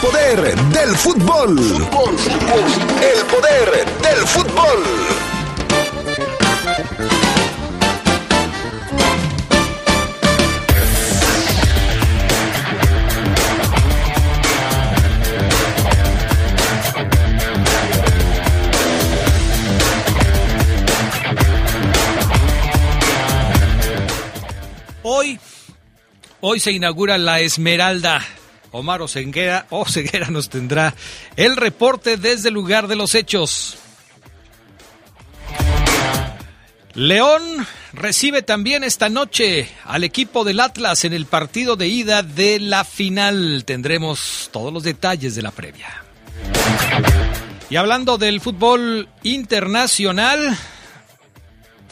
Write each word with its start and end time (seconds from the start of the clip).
poder 0.00 0.56
del 0.56 0.96
fútbol. 0.96 1.58
El 1.58 3.26
poder 3.26 3.86
del 4.02 4.26
fútbol. 4.26 4.84
Hoy, 25.02 25.40
hoy 26.40 26.60
se 26.60 26.72
inaugura 26.72 27.18
la 27.18 27.40
Esmeralda. 27.40 28.37
Omar 28.70 29.02
Oseguera, 29.02 29.66
Oseguera 29.70 30.28
nos 30.30 30.48
tendrá 30.48 30.94
el 31.36 31.56
reporte 31.56 32.16
desde 32.16 32.48
el 32.48 32.54
lugar 32.54 32.88
de 32.88 32.96
los 32.96 33.14
hechos. 33.14 33.78
León 36.94 37.42
recibe 37.92 38.42
también 38.42 38.82
esta 38.82 39.08
noche 39.08 39.68
al 39.84 40.02
equipo 40.02 40.42
del 40.42 40.58
Atlas 40.58 41.04
en 41.04 41.12
el 41.12 41.26
partido 41.26 41.76
de 41.76 41.86
ida 41.86 42.22
de 42.22 42.58
la 42.58 42.84
final. 42.84 43.62
Tendremos 43.64 44.48
todos 44.52 44.72
los 44.72 44.82
detalles 44.82 45.36
de 45.36 45.42
la 45.42 45.52
previa. 45.52 46.02
Y 47.70 47.76
hablando 47.76 48.18
del 48.18 48.40
fútbol 48.40 49.08
internacional, 49.22 50.58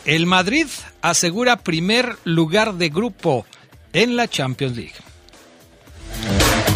el 0.06 0.26
Madrid 0.26 0.66
asegura 1.02 1.56
primer 1.56 2.16
lugar 2.24 2.74
de 2.74 2.88
grupo 2.88 3.46
en 3.92 4.16
la 4.16 4.26
Champions 4.26 4.76
League. 4.76 5.05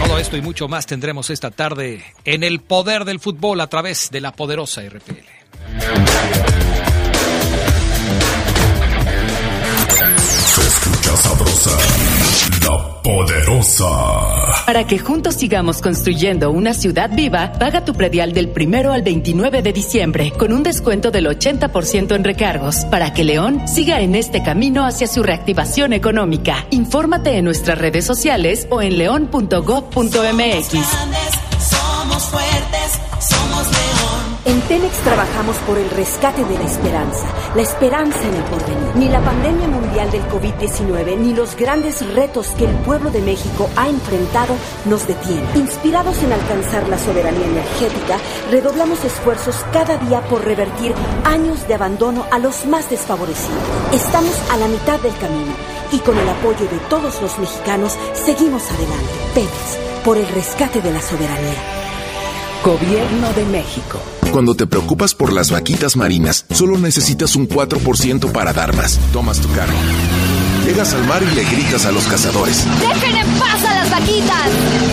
Todo 0.02 0.18
esto 0.18 0.36
y 0.36 0.42
mucho 0.42 0.68
más 0.68 0.86
tendremos 0.86 1.30
esta 1.30 1.50
tarde 1.50 2.02
en 2.24 2.42
el 2.42 2.60
poder 2.60 3.04
del 3.04 3.20
fútbol 3.20 3.60
a 3.60 3.66
través 3.68 4.10
de 4.10 4.20
la 4.20 4.32
poderosa 4.32 4.82
RPL. 4.82 6.59
Sabrosa, 11.20 11.76
la 12.62 13.02
poderosa. 13.02 13.86
Para 14.66 14.86
que 14.86 14.98
juntos 14.98 15.34
sigamos 15.34 15.80
construyendo 15.80 16.50
una 16.50 16.74
ciudad 16.74 17.10
viva, 17.12 17.52
paga 17.52 17.84
tu 17.84 17.94
predial 17.94 18.32
del 18.32 18.48
primero 18.48 18.92
al 18.92 19.02
29 19.02 19.62
de 19.62 19.72
diciembre 19.72 20.32
con 20.36 20.52
un 20.52 20.62
descuento 20.62 21.10
del 21.10 21.26
80% 21.26 22.14
en 22.14 22.24
recargos 22.24 22.84
para 22.86 23.12
que 23.12 23.24
León 23.24 23.68
siga 23.68 24.00
en 24.00 24.14
este 24.14 24.42
camino 24.42 24.86
hacia 24.86 25.06
su 25.06 25.22
reactivación 25.22 25.92
económica. 25.92 26.66
Infórmate 26.70 27.36
en 27.36 27.44
nuestras 27.44 27.78
redes 27.78 28.04
sociales 28.06 28.66
o 28.70 28.80
en 28.80 28.98
león.gov.mx. 28.98 30.70
Somos 31.60 32.22
fuertes, 32.24 32.79
somos. 32.79 32.79
En 34.50 34.60
Telex 34.62 34.96
trabajamos 35.04 35.56
por 35.58 35.78
el 35.78 35.88
rescate 35.90 36.44
de 36.44 36.58
la 36.58 36.64
esperanza, 36.64 37.24
la 37.54 37.62
esperanza 37.62 38.18
en 38.20 38.34
el 38.34 38.42
porvenir. 38.42 38.96
Ni 38.96 39.08
la 39.08 39.20
pandemia 39.20 39.68
mundial 39.68 40.10
del 40.10 40.24
COVID-19 40.24 41.18
ni 41.18 41.34
los 41.34 41.54
grandes 41.54 42.04
retos 42.16 42.48
que 42.58 42.64
el 42.64 42.74
pueblo 42.78 43.12
de 43.12 43.20
México 43.20 43.70
ha 43.76 43.88
enfrentado 43.88 44.56
nos 44.86 45.06
detienen. 45.06 45.46
Inspirados 45.54 46.20
en 46.24 46.32
alcanzar 46.32 46.88
la 46.88 46.98
soberanía 46.98 47.46
energética, 47.46 48.18
redoblamos 48.50 49.04
esfuerzos 49.04 49.54
cada 49.72 49.98
día 49.98 50.20
por 50.22 50.44
revertir 50.44 50.94
años 51.22 51.68
de 51.68 51.74
abandono 51.74 52.26
a 52.32 52.40
los 52.40 52.66
más 52.66 52.90
desfavorecidos. 52.90 53.62
Estamos 53.92 54.34
a 54.50 54.56
la 54.56 54.66
mitad 54.66 54.98
del 54.98 55.16
camino 55.18 55.52
y 55.92 56.00
con 56.00 56.18
el 56.18 56.28
apoyo 56.28 56.66
de 56.66 56.78
todos 56.88 57.22
los 57.22 57.38
mexicanos 57.38 57.96
seguimos 58.14 58.68
adelante. 58.68 59.12
Pemex, 59.32 59.78
por 60.04 60.18
el 60.18 60.26
rescate 60.26 60.80
de 60.80 60.90
la 60.90 61.00
soberanía. 61.00 61.62
Gobierno 62.64 63.32
de 63.34 63.44
México. 63.44 64.19
Cuando 64.32 64.54
te 64.54 64.66
preocupas 64.66 65.14
por 65.14 65.32
las 65.32 65.50
vaquitas 65.50 65.96
marinas, 65.96 66.46
solo 66.52 66.78
necesitas 66.78 67.34
un 67.34 67.48
4% 67.48 68.30
para 68.30 68.52
dar 68.52 68.76
más. 68.76 68.98
Tomas 69.12 69.40
tu 69.40 69.50
cargo. 69.52 69.76
Llegas 70.64 70.94
al 70.94 71.04
mar 71.06 71.20
y 71.20 71.34
le 71.34 71.42
gritas 71.44 71.84
a 71.84 71.90
los 71.90 72.04
cazadores. 72.04 72.64
¡Dejen 72.78 73.16
en 73.16 73.26
paz 73.40 73.64
a 73.64 73.74
las 73.74 73.90
vaquitas! 73.90 74.48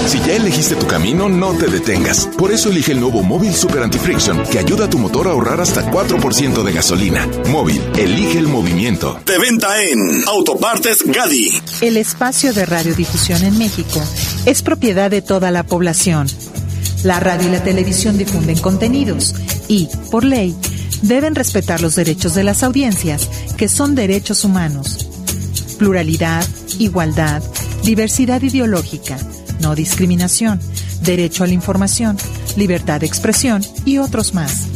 Si 0.08 0.20
ya 0.20 0.34
elegiste 0.34 0.76
tu 0.76 0.88
camino, 0.88 1.30
no 1.30 1.53
te 1.53 1.68
detengas. 1.68 2.28
Por 2.36 2.52
eso 2.52 2.72
elige 2.72 2.94
el 2.94 3.00
nuevo 3.00 3.22
Móvil 3.22 3.53
Super 3.53 3.84
Anti-Friction, 3.84 4.44
que 4.44 4.58
ayuda 4.58 4.86
a 4.86 4.90
tu 4.90 4.97
motor 4.97 5.28
a 5.28 5.31
ahorrar 5.31 5.62
hasta 5.62 5.92
4% 5.92 6.64
de 6.64 6.74
gasolina. 6.74 7.28
Móvil, 7.50 7.80
elige 7.96 8.40
el 8.40 8.47
movimiento. 8.47 9.20
De 9.26 9.38
venta 9.38 9.84
en 9.84 10.24
Autopartes 10.28 11.03
Gadi. 11.06 11.62
El 11.81 11.97
espacio 11.97 12.53
de 12.53 12.66
radiodifusión 12.66 13.44
en 13.44 13.56
México 13.59 14.02
es 14.46 14.64
propiedad 14.64 15.12
de 15.12 15.22
toda 15.22 15.52
la 15.52 15.64
población. 15.64 16.28
La 17.07 17.22
radio 17.22 17.47
y 17.47 17.51
la 17.51 17.63
televisión 17.63 18.18
difunden 18.18 18.59
contenidos 18.59 19.34
y, 19.69 19.88
por 20.12 20.25
ley, 20.25 20.53
deben 21.03 21.35
respetar 21.35 21.79
los 21.79 21.95
derechos 21.95 22.35
de 22.35 22.44
las 22.44 22.63
audiencias, 22.63 23.29
que 23.56 23.69
son 23.69 23.95
derechos 23.95 24.44
humanos. 24.44 25.07
Pluralidad, 25.79 26.46
igualdad, 26.79 27.41
diversidad 27.81 28.41
ideológica, 28.41 29.17
no 29.62 29.73
discriminación, 29.73 30.59
derecho 31.01 31.46
a 31.46 31.47
la 31.47 31.53
información, 31.53 32.17
libertad 32.57 33.00
de 33.00 33.07
expresión 33.07 33.63
y 33.85 34.00
otros 34.00 34.34
más. 34.34 34.67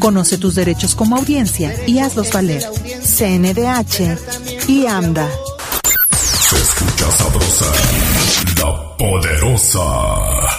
Conoce 0.00 0.36
tus 0.36 0.54
derechos 0.54 0.94
como 0.94 1.16
audiencia 1.16 1.74
y 1.86 2.00
hazlos 2.00 2.30
valer. 2.30 2.62
CNDH 2.62 4.68
y 4.68 4.84
AMDA. 4.84 5.26
Se 6.12 6.56
escucha 6.56 7.10
sabrosa, 7.10 7.72
la 8.58 8.96
poderosa. 8.98 10.57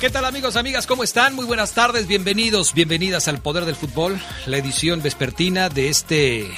¿Qué 0.00 0.08
tal 0.08 0.24
amigos, 0.24 0.56
amigas? 0.56 0.86
¿Cómo 0.86 1.04
están? 1.04 1.34
Muy 1.34 1.44
buenas 1.44 1.74
tardes, 1.74 2.06
bienvenidos, 2.06 2.72
bienvenidas 2.72 3.28
al 3.28 3.42
Poder 3.42 3.66
del 3.66 3.76
Fútbol, 3.76 4.18
la 4.46 4.56
edición 4.56 5.02
vespertina 5.02 5.68
de 5.68 5.90
este... 5.90 6.50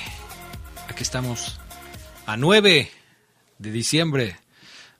Aquí 0.88 1.02
estamos 1.02 1.58
a 2.24 2.36
9 2.36 2.88
de 3.58 3.70
diciembre. 3.72 4.36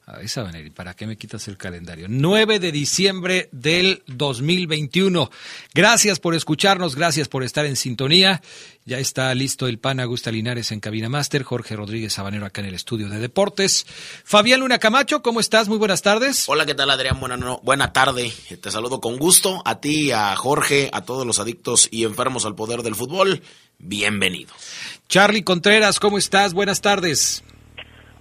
Ahí 0.04 0.26
saben, 0.26 0.72
¿para 0.72 0.94
qué 0.94 1.06
me 1.06 1.16
quitas 1.16 1.46
el 1.46 1.56
calendario? 1.56 2.06
9 2.08 2.58
de 2.58 2.72
diciembre 2.72 3.48
del 3.52 4.02
2021. 4.08 5.30
Gracias 5.74 6.18
por 6.18 6.34
escucharnos, 6.34 6.96
gracias 6.96 7.28
por 7.28 7.44
estar 7.44 7.66
en 7.66 7.76
sintonía. 7.76 8.42
Ya 8.84 8.98
está 8.98 9.32
listo 9.32 9.68
el 9.68 9.78
pan 9.78 10.00
Augusta 10.00 10.32
Linares 10.32 10.72
en 10.72 10.80
Cabina 10.80 11.08
Master, 11.08 11.44
Jorge 11.44 11.76
Rodríguez 11.76 12.14
Sabanero 12.14 12.46
acá 12.46 12.62
en 12.62 12.66
el 12.66 12.74
estudio 12.74 13.08
de 13.08 13.20
deportes. 13.20 13.86
Fabián 14.24 14.58
Luna 14.58 14.80
Camacho, 14.80 15.22
¿cómo 15.22 15.38
estás? 15.38 15.68
Muy 15.68 15.78
buenas 15.78 16.02
tardes. 16.02 16.48
Hola, 16.48 16.66
¿qué 16.66 16.74
tal 16.74 16.90
Adrián? 16.90 17.20
Buena, 17.20 17.36
no, 17.36 17.60
buena 17.62 17.92
tarde. 17.92 18.32
Te 18.60 18.72
saludo 18.72 19.00
con 19.00 19.18
gusto 19.18 19.62
a 19.64 19.78
ti, 19.78 20.10
a 20.10 20.34
Jorge, 20.34 20.90
a 20.92 21.02
todos 21.02 21.24
los 21.24 21.38
adictos 21.38 21.86
y 21.92 22.02
enfermos 22.02 22.44
al 22.44 22.56
poder 22.56 22.82
del 22.82 22.96
fútbol. 22.96 23.40
Bienvenido. 23.78 24.52
Charlie 25.08 25.44
Contreras, 25.44 26.00
¿cómo 26.00 26.18
estás? 26.18 26.54
Buenas 26.54 26.80
tardes. 26.80 27.44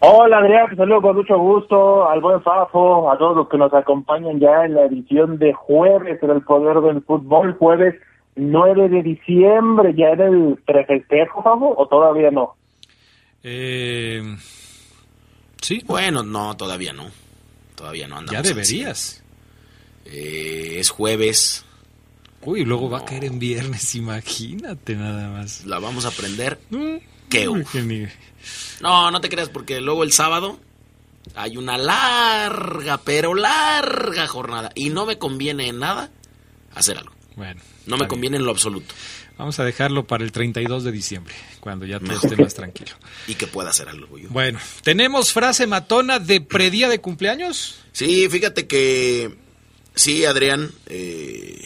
Hola 0.04 0.40
Adrián, 0.40 0.68
te 0.68 0.76
saludo 0.78 1.00
con 1.00 1.16
mucho 1.16 1.38
gusto 1.38 2.10
al 2.10 2.22
buen 2.22 2.42
Fafo, 2.42 3.12
a 3.12 3.20
todos 3.20 3.38
los 3.38 3.48
que 3.48 3.58
nos 3.60 3.72
acompañan 3.72 4.40
ya 4.40 4.66
en 4.66 4.74
la 4.74 4.86
edición 4.86 5.38
de 5.38 5.54
jueves 5.54 6.18
en 6.24 6.32
el 6.32 6.42
Poder 6.42 6.82
del 6.82 7.04
Fútbol, 7.04 7.56
jueves 7.60 7.94
9 8.36 8.90
de 8.90 9.04
diciembre, 9.04 9.94
¿ya 9.96 10.08
era 10.08 10.26
el 10.26 10.58
prefestejo, 10.66 11.44
Fafo, 11.44 11.76
o 11.78 11.88
todavía 11.88 12.32
no? 12.32 12.56
Eh, 13.44 14.24
sí. 15.62 15.84
Bueno, 15.86 16.24
no, 16.24 16.58
todavía 16.58 16.94
no. 16.94 17.06
Todavía 17.76 18.08
no 18.08 18.18
andamos. 18.18 18.42
Ya 18.42 18.42
deberías. 18.42 19.24
Eh, 20.06 20.78
es 20.80 20.90
jueves. 20.90 21.64
Uy, 22.42 22.66
luego 22.66 22.90
va 22.90 23.00
a 23.00 23.06
caer 23.06 23.26
en 23.26 23.38
viernes, 23.38 23.94
imagínate 23.94 24.96
nada 24.96 25.30
más. 25.30 25.64
La 25.68 25.78
vamos 25.78 26.06
a 26.06 26.08
aprender. 26.08 26.58
Mm, 26.72 26.98
No, 28.82 29.12
no 29.12 29.22
te 29.22 29.30
creas, 29.30 29.50
porque 29.50 29.82
luego 29.82 30.04
el 30.04 30.12
sábado 30.12 30.60
hay 31.36 31.58
una 31.58 31.78
larga, 31.78 32.98
pero 32.98 33.34
larga 33.36 34.28
jornada. 34.28 34.72
Y 34.76 34.90
no 34.90 35.06
me 35.06 35.18
conviene 35.18 35.68
en 35.68 35.80
nada 35.80 36.12
hacer 36.74 36.98
algo. 36.98 37.14
Bueno. 37.36 37.62
No 37.86 37.98
me 37.98 38.08
conviene 38.08 38.38
en 38.38 38.46
lo 38.46 38.52
absoluto. 38.52 38.94
Vamos 39.38 39.60
a 39.60 39.64
dejarlo 39.64 40.06
para 40.06 40.24
el 40.24 40.32
32 40.32 40.84
de 40.84 40.92
diciembre, 40.92 41.34
cuando 41.60 41.86
ya 41.86 42.00
todo 42.00 42.14
esté 42.14 42.36
más 42.36 42.54
tranquilo. 42.54 42.92
Y 43.28 43.36
que 43.36 43.48
pueda 43.48 43.72
hacer 43.72 43.90
algo 43.90 44.18
yo. 44.18 44.30
Bueno, 44.30 44.60
¿tenemos 44.84 45.34
frase 45.34 45.66
matona 45.66 46.20
de 46.20 46.42
predía 46.42 46.90
de 46.90 47.02
cumpleaños? 47.02 47.80
Sí, 47.92 48.30
fíjate 48.30 48.68
que 48.68 49.36
sí, 49.96 50.26
Adrián, 50.26 50.72
eh, 50.86 51.60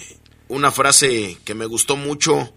una 0.47 0.71
frase 0.71 1.37
que 1.43 1.53
me 1.53 1.65
gustó 1.65 1.97
mucho 1.97 2.53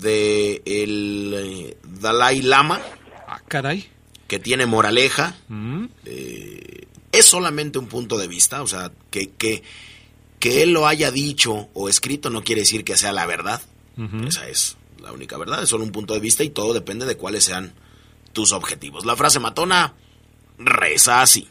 de 0.00 0.62
el 0.64 1.32
eh, 1.36 1.76
Dalai 2.00 2.42
Lama, 2.42 2.80
Ah, 3.26 3.40
caray. 3.48 3.88
que 4.26 4.38
tiene 4.38 4.66
moraleja, 4.66 5.36
Mm, 5.48 5.84
eh, 6.06 6.86
es 7.12 7.24
solamente 7.26 7.78
un 7.78 7.86
punto 7.86 8.16
de 8.18 8.26
vista, 8.28 8.62
o 8.62 8.66
sea, 8.66 8.90
que, 9.10 9.30
que, 9.30 9.62
que 10.38 10.62
él 10.62 10.72
lo 10.72 10.86
haya 10.86 11.10
dicho 11.10 11.68
o 11.74 11.88
escrito 11.88 12.30
no 12.30 12.42
quiere 12.42 12.62
decir 12.62 12.84
que 12.84 12.96
sea 12.96 13.12
la 13.12 13.26
verdad. 13.26 13.60
Esa 14.26 14.48
es 14.48 14.76
la 15.00 15.12
única 15.12 15.36
verdad, 15.36 15.62
es 15.62 15.68
solo 15.68 15.84
un 15.84 15.92
punto 15.92 16.14
de 16.14 16.20
vista 16.20 16.42
y 16.44 16.48
todo 16.50 16.72
depende 16.72 17.04
de 17.06 17.16
cuáles 17.16 17.44
sean 17.44 17.74
tus 18.32 18.52
objetivos. 18.52 19.04
La 19.04 19.16
frase 19.16 19.38
matona 19.40 19.94
reza 20.58 21.20
así. 21.20 21.48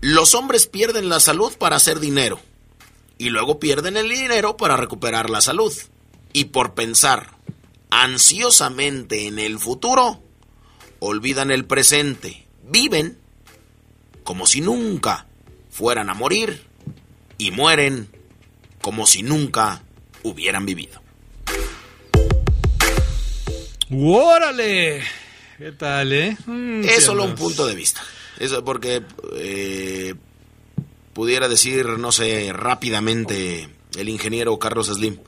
Los 0.00 0.34
hombres 0.34 0.66
pierden 0.66 1.08
la 1.10 1.20
salud 1.20 1.52
para 1.58 1.76
hacer 1.76 2.00
dinero 2.00 2.40
y 3.18 3.28
luego 3.28 3.60
pierden 3.60 3.96
el 3.98 4.08
dinero 4.08 4.56
para 4.56 4.76
recuperar 4.78 5.28
la 5.28 5.42
salud. 5.42 5.72
Y 6.32 6.46
por 6.46 6.74
pensar 6.74 7.30
ansiosamente 7.90 9.26
en 9.26 9.38
el 9.38 9.58
futuro, 9.58 10.22
olvidan 11.00 11.50
el 11.50 11.64
presente, 11.64 12.46
viven 12.64 13.18
como 14.22 14.46
si 14.46 14.60
nunca 14.60 15.26
fueran 15.70 16.08
a 16.10 16.14
morir 16.14 16.64
y 17.38 17.50
mueren 17.50 18.08
como 18.80 19.06
si 19.06 19.22
nunca 19.22 19.82
hubieran 20.22 20.66
vivido. 20.66 21.00
¡Órale! 23.90 25.02
¿Qué 25.58 25.72
tal, 25.72 26.12
eh? 26.12 26.36
Mm, 26.46 26.84
es 26.84 27.04
solo 27.04 27.24
un 27.24 27.34
punto 27.34 27.66
de 27.66 27.74
vista. 27.74 28.00
Eso 28.38 28.64
porque 28.64 29.02
eh, 29.36 30.14
pudiera 31.12 31.48
decir, 31.48 31.86
no 31.98 32.12
sé, 32.12 32.52
rápidamente 32.52 33.68
el 33.98 34.08
ingeniero 34.08 34.58
Carlos 34.58 34.86
Slim. 34.86 35.18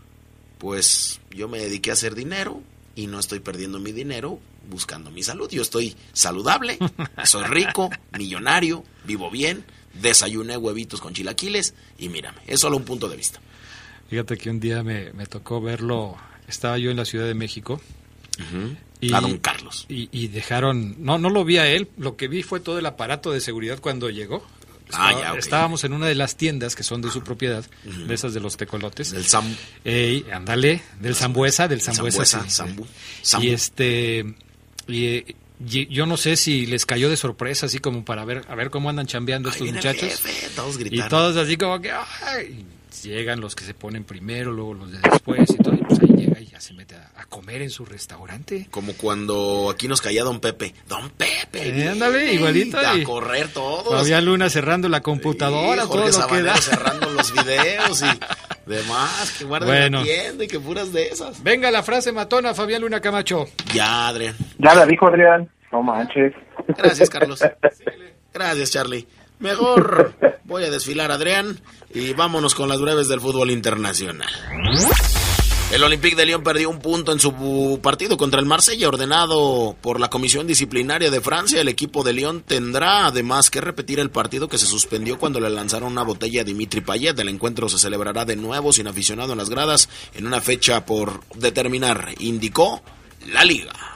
Pues 0.63 1.21
yo 1.33 1.49
me 1.49 1.59
dediqué 1.59 1.91
a 1.91 1.95
hacer 1.95 2.15
dinero 2.15 2.63
y 2.95 3.09
no 3.09 3.19
estoy 3.19 3.41
perdiendo 3.41 3.81
mi 3.81 3.91
dinero 3.91 4.39
buscando 4.71 5.11
mi 5.11 5.25
salud. 5.25 5.51
Yo 5.51 5.61
estoy 5.61 5.97
saludable, 6.13 6.79
soy 7.25 7.43
rico, 7.47 7.91
millonario, 8.17 8.85
vivo 9.05 9.29
bien, 9.29 9.65
desayuné 10.01 10.57
huevitos 10.57 11.01
con 11.01 11.15
chilaquiles 11.15 11.75
y 11.99 12.11
mírame, 12.11 12.39
es 12.47 12.61
solo 12.61 12.77
un 12.77 12.85
punto 12.85 13.09
de 13.09 13.17
vista. 13.17 13.41
Fíjate 14.09 14.39
que 14.39 14.51
un 14.51 14.61
día 14.61 14.85
me, 14.85 15.13
me 15.15 15.27
tocó 15.27 15.61
verlo. 15.61 16.15
Estaba 16.47 16.79
yo 16.79 16.93
en 16.93 16.97
la 16.97 17.07
Ciudad 17.07 17.27
de 17.27 17.35
México. 17.35 17.81
A 19.13 19.21
don 19.21 19.39
Carlos. 19.39 19.87
Y, 19.89 20.11
y 20.13 20.29
dejaron. 20.29 20.95
No, 21.01 21.19
no 21.19 21.29
lo 21.29 21.45
vi 21.45 21.57
a 21.57 21.67
él. 21.67 21.89
Lo 21.97 22.17
que 22.17 22.29
vi 22.29 22.45
fue 22.45 22.61
todo 22.61 22.79
el 22.79 22.87
aparato 22.87 23.33
de 23.33 23.41
seguridad 23.41 23.81
cuando 23.81 24.11
llegó. 24.11 24.47
Ah, 24.95 25.09
Estaba- 25.11 25.23
ya, 25.23 25.33
ok. 25.33 25.39
Estábamos 25.39 25.85
en 25.85 25.93
una 25.93 26.07
de 26.07 26.15
las 26.15 26.37
tiendas 26.37 26.75
que 26.77 26.83
son 26.83 27.01
de 27.03 27.11
su 27.11 27.23
propiedad, 27.23 27.65
de 27.85 28.15
esas 28.15 28.35
de 28.35 28.41
los 28.41 28.57
tecolotes. 28.57 29.11
Del 29.13 29.25
Sam. 29.27 29.45
Ey, 29.85 30.25
ándale, 30.33 30.83
del 31.01 31.15
Zambuesa, 31.15 31.69
del 31.69 31.81
Zambuesa. 31.81 32.25
Zambuesa, 32.25 32.45
sí. 32.49 32.57
Zambu. 32.57 32.87
Y 33.47 33.51
este. 33.51 34.35
Y, 34.89 35.05
eh, 35.07 35.37
y 35.65 35.87
yo 35.95 36.07
no 36.07 36.17
sé 36.17 36.37
si 36.37 36.67
les 36.67 36.85
cayó 36.87 37.09
de 37.09 37.17
sorpresa, 37.17 37.67
así 37.67 37.79
como 37.79 38.05
para 38.05 38.25
ver 38.25 38.45
a 38.49 38.55
ver 38.57 38.71
cómo 38.71 38.91
andan 38.91 39.07
chambeando 39.07 39.49
Ahí 39.49 39.55
estos 39.55 39.73
muchachos. 39.73 40.09
jefe, 40.21 40.49
todos 40.57 40.77
Y 40.81 41.03
todos 41.09 41.37
así 41.37 41.57
como 41.57 41.81
que 41.81 41.93
¡ay! 41.93 42.65
Llegan 43.03 43.41
los 43.41 43.55
que 43.55 43.65
se 43.65 43.75
ponen 43.75 44.05
primero, 44.05 44.53
luego 44.53 44.75
los 44.75 44.93
de 44.93 44.99
después 44.99 45.49
y 45.51 45.57
todo. 45.57 45.75
Y 45.75 45.79
pues 45.79 46.01
ahí 46.01 46.09
llega 46.09 46.41
y 46.41 46.47
ya 46.47 46.61
se 46.61 46.75
mete 46.75 46.95
a, 46.97 47.11
a 47.17 47.25
comer 47.27 47.63
en 47.63 47.71
su 47.71 47.85
restaurante. 47.85 48.69
Como 48.71 48.93
cuando 48.95 49.71
aquí 49.73 49.89
nos 49.89 50.01
caía 50.01 50.23
Don 50.25 50.41
Pepe. 50.41 50.75
Don 50.89 51.11
Pepe. 51.11 51.69
Eh, 51.83 51.89
ándale, 51.89 52.35
igualito, 52.35 52.79
A 52.79 53.03
correr 53.05 53.49
todos. 53.49 54.01
Fabián 54.01 54.25
Luna 54.25 54.51
cerrando 54.51 54.89
la 54.89 55.01
computadora, 55.01 55.85
Y 55.85 55.89
todo 55.89 56.07
lo 56.09 56.27
que 56.29 56.43
da. 56.43 56.57
Cerrando 56.57 57.11
los 57.11 57.33
videos 57.45 58.03
y 58.03 58.71
demás. 58.71 59.35
Que 59.39 59.45
guarden 59.45 59.69
Bueno. 59.69 59.99
la 60.01 60.05
tienda 60.05 60.45
y 60.45 60.49
que 60.49 60.61
puras 60.61 60.93
de 60.93 61.09
esas. 61.09 61.43
Venga 61.43 61.71
la 61.71 61.83
frase 61.83 62.13
matona, 62.13 62.55
Fabián 62.55 62.83
Luna 62.83 63.01
Camacho. 63.01 63.47
Ya, 63.75 64.09
Adrián. 64.09 64.37
Ya 64.59 64.75
la 64.75 64.87
dijo 64.87 65.07
Adrián. 65.09 65.49
No 65.71 65.83
manches. 65.83 66.35
Gracias, 66.77 67.09
Carlos. 67.09 67.41
Gracias, 68.35 68.71
Charlie. 68.71 69.07
Mejor 69.43 70.15
voy 70.45 70.63
a 70.63 70.71
desfilar, 70.71 71.11
Adrián, 71.11 71.61
y 71.93 72.13
vámonos 72.13 72.55
con 72.55 72.69
las 72.69 72.81
breves 72.81 73.09
del 73.09 73.21
fútbol 73.21 73.51
internacional. 73.51 74.31
El 75.73 75.83
Olympique 75.83 76.15
de 76.15 76.27
Lyon 76.27 76.45
perdió 76.45 76.71
un 76.71 76.79
punto 76.79 77.11
en 77.11 77.19
su 77.19 77.81
partido 77.83 78.17
contra 78.17 78.39
el 78.39 78.47
Marsella, 78.47 78.87
ordenado 78.87 79.75
por 79.81 79.99
la 79.99 80.11
Comisión 80.11 80.47
Disciplinaria 80.47 81.11
de 81.11 81.21
Francia. 81.21 81.61
El 81.61 81.69
equipo 81.69 82.05
de 82.05 82.13
Lyon 82.13 82.43
tendrá 82.43 83.07
además 83.07 83.51
que 83.51 83.61
repetir 83.61 83.99
el 83.99 84.11
partido 84.11 84.49
que 84.49 84.59
se 84.59 84.67
suspendió 84.67 85.19
cuando 85.19 85.41
le 85.41 85.51
lanzaron 85.51 85.91
una 85.91 86.05
botella 86.05 86.43
a 86.43 86.45
Dimitri 86.45 86.81
Payet. 86.81 87.19
El 87.19 87.31
encuentro 87.31 87.69
se 87.69 87.79
celebrará 87.79 88.25
de 88.25 88.37
nuevo 88.37 88.73
sin 88.73 88.87
aficionado 88.87 89.33
en 89.33 89.39
las 89.39 89.51
gradas 89.51 89.89
en 90.15 90.27
una 90.27 90.41
fecha 90.41 90.87
por 90.87 91.27
determinar, 91.35 92.15
indicó 92.21 92.81
la 93.27 93.45
liga. 93.45 93.92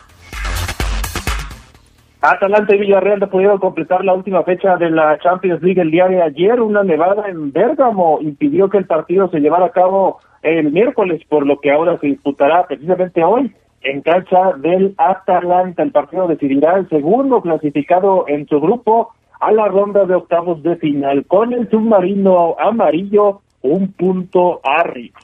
Atalanta 2.31 2.75
y 2.75 2.79
Villarreal 2.79 3.21
no 3.21 3.29
pudieron 3.29 3.59
completar 3.59 4.05
la 4.05 4.15
última 4.15 4.43
fecha 4.43 4.77
de 4.77 4.91
la 4.91 5.19
Champions 5.19 5.63
League 5.63 5.81
el 5.81 5.93
día 5.93 6.09
de 6.09 6.23
ayer. 6.23 6.61
Una 6.61 6.83
nevada 6.83 7.29
en 7.29 7.53
Bérgamo 7.53 8.19
impidió 8.21 8.69
que 8.69 8.79
el 8.79 8.87
partido 8.87 9.29
se 9.31 9.39
llevara 9.39 9.67
a 9.67 9.71
cabo 9.71 10.19
el 10.43 10.73
miércoles, 10.73 11.23
por 11.29 11.47
lo 11.47 11.61
que 11.61 11.71
ahora 11.71 11.99
se 12.01 12.09
disputará 12.09 12.67
precisamente 12.67 13.23
hoy 13.23 13.55
en 13.83 14.01
cancha 14.03 14.55
del 14.59 14.95
Atalanta. 14.99 15.85
El 15.85 15.93
partido 15.93 16.27
decidirá 16.27 16.77
el 16.77 16.89
segundo 16.89 17.41
clasificado 17.43 18.25
en 18.27 18.49
su 18.49 18.61
grupo 18.61 19.13
a 19.39 19.53
la 19.53 19.69
ronda 19.69 20.05
de 20.05 20.15
octavos 20.15 20.63
de 20.63 20.77
final 20.77 21.25
con 21.27 21.53
el 21.53 21.71
submarino 21.71 22.57
amarillo 22.59 23.43
un 23.63 23.93
punto 23.93 24.61
arriba. 24.65 25.21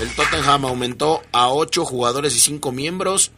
El 0.00 0.08
Tottenham 0.14 0.64
aumentó 0.64 1.20
a 1.32 1.52
ocho 1.52 1.84
jugadores 1.84 2.36
y 2.36 2.38
cinco 2.38 2.72
miembros 2.72 3.32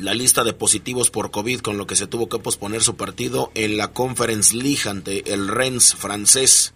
la 0.00 0.14
lista 0.14 0.44
de 0.44 0.52
positivos 0.52 1.10
por 1.10 1.30
COVID, 1.30 1.60
con 1.60 1.76
lo 1.78 1.86
que 1.86 1.96
se 1.96 2.06
tuvo 2.06 2.28
que 2.28 2.38
posponer 2.38 2.82
su 2.82 2.96
partido 2.96 3.50
en 3.54 3.76
la 3.76 3.88
Conference 3.88 4.56
League 4.56 4.88
ante 4.88 5.32
el 5.32 5.48
Rennes 5.48 5.94
francés 5.94 6.74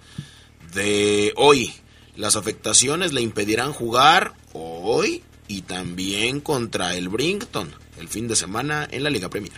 de 0.75 1.33
hoy. 1.37 1.73
Las 2.17 2.37
afectaciones 2.37 3.13
le 3.13 3.23
impedirán 3.23 3.73
jugar 3.73 4.33
hoy 4.53 5.23
y 5.49 5.63
también 5.63 6.41
contra 6.41 6.95
el 6.95 7.09
Brinkton 7.09 7.71
el 7.99 8.09
fin 8.09 8.29
de 8.29 8.37
semana 8.37 8.87
en 8.91 9.03
la 9.03 9.11
Liga 9.11 9.29
Premier. 9.29 9.53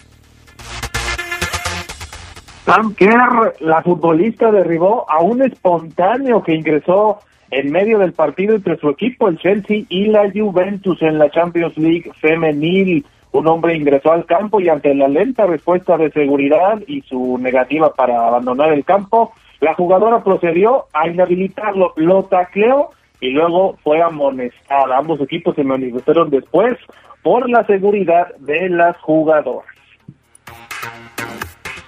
Sam 2.64 2.94
Kerr, 2.94 3.54
la 3.60 3.82
futbolista, 3.82 4.50
derribó 4.50 5.08
a 5.08 5.20
un 5.22 5.42
espontáneo 5.42 6.42
que 6.42 6.54
ingresó 6.54 7.20
en 7.50 7.70
medio 7.70 7.98
del 7.98 8.12
partido 8.12 8.56
entre 8.56 8.76
su 8.78 8.88
equipo, 8.88 9.28
el 9.28 9.38
Chelsea, 9.38 9.84
y 9.88 10.06
la 10.06 10.30
Juventus 10.32 11.00
en 11.02 11.18
la 11.18 11.30
Champions 11.30 11.76
League 11.78 12.10
femenil. 12.20 13.04
Un 13.36 13.46
hombre 13.48 13.76
ingresó 13.76 14.12
al 14.12 14.24
campo 14.24 14.62
y 14.62 14.70
ante 14.70 14.94
la 14.94 15.08
lenta 15.08 15.44
respuesta 15.44 15.98
de 15.98 16.10
seguridad 16.10 16.80
y 16.86 17.02
su 17.02 17.36
negativa 17.36 17.92
para 17.92 18.28
abandonar 18.28 18.72
el 18.72 18.82
campo, 18.82 19.34
la 19.60 19.74
jugadora 19.74 20.24
procedió 20.24 20.86
a 20.94 21.06
inhabilitarlo, 21.06 21.92
lo 21.96 22.22
tacleó 22.24 22.92
y 23.20 23.32
luego 23.32 23.76
fue 23.84 24.00
amonestada. 24.00 24.96
Ambos 24.96 25.20
equipos 25.20 25.54
se 25.54 25.64
manifestaron 25.64 26.30
después 26.30 26.78
por 27.22 27.50
la 27.50 27.66
seguridad 27.66 28.34
de 28.38 28.70
las 28.70 28.96
jugadoras. 29.02 29.66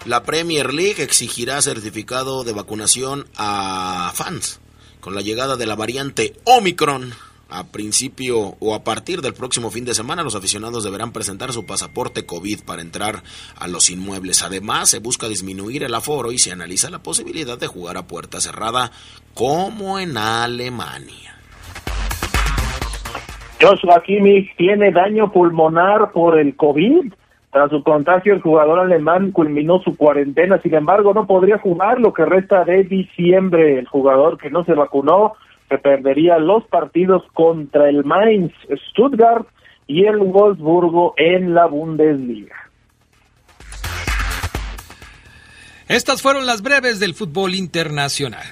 La 0.05 0.25
Premier 0.25 0.75
League 0.75 1.03
exigirá 1.03 1.63
certificado 1.63 2.45
de 2.45 2.53
vacunación 2.53 3.25
a 3.39 4.13
fans 4.15 4.61
con 5.01 5.15
la 5.15 5.23
llegada 5.23 5.57
de 5.57 5.65
la 5.65 5.77
variante 5.77 6.35
Omicron. 6.45 7.15
A 7.51 7.65
principio 7.65 8.57
o 8.61 8.75
a 8.75 8.85
partir 8.85 9.23
del 9.23 9.33
próximo 9.33 9.71
fin 9.71 9.87
de 9.87 9.95
semana, 9.95 10.23
los 10.23 10.35
aficionados 10.35 10.85
deberán 10.85 11.13
presentar 11.13 11.53
su 11.53 11.65
pasaporte 11.65 12.27
COVID 12.27 12.61
para 12.67 12.83
entrar 12.83 13.23
a 13.57 13.69
los 13.69 13.89
inmuebles. 13.89 14.43
Además, 14.43 14.91
se 14.91 14.99
busca 14.99 15.29
disminuir 15.29 15.83
el 15.83 15.95
aforo 15.95 16.31
y 16.31 16.39
se 16.39 16.53
analiza 16.53 16.91
la 16.91 16.99
posibilidad 16.99 17.59
de 17.59 17.67
jugar 17.67 17.97
a 17.97 18.07
puerta 18.07 18.41
cerrada 18.41 18.91
como 19.33 19.99
en 19.99 20.19
Alemania. 20.19 21.37
Joshua 23.61 24.03
Kimmich 24.05 24.55
tiene 24.57 24.93
daño 24.93 25.33
pulmonar 25.33 26.13
por 26.13 26.39
el 26.39 26.55
COVID. 26.55 27.13
Tras 27.51 27.71
su 27.71 27.83
contagio, 27.83 28.35
el 28.35 28.43
jugador 28.43 28.79
alemán 28.79 29.33
culminó 29.33 29.81
su 29.81 29.97
cuarentena, 29.97 30.61
sin 30.61 30.75
embargo, 30.75 31.15
no 31.15 31.27
podría 31.27 31.57
jugar 31.57 31.99
lo 31.99 32.13
que 32.13 32.27
resta 32.27 32.65
de 32.65 32.85
diciembre. 32.85 33.79
El 33.79 33.89
jugador 33.89 34.37
que 34.37 34.51
no 34.51 34.65
se 34.65 34.75
vacunó 34.75 35.33
se 35.69 35.79
perdería 35.79 36.39
los 36.39 36.65
partidos 36.67 37.23
contra 37.35 37.89
el 37.89 38.05
Mainz, 38.05 38.53
Stuttgart 38.91 39.47
y 39.87 40.05
el 40.05 40.19
Wolfsburgo 40.19 41.15
en 41.17 41.55
la 41.55 41.67
Bundesliga. 41.67 42.57
Estas 45.89 46.21
fueron 46.21 46.45
las 46.45 46.61
breves 46.61 47.01
del 47.01 47.15
fútbol 47.15 47.55
internacional. 47.55 48.45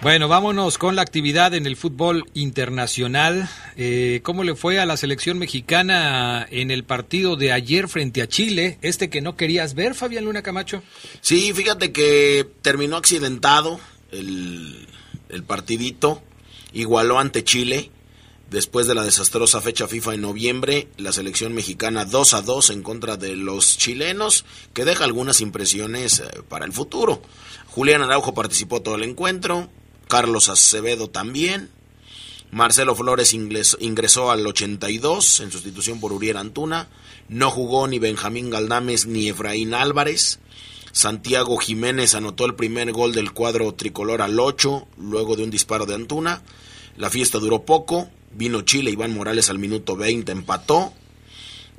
Bueno, 0.00 0.28
vámonos 0.28 0.78
con 0.78 0.94
la 0.94 1.02
actividad 1.02 1.54
en 1.54 1.66
el 1.66 1.76
fútbol 1.76 2.24
internacional. 2.34 3.48
Eh, 3.76 4.20
¿Cómo 4.22 4.44
le 4.44 4.54
fue 4.54 4.78
a 4.78 4.86
la 4.86 4.96
selección 4.96 5.38
mexicana 5.38 6.46
en 6.50 6.70
el 6.70 6.84
partido 6.84 7.34
de 7.34 7.52
ayer 7.52 7.88
frente 7.88 8.22
a 8.22 8.28
Chile? 8.28 8.78
Este 8.80 9.10
que 9.10 9.20
no 9.20 9.36
querías 9.36 9.74
ver, 9.74 9.94
Fabián 9.94 10.24
Luna 10.24 10.42
Camacho. 10.42 10.82
Sí, 11.20 11.52
fíjate 11.52 11.90
que 11.90 12.46
terminó 12.62 12.96
accidentado 12.96 13.80
el, 14.10 14.86
el 15.28 15.44
partidito, 15.44 16.22
igualó 16.72 17.18
ante 17.18 17.44
Chile. 17.44 17.90
Después 18.50 18.86
de 18.86 18.94
la 18.94 19.02
desastrosa 19.02 19.60
fecha 19.60 19.86
FIFA 19.86 20.14
en 20.14 20.22
noviembre, 20.22 20.88
la 20.96 21.12
selección 21.12 21.52
mexicana 21.52 22.06
2 22.06 22.34
a 22.34 22.42
2 22.42 22.70
en 22.70 22.82
contra 22.82 23.18
de 23.18 23.36
los 23.36 23.76
chilenos, 23.76 24.46
que 24.72 24.86
deja 24.86 25.04
algunas 25.04 25.42
impresiones 25.42 26.20
eh, 26.20 26.24
para 26.48 26.64
el 26.64 26.72
futuro. 26.72 27.20
Julián 27.66 28.00
Araujo 28.00 28.32
participó 28.32 28.80
todo 28.80 28.94
el 28.94 29.02
encuentro, 29.02 29.68
Carlos 30.08 30.48
Acevedo 30.48 31.10
también, 31.10 31.70
Marcelo 32.50 32.94
Flores 32.94 33.34
ingresó 33.34 34.30
al 34.30 34.46
82 34.46 35.40
en 35.40 35.52
sustitución 35.52 36.00
por 36.00 36.12
Uriel 36.14 36.38
Antuna, 36.38 36.88
no 37.28 37.50
jugó 37.50 37.86
ni 37.86 37.98
Benjamín 37.98 38.48
Galdames 38.48 39.06
ni 39.06 39.28
Efraín 39.28 39.74
Álvarez. 39.74 40.38
Santiago 40.92 41.56
Jiménez 41.58 42.14
anotó 42.14 42.44
el 42.46 42.54
primer 42.54 42.92
gol 42.92 43.12
del 43.12 43.32
cuadro 43.32 43.74
tricolor 43.74 44.22
al 44.22 44.38
8, 44.38 44.88
luego 44.98 45.36
de 45.36 45.44
un 45.44 45.50
disparo 45.50 45.86
de 45.86 45.94
Antuna. 45.94 46.42
La 46.96 47.10
fiesta 47.10 47.38
duró 47.38 47.64
poco, 47.64 48.08
Vino 48.32 48.62
Chile, 48.62 48.90
Iván 48.90 49.14
Morales 49.14 49.50
al 49.50 49.58
minuto 49.58 49.96
20 49.96 50.30
empató. 50.32 50.92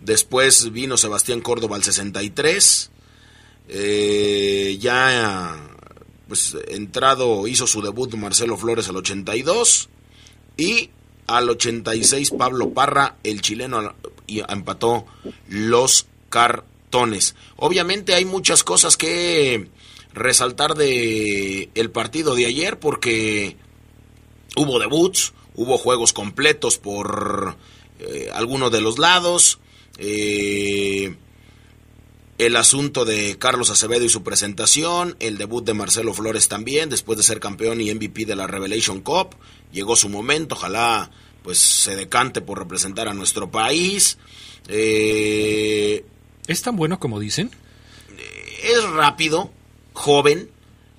Después 0.01 0.71
vino 0.71 0.97
Sebastián 0.97 1.41
Córdoba 1.41 1.75
al 1.75 1.83
63. 1.83 2.91
Eh, 3.69 4.77
ya 4.79 5.55
pues 6.27 6.55
entrado 6.67 7.47
hizo 7.47 7.67
su 7.67 7.81
debut 7.81 8.13
Marcelo 8.15 8.57
Flores 8.57 8.87
al 8.87 8.97
82 8.97 9.89
y 10.57 10.89
al 11.27 11.49
86 11.49 12.31
Pablo 12.31 12.71
Parra, 12.71 13.17
el 13.23 13.41
chileno, 13.41 13.93
y 14.25 14.41
empató 14.47 15.05
los 15.47 16.07
Obviamente 17.55 18.13
hay 18.13 18.25
muchas 18.25 18.63
cosas 18.63 18.97
que 18.97 19.69
resaltar 20.13 20.75
de 20.75 21.69
el 21.75 21.91
partido 21.91 22.35
de 22.35 22.45
ayer 22.45 22.79
porque 22.79 23.57
hubo 24.55 24.79
debuts, 24.79 25.33
Hubo 25.59 25.77
juegos 25.77 26.13
completos 26.13 26.77
por 26.77 27.57
eh, 27.99 28.29
algunos 28.33 28.71
de 28.71 28.79
los 28.79 28.97
lados. 28.97 29.59
Eh, 29.97 31.17
el 32.37 32.55
asunto 32.55 33.03
de 33.03 33.37
Carlos 33.37 33.69
Acevedo 33.69 34.05
y 34.05 34.09
su 34.09 34.23
presentación, 34.23 35.17
el 35.19 35.37
debut 35.37 35.65
de 35.65 35.73
Marcelo 35.73 36.13
Flores 36.13 36.47
también, 36.47 36.89
después 36.89 37.17
de 37.17 37.25
ser 37.25 37.41
campeón 37.41 37.81
y 37.81 37.93
MVP 37.93 38.23
de 38.23 38.37
la 38.37 38.47
Revelation 38.47 39.01
Cup, 39.01 39.35
llegó 39.73 39.97
su 39.97 40.07
momento, 40.07 40.55
ojalá 40.55 41.11
pues 41.43 41.59
se 41.59 41.97
decante 41.97 42.39
por 42.39 42.59
representar 42.59 43.09
a 43.09 43.13
nuestro 43.13 43.51
país. 43.51 44.17
Eh, 44.69 46.05
¿Es 46.49 46.61
tan 46.61 46.75
bueno 46.75 46.99
como 46.99 47.19
dicen? 47.19 47.51
Es 48.63 48.83
rápido, 48.89 49.51
joven, 49.93 50.49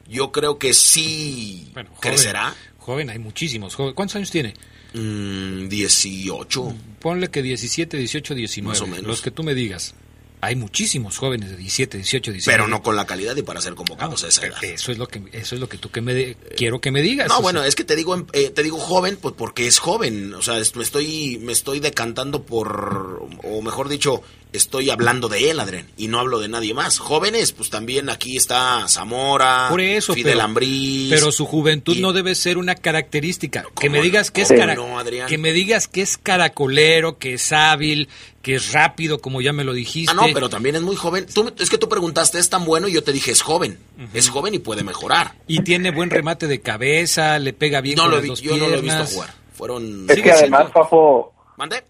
yo 0.09 0.33
creo 0.33 0.59
que 0.59 0.73
sí 0.73 1.71
crecerá 2.00 2.54
joven, 2.90 3.11
hay 3.11 3.19
muchísimos. 3.19 3.76
¿Cuántos 3.76 4.16
años 4.16 4.30
tiene? 4.30 4.54
18. 4.92 6.64
Mm, 6.64 6.76
Ponle 6.99 7.28
que 7.28 7.42
17, 7.42 7.97
18, 7.97 8.35
19. 8.35 8.69
Más 8.69 8.80
o 8.80 8.87
menos. 8.87 9.07
Los 9.07 9.23
que 9.23 9.30
tú 9.30 9.45
me 9.45 9.54
digas. 9.54 9.95
Hay 10.42 10.57
muchísimos 10.57 11.19
jóvenes 11.19 11.50
de 11.50 11.57
17, 11.59 11.99
18, 11.99 12.33
19. 12.33 12.57
Pero 12.57 12.66
no 12.66 12.83
con 12.83 12.97
la 12.97 13.07
calidad 13.07 13.37
y 13.37 13.42
para 13.42 13.61
ser 13.61 13.75
convocados 13.75 14.25
a 14.25 14.28
esa 14.28 14.47
edad. 14.47 14.64
Eso 14.64 14.90
es 14.90 14.97
lo 14.97 15.07
que 15.07 15.23
eso 15.33 15.54
es 15.54 15.61
lo 15.61 15.69
que 15.69 15.76
tú 15.76 15.90
que 15.90 16.00
me 16.00 16.35
quiero 16.57 16.80
que 16.80 16.90
me 16.90 17.02
digas. 17.02 17.28
No, 17.28 17.42
bueno, 17.42 17.62
es 17.62 17.75
que 17.76 17.85
te 17.85 17.95
digo 17.95 18.26
eh, 18.33 18.49
te 18.49 18.62
digo 18.62 18.78
joven 18.78 19.19
pues 19.21 19.35
porque 19.37 19.66
es 19.66 19.78
joven, 19.78 20.33
o 20.33 20.40
sea, 20.40 20.54
me 20.54 20.83
estoy 20.83 21.38
me 21.42 21.52
estoy 21.52 21.78
decantando 21.80 22.42
por 22.45 23.28
o 23.45 23.61
mejor 23.61 23.90
dicho, 23.90 24.23
estoy 24.52 24.90
hablando 24.90 25.28
de 25.28 25.50
él, 25.50 25.61
Adren, 25.61 25.87
y 25.97 26.09
no 26.09 26.19
hablo 26.19 26.38
de 26.38 26.49
nadie 26.49 26.75
más. 26.75 26.99
Jóvenes, 26.99 27.52
pues 27.52 27.71
también 27.71 28.11
aquí 28.11 28.37
está 28.37 28.87
Zamora, 28.88 29.66
Por 29.69 29.80
eso, 29.80 30.14
Fidel 30.14 30.38
pero, 30.54 30.66
Pero 31.11 31.33
su 31.33 31.47
juventud 31.47 31.97
no 31.99 32.12
debe 32.12 32.35
ser 32.35 32.59
una 32.59 32.75
característica. 32.75 33.64
Que 33.78 33.90
me 33.90 34.00
digas 34.02 34.30
que 34.30 34.42
es 34.42 34.49
que 34.49 35.38
me 35.38 35.52
digas 35.52 35.88
que 35.88 36.02
es 36.02 36.19
caracolero, 36.19 37.19
que 37.19 37.35
es 37.35 37.52
hábil, 37.52 38.09
que 38.42 38.54
es 38.54 38.73
rápido, 38.73 39.21
como 39.21 39.40
ya 39.40 39.52
me 39.52 39.64
lo 39.64 39.73
dijiste. 39.73 40.12
Ah, 40.12 40.14
no, 40.14 40.33
pero 40.33 40.49
también 40.49 40.76
es 40.76 40.83
muy 40.83 40.97
joven. 40.97 41.26
Tú, 41.33 41.52
es 41.59 41.71
que 41.71 41.78
tú 41.78 41.88
preguntaste, 41.88 42.38
¿es 42.38 42.49
tan 42.49 42.64
bueno? 42.64 42.88
Y 42.88 42.92
yo 42.92 43.02
te 43.02 43.12
dije, 43.12 43.30
es 43.30 43.42
joven. 43.42 43.78
Es 44.14 44.28
joven 44.28 44.54
y 44.54 44.59
puede 44.59 44.83
mejorar. 44.83 45.35
Y 45.47 45.62
tiene 45.62 45.90
buen 45.90 46.11
remate 46.11 46.47
de 46.47 46.61
cabeza, 46.61 47.38
le 47.38 47.52
pega 47.52 47.80
bien 47.80 47.97
no 47.97 48.04
con 48.04 48.12
lo 48.12 48.23
las 48.23 48.40
Yo 48.40 48.57
no 48.57 48.69
lo 48.69 48.76
he 48.76 48.80
visto 48.80 49.04
jugar. 49.07 49.35
Fueron... 49.54 50.07
Es 50.09 50.21
que 50.21 50.33
además, 50.33 50.73
Fafo... 50.73 51.35
¿Mande? 51.57 51.85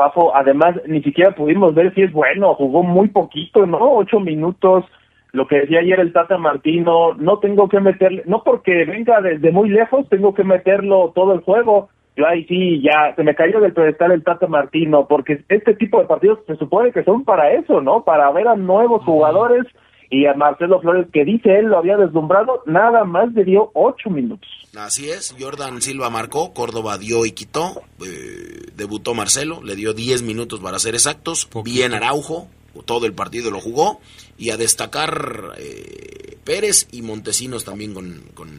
Fafo, 0.00 0.34
además, 0.34 0.76
ni 0.86 1.02
siquiera 1.02 1.34
pudimos 1.34 1.74
ver 1.74 1.92
si 1.94 2.02
es 2.02 2.12
bueno. 2.12 2.54
Jugó 2.54 2.82
muy 2.82 3.08
poquito, 3.08 3.66
¿no? 3.66 3.96
Ocho 3.96 4.18
minutos. 4.18 4.86
Lo 5.32 5.46
que 5.46 5.60
decía 5.60 5.80
ayer 5.80 6.00
el 6.00 6.14
Tata 6.14 6.38
Martino, 6.38 7.12
no 7.14 7.38
tengo 7.38 7.68
que 7.68 7.80
meterle... 7.80 8.22
No 8.24 8.42
porque 8.42 8.84
venga 8.86 9.20
desde 9.20 9.52
muy 9.52 9.68
lejos, 9.68 10.08
tengo 10.08 10.32
que 10.32 10.42
meterlo 10.42 11.12
todo 11.14 11.34
el 11.34 11.40
juego 11.40 11.90
yo 12.16 12.26
ahí 12.26 12.44
sí 12.46 12.82
ya 12.82 13.14
se 13.14 13.22
me 13.22 13.34
cayó 13.34 13.60
del 13.60 13.72
pedestal 13.72 14.12
el 14.12 14.24
Tata 14.24 14.46
Martino, 14.46 15.06
porque 15.08 15.42
este 15.48 15.74
tipo 15.74 16.00
de 16.00 16.06
partidos 16.06 16.40
se 16.46 16.56
supone 16.56 16.92
que 16.92 17.04
son 17.04 17.24
para 17.24 17.52
eso, 17.52 17.80
¿no? 17.80 18.04
Para 18.04 18.30
ver 18.32 18.48
a 18.48 18.56
nuevos 18.56 19.04
jugadores 19.04 19.64
y 20.10 20.26
a 20.26 20.34
Marcelo 20.34 20.80
Flores, 20.80 21.06
que 21.12 21.24
dice 21.24 21.56
él 21.58 21.66
lo 21.66 21.78
había 21.78 21.96
deslumbrado, 21.96 22.62
nada 22.66 23.04
más 23.04 23.32
le 23.32 23.44
dio 23.44 23.70
ocho 23.74 24.10
minutos. 24.10 24.48
Así 24.76 25.08
es, 25.08 25.34
Jordan 25.38 25.80
Silva 25.80 26.10
marcó, 26.10 26.52
Córdoba 26.52 26.98
dio 26.98 27.24
y 27.24 27.32
quitó, 27.32 27.82
eh, 28.04 28.66
debutó 28.74 29.14
Marcelo, 29.14 29.62
le 29.62 29.76
dio 29.76 29.94
diez 29.94 30.22
minutos 30.22 30.60
para 30.60 30.80
ser 30.80 30.94
exactos, 30.94 31.48
bien 31.64 31.94
Araujo, 31.94 32.48
todo 32.84 33.06
el 33.06 33.12
partido 33.12 33.52
lo 33.52 33.60
jugó, 33.60 34.00
y 34.36 34.50
a 34.50 34.56
destacar 34.56 35.54
eh, 35.58 36.38
Pérez 36.44 36.88
y 36.90 37.02
Montesinos 37.02 37.64
también 37.64 37.94
con, 37.94 38.24
con, 38.34 38.50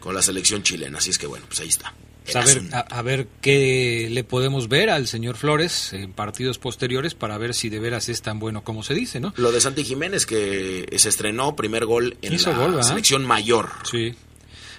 con 0.00 0.14
la 0.14 0.22
selección 0.22 0.62
chilena, 0.62 0.98
así 0.98 1.10
es 1.10 1.18
que 1.18 1.28
bueno, 1.28 1.46
pues 1.46 1.60
ahí 1.60 1.68
está. 1.68 1.94
Pues 2.30 2.58
a 2.72 3.02
ver, 3.02 3.28
qué 3.42 4.08
le 4.10 4.24
podemos 4.24 4.68
ver 4.68 4.88
al 4.88 5.06
señor 5.06 5.36
Flores 5.36 5.92
en 5.92 6.12
partidos 6.12 6.58
posteriores 6.58 7.14
para 7.14 7.36
ver 7.36 7.54
si 7.54 7.68
de 7.68 7.80
veras 7.80 8.08
es 8.08 8.22
tan 8.22 8.38
bueno 8.38 8.64
como 8.64 8.82
se 8.82 8.94
dice, 8.94 9.20
¿no? 9.20 9.34
Lo 9.36 9.52
de 9.52 9.60
Santi 9.60 9.84
Jiménez 9.84 10.24
que 10.24 10.86
se 10.96 11.08
estrenó 11.10 11.54
primer 11.54 11.84
gol 11.84 12.16
en 12.22 12.32
la 12.42 12.82
selección 12.82 13.26
mayor. 13.26 13.70
Sí. 13.90 14.14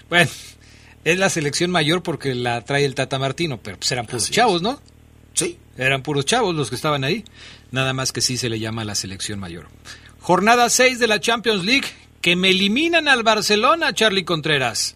Bueno, 0.10 0.30
es 1.04 1.20
la 1.20 1.30
selección 1.30 1.70
mayor 1.70 2.02
porque 2.02 2.34
la 2.34 2.66
trae 2.66 2.84
el 2.84 2.96
Tata 2.96 3.20
Martino, 3.20 3.60
pero 3.62 3.78
pues 3.78 3.92
eran 3.92 4.08
puros 4.08 4.32
chavos, 4.32 4.64
¿no? 4.64 4.82
Sí. 5.34 5.60
Eran 5.78 6.02
puros 6.02 6.25
chavos 6.25 6.56
los 6.56 6.70
que 6.70 6.75
estaban 6.75 7.04
ahí. 7.04 7.24
Nada 7.72 7.94
más 7.94 8.12
que 8.12 8.22
sí 8.22 8.38
se 8.38 8.50
le 8.50 8.60
llama 8.60 8.86
la 8.86 8.96
selección 8.96 9.40
mayor. 9.40 9.68
Jornada 10.20 10.70
6 10.70 10.98
de 10.98 11.08
la 11.08 11.20
Champions 11.20 11.64
League 11.64 11.88
que 12.22 12.36
me 12.36 12.50
eliminan 12.50 13.08
al 13.08 13.22
Barcelona, 13.22 13.94
Charlie 13.94 14.25
Contreras. 14.25 14.96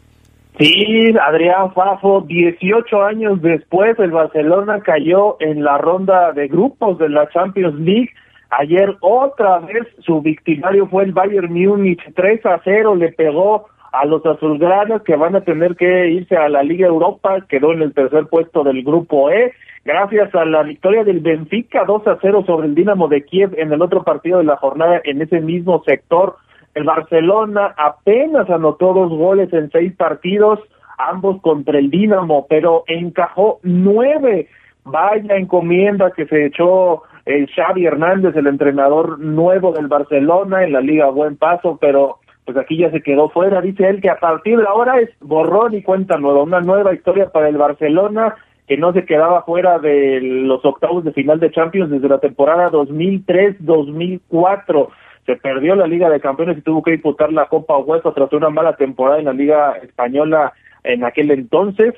Sí, 0.59 1.15
Adrián 1.21 1.71
Fafo, 1.73 2.19
18 2.27 3.01
años 3.01 3.41
después 3.41 3.97
el 3.97 4.11
Barcelona 4.11 4.81
cayó 4.81 5.37
en 5.39 5.63
la 5.63 5.77
ronda 5.77 6.33
de 6.33 6.49
grupos 6.49 6.97
de 6.97 7.07
la 7.07 7.29
Champions 7.29 7.79
League. 7.79 8.09
Ayer 8.49 8.93
otra 8.99 9.59
vez 9.59 9.87
su 9.99 10.21
victimario 10.21 10.85
fue 10.87 11.05
el 11.05 11.13
Bayern 11.13 11.53
Múnich, 11.53 12.01
3 12.13 12.45
a 12.45 12.59
0 12.61 12.97
le 12.97 13.13
pegó 13.13 13.67
a 13.93 14.03
los 14.03 14.25
azulgranas 14.25 15.01
que 15.03 15.15
van 15.15 15.37
a 15.37 15.45
tener 15.45 15.77
que 15.77 16.09
irse 16.09 16.35
a 16.35 16.49
la 16.49 16.61
Liga 16.61 16.87
Europa, 16.87 17.37
quedó 17.47 17.71
en 17.71 17.81
el 17.81 17.93
tercer 17.93 18.27
puesto 18.27 18.65
del 18.65 18.83
grupo 18.83 19.31
E, 19.31 19.53
gracias 19.85 20.35
a 20.35 20.43
la 20.43 20.63
victoria 20.63 21.05
del 21.05 21.21
Benfica 21.21 21.85
2 21.85 22.05
a 22.05 22.17
0 22.21 22.43
sobre 22.45 22.67
el 22.67 22.75
Dinamo 22.75 23.07
de 23.07 23.23
Kiev 23.23 23.57
en 23.57 23.71
el 23.71 23.81
otro 23.81 24.03
partido 24.03 24.39
de 24.39 24.43
la 24.43 24.57
jornada 24.57 24.99
en 25.05 25.21
ese 25.21 25.39
mismo 25.39 25.81
sector 25.85 26.35
el 26.79 26.85
Barcelona 26.85 27.75
apenas 27.77 28.49
anotó 28.49 28.93
dos 28.93 29.09
goles 29.09 29.51
en 29.51 29.69
seis 29.69 29.93
partidos, 29.97 30.59
ambos 30.97 31.41
contra 31.41 31.77
el 31.77 31.89
Dinamo, 31.89 32.47
pero 32.47 32.85
encajó 32.87 33.59
nueve. 33.63 34.47
Vaya 34.85 35.35
encomienda 35.35 36.11
que 36.11 36.25
se 36.25 36.45
echó 36.45 37.03
el 37.25 37.49
Xavi 37.53 37.85
Hernández, 37.85 38.33
el 38.37 38.47
entrenador 38.47 39.19
nuevo 39.19 39.73
del 39.73 39.87
Barcelona 39.87 40.63
en 40.63 40.71
la 40.71 40.79
Liga 40.79 41.09
Buen 41.09 41.35
Paso, 41.35 41.77
pero 41.81 42.19
pues 42.45 42.57
aquí 42.57 42.77
ya 42.77 42.89
se 42.91 43.01
quedó 43.01 43.29
fuera. 43.29 43.59
Dice 43.59 43.89
él 43.89 43.99
que 43.99 44.09
a 44.09 44.19
partir 44.19 44.57
de 44.57 44.65
ahora 44.65 45.01
es 45.01 45.09
borrón 45.19 45.73
y 45.73 45.83
cuenta 45.83 46.17
nueva, 46.17 46.43
una 46.43 46.61
nueva 46.61 46.93
historia 46.93 47.29
para 47.29 47.49
el 47.49 47.57
Barcelona 47.57 48.35
que 48.69 48.77
no 48.77 48.93
se 48.93 49.03
quedaba 49.03 49.43
fuera 49.43 49.79
de 49.79 50.21
los 50.21 50.63
octavos 50.63 51.03
de 51.03 51.11
final 51.11 51.41
de 51.41 51.51
Champions 51.51 51.91
desde 51.91 52.07
la 52.07 52.19
temporada 52.19 52.71
2003-2004 52.71 54.87
se 55.29 55.35
perdió 55.35 55.75
la 55.75 55.85
Liga 55.85 56.09
de 56.09 56.19
Campeones 56.19 56.57
y 56.57 56.61
tuvo 56.61 56.81
que 56.81 56.89
disputar 56.89 57.31
la 57.31 57.45
Copa 57.45 57.77
Hueso 57.77 58.13
tras 58.13 58.33
una 58.33 58.49
mala 58.49 58.75
temporada 58.77 59.19
en 59.19 59.25
la 59.25 59.33
Liga 59.33 59.73
Española 59.83 60.53
en 60.83 61.03
aquel 61.03 61.29
entonces. 61.29 61.93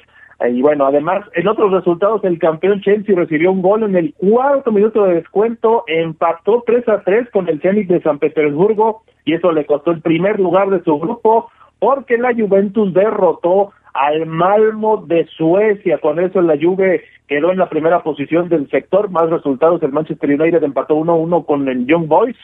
Y 0.49 0.61
bueno, 0.61 0.85
además, 0.85 1.23
en 1.33 1.47
otros 1.47 1.71
resultados, 1.71 2.21
el 2.25 2.39
campeón 2.39 2.81
Chelsea 2.81 3.15
recibió 3.15 3.53
un 3.53 3.61
gol 3.61 3.83
en 3.83 3.95
el 3.95 4.13
cuarto 4.15 4.73
minuto 4.73 5.05
de 5.05 5.13
descuento, 5.13 5.85
empató 5.87 6.61
3 6.65 6.89
a 6.89 7.03
3 7.03 7.29
con 7.29 7.47
el 7.47 7.61
Zenit 7.61 7.87
de 7.87 8.01
San 8.01 8.19
Petersburgo 8.19 9.03
y 9.23 9.35
eso 9.35 9.53
le 9.53 9.65
costó 9.65 9.91
el 9.91 10.01
primer 10.01 10.37
lugar 10.37 10.69
de 10.69 10.83
su 10.83 10.99
grupo 10.99 11.49
porque 11.79 12.17
la 12.17 12.33
Juventus 12.33 12.93
derrotó 12.93 13.71
al 13.93 14.25
Malmo 14.25 15.05
de 15.07 15.25
Suecia. 15.37 15.99
Con 15.99 16.19
eso 16.19 16.41
la 16.41 16.57
Juve 16.61 17.01
quedó 17.29 17.51
en 17.51 17.59
la 17.59 17.69
primera 17.69 18.03
posición 18.03 18.49
del 18.49 18.69
sector. 18.69 19.09
Más 19.09 19.29
resultados, 19.29 19.81
el 19.83 19.93
Manchester 19.93 20.29
United 20.31 20.63
empató 20.63 20.97
1-1 20.97 21.45
con 21.45 21.69
el 21.69 21.85
Young 21.85 22.07
Boys 22.07 22.35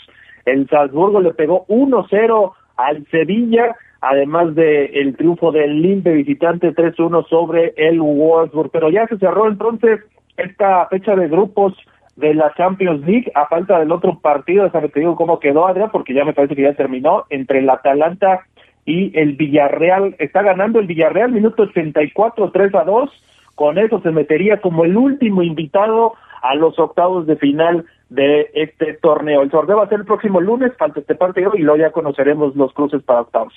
el 0.47 0.67
Salzburgo 0.69 1.21
le 1.21 1.33
pegó 1.33 1.65
1-0 1.67 2.51
al 2.77 3.05
Sevilla. 3.07 3.75
además 3.99 4.53
de 4.53 4.85
el 4.85 5.17
triunfo 5.17 5.51
del 5.51 5.81
Limpe 5.81 6.13
visitante 6.13 6.73
3-1 6.73 7.27
sobre 7.27 7.73
el 7.77 7.99
Wolfsburg. 7.99 8.69
Pero 8.71 8.89
ya 8.89 9.07
se 9.07 9.17
cerró 9.17 9.47
entonces 9.47 10.01
esta 10.37 10.85
fecha 10.87 11.15
de 11.15 11.27
grupos 11.27 11.73
de 12.15 12.33
la 12.33 12.53
Champions 12.55 13.05
League 13.05 13.31
a 13.35 13.47
falta 13.47 13.79
del 13.79 13.91
otro 13.91 14.19
partido, 14.19 14.63
déjame 14.63 14.89
te 14.89 15.01
digo 15.01 15.15
cómo 15.15 15.39
quedó 15.39 15.67
Adrián, 15.67 15.91
porque 15.91 16.13
ya 16.13 16.25
me 16.25 16.33
parece 16.33 16.55
que 16.55 16.63
ya 16.63 16.73
terminó, 16.73 17.25
entre 17.29 17.59
el 17.59 17.69
Atalanta 17.69 18.41
y 18.85 19.17
el 19.19 19.33
Villarreal. 19.33 20.15
Está 20.17 20.41
ganando 20.41 20.79
el 20.79 20.87
Villarreal, 20.87 21.31
minuto 21.31 21.63
84, 21.63 22.51
3 22.51 22.75
a 22.75 22.83
2. 22.83 23.09
Con 23.55 23.77
eso 23.77 23.99
se 24.01 24.11
metería 24.11 24.61
como 24.61 24.85
el 24.85 24.95
último 24.95 25.43
invitado 25.43 26.13
a 26.41 26.55
los 26.55 26.77
octavos 26.79 27.27
de 27.27 27.35
final 27.35 27.85
de 28.09 28.51
este 28.53 28.93
torneo. 28.93 29.41
El 29.41 29.51
sorteo 29.51 29.77
va 29.77 29.83
a 29.83 29.89
ser 29.89 29.99
el 29.99 30.05
próximo 30.05 30.39
lunes, 30.41 30.71
falta 30.77 30.99
este 30.99 31.15
partido 31.15 31.51
y 31.55 31.59
luego 31.59 31.79
ya 31.79 31.91
conoceremos 31.91 32.55
los 32.55 32.73
cruces 32.73 33.03
para 33.03 33.21
octavos. 33.21 33.53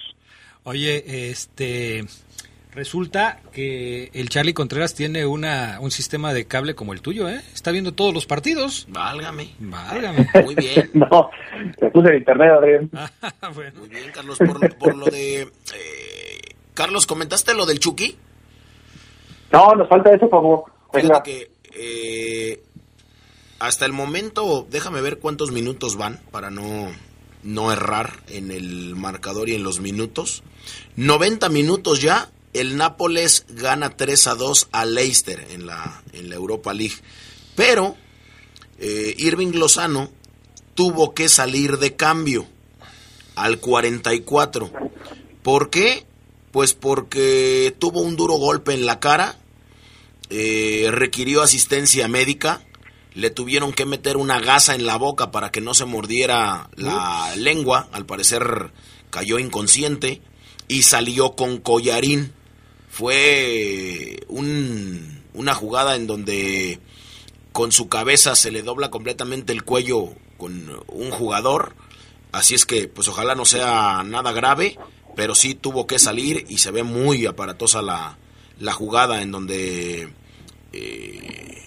Oye, 0.65 1.31
este 1.31 2.05
resulta 2.75 3.41
que 3.53 4.11
el 4.15 4.29
Charlie 4.29 4.55
Contreras 4.55 4.95
tiene 4.95 5.27
una 5.27 5.79
un 5.81 5.91
sistema 5.91 6.33
de 6.33 6.47
cable 6.47 6.75
como 6.75 6.93
el 6.93 7.01
tuyo, 7.01 7.29
¿eh? 7.29 7.41
Está 7.53 7.71
viendo 7.71 7.93
todos 7.93 8.15
los 8.15 8.27
partidos. 8.27 8.87
Válgame. 8.91 9.51
Válgame. 9.59 10.29
Muy 10.45 10.55
bien. 10.55 10.91
no, 10.95 11.31
te 11.79 11.91
puse 11.91 12.09
en 12.11 12.17
internet, 12.17 12.51
Adrián. 12.51 12.91
Ah, 13.43 13.51
bueno. 13.55 13.81
Muy 13.81 13.89
bien, 13.89 14.11
Carlos, 14.13 14.39
por, 14.39 14.77
por 14.77 14.97
lo 14.97 15.07
de... 15.07 15.43
Eh, 15.43 15.49
Carlos, 16.75 17.07
¿comentaste 17.07 17.55
lo 17.55 17.65
del 17.65 17.79
Chucky? 17.79 18.17
No, 19.53 19.75
nos 19.75 19.89
falta 19.89 20.11
eso, 20.11 20.29
por 20.29 20.43
favor. 20.43 20.65
Fíjate 20.93 21.31
que 21.31 21.51
eh, 21.75 22.63
hasta 23.61 23.85
el 23.85 23.93
momento, 23.93 24.67
déjame 24.71 25.03
ver 25.03 25.19
cuántos 25.19 25.53
minutos 25.53 25.97
van 25.97 26.19
para 26.31 26.51
no, 26.51 26.91
no 27.43 27.71
errar 27.71 28.25
en 28.29 28.51
el 28.51 28.97
marcador 28.97 29.51
y 29.51 29.55
en 29.55 29.63
los 29.63 29.81
minutos. 29.81 30.43
90 30.97 31.49
minutos 31.51 32.01
ya, 32.01 32.33
el 32.55 32.79
Nápoles 32.79 33.45
gana 33.51 33.91
3 33.91 34.27
a 34.29 34.35
2 34.35 34.69
a 34.73 34.85
Leicester 34.87 35.47
en 35.51 35.67
la, 35.67 36.03
en 36.15 36.31
la 36.31 36.37
Europa 36.37 36.73
League. 36.73 36.97
Pero 37.55 37.97
eh, 38.79 39.15
Irving 39.19 39.53
Lozano 39.53 40.11
tuvo 40.75 41.13
que 41.13 41.29
salir 41.29 41.79
de 41.79 41.95
cambio 41.97 42.47
al 43.35 43.61
44. 43.61 44.73
¿Por 45.43 45.69
qué? 45.69 46.07
Pues 46.51 46.73
porque 46.73 47.77
tuvo 47.79 48.01
un 48.01 48.17
duro 48.17 48.35
golpe 48.35 48.73
en 48.73 48.87
la 48.87 49.01
cara, 49.01 49.39
eh, 50.31 50.89
requirió 50.91 51.43
asistencia 51.43 52.09
médica, 52.09 52.65
le 53.15 53.31
tuvieron 53.31 53.73
que 53.73 53.87
meter 53.87 54.17
una 54.17 54.41
gasa 54.41 54.75
en 54.75 54.87
la 54.87 54.97
boca 54.97 55.31
para 55.31 55.51
que 55.51 55.61
no 55.61 55.75
se 55.75 55.85
mordiera 55.85 56.71
la 56.77 57.35
lengua, 57.37 57.89
al 57.93 58.07
parecer 58.07 58.73
cayó 59.11 59.39
inconsciente 59.39 60.23
y 60.69 60.83
salió 60.83 61.33
con 61.37 61.59
collarín. 61.59 62.33
Fue 62.89 64.21
un- 64.29 65.23
una 65.35 65.55
jugada 65.55 65.97
en 65.97 66.07
donde 66.07 66.79
con 67.53 67.73
su 67.73 67.89
cabeza 67.89 68.35
se 68.37 68.51
le 68.53 68.63
dobla 68.63 68.91
completamente 68.91 69.53
el 69.53 69.65
cuello 69.65 70.11
con 70.39 70.71
un 70.89 71.11
jugador. 71.11 71.75
Así 72.33 72.55
es 72.55 72.65
que, 72.67 72.87
pues 72.89 73.09
ojalá 73.09 73.35
no 73.35 73.45
sea 73.45 74.03
nada 74.05 74.33
grave, 74.33 74.79
pero 75.17 75.35
sí 75.35 75.55
tuvo 75.55 75.87
que 75.89 75.99
salir 75.99 76.47
y 76.49 76.59
se 76.59 76.71
ve 76.71 76.85
muy 76.85 77.27
aparatosa 77.27 77.83
la, 77.83 78.19
la 78.61 78.73
jugada 78.73 79.23
en 79.23 79.33
donde 79.33 80.13
eh, 80.73 81.63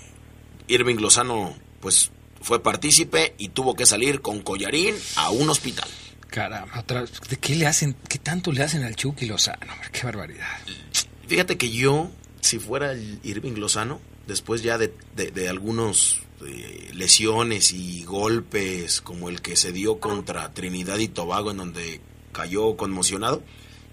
Irving 0.68 0.96
Lozano, 0.98 1.56
pues 1.80 2.12
fue 2.42 2.62
partícipe 2.62 3.36
y 3.38 3.50
tuvo 3.50 3.76
que 3.76 3.86
salir 3.86 4.22
con 4.22 4.42
collarín 4.42 4.96
a 5.16 5.30
un 5.32 5.50
hospital. 5.50 5.90
Caramba, 6.30 6.84
¿de 7.30 7.38
qué 7.38 7.56
le 7.56 7.68
hacen? 7.68 7.96
¿Qué 8.10 8.18
tanto 8.18 8.52
le 8.52 8.64
hacen 8.64 8.84
al 8.84 8.96
Chucky 8.96 9.26
Lozano? 9.28 9.72
Qué 9.92 10.02
barbaridad. 10.04 10.48
Fíjate 11.28 11.58
que 11.58 11.70
yo, 11.70 12.10
si 12.42 12.58
fuera 12.60 12.92
el 12.92 13.20
Irving 13.24 13.54
Lozano, 13.54 14.02
después 14.28 14.64
ya 14.64 14.78
de, 14.78 14.94
de- 15.16 15.32
de 15.32 15.48
algunos 15.50 16.22
eh, 16.46 16.90
lesiones 16.94 17.72
y 17.72 18.04
golpes 18.04 19.00
como 19.02 19.30
el 19.30 19.42
que 19.42 19.56
se 19.56 19.72
dio 19.72 20.00
contra 20.00 20.52
Trinidad 20.54 20.98
y 20.98 21.08
Tobago 21.08 21.52
en 21.52 21.58
donde 21.58 22.02
cayó 22.32 22.76
conmocionado, 22.78 23.44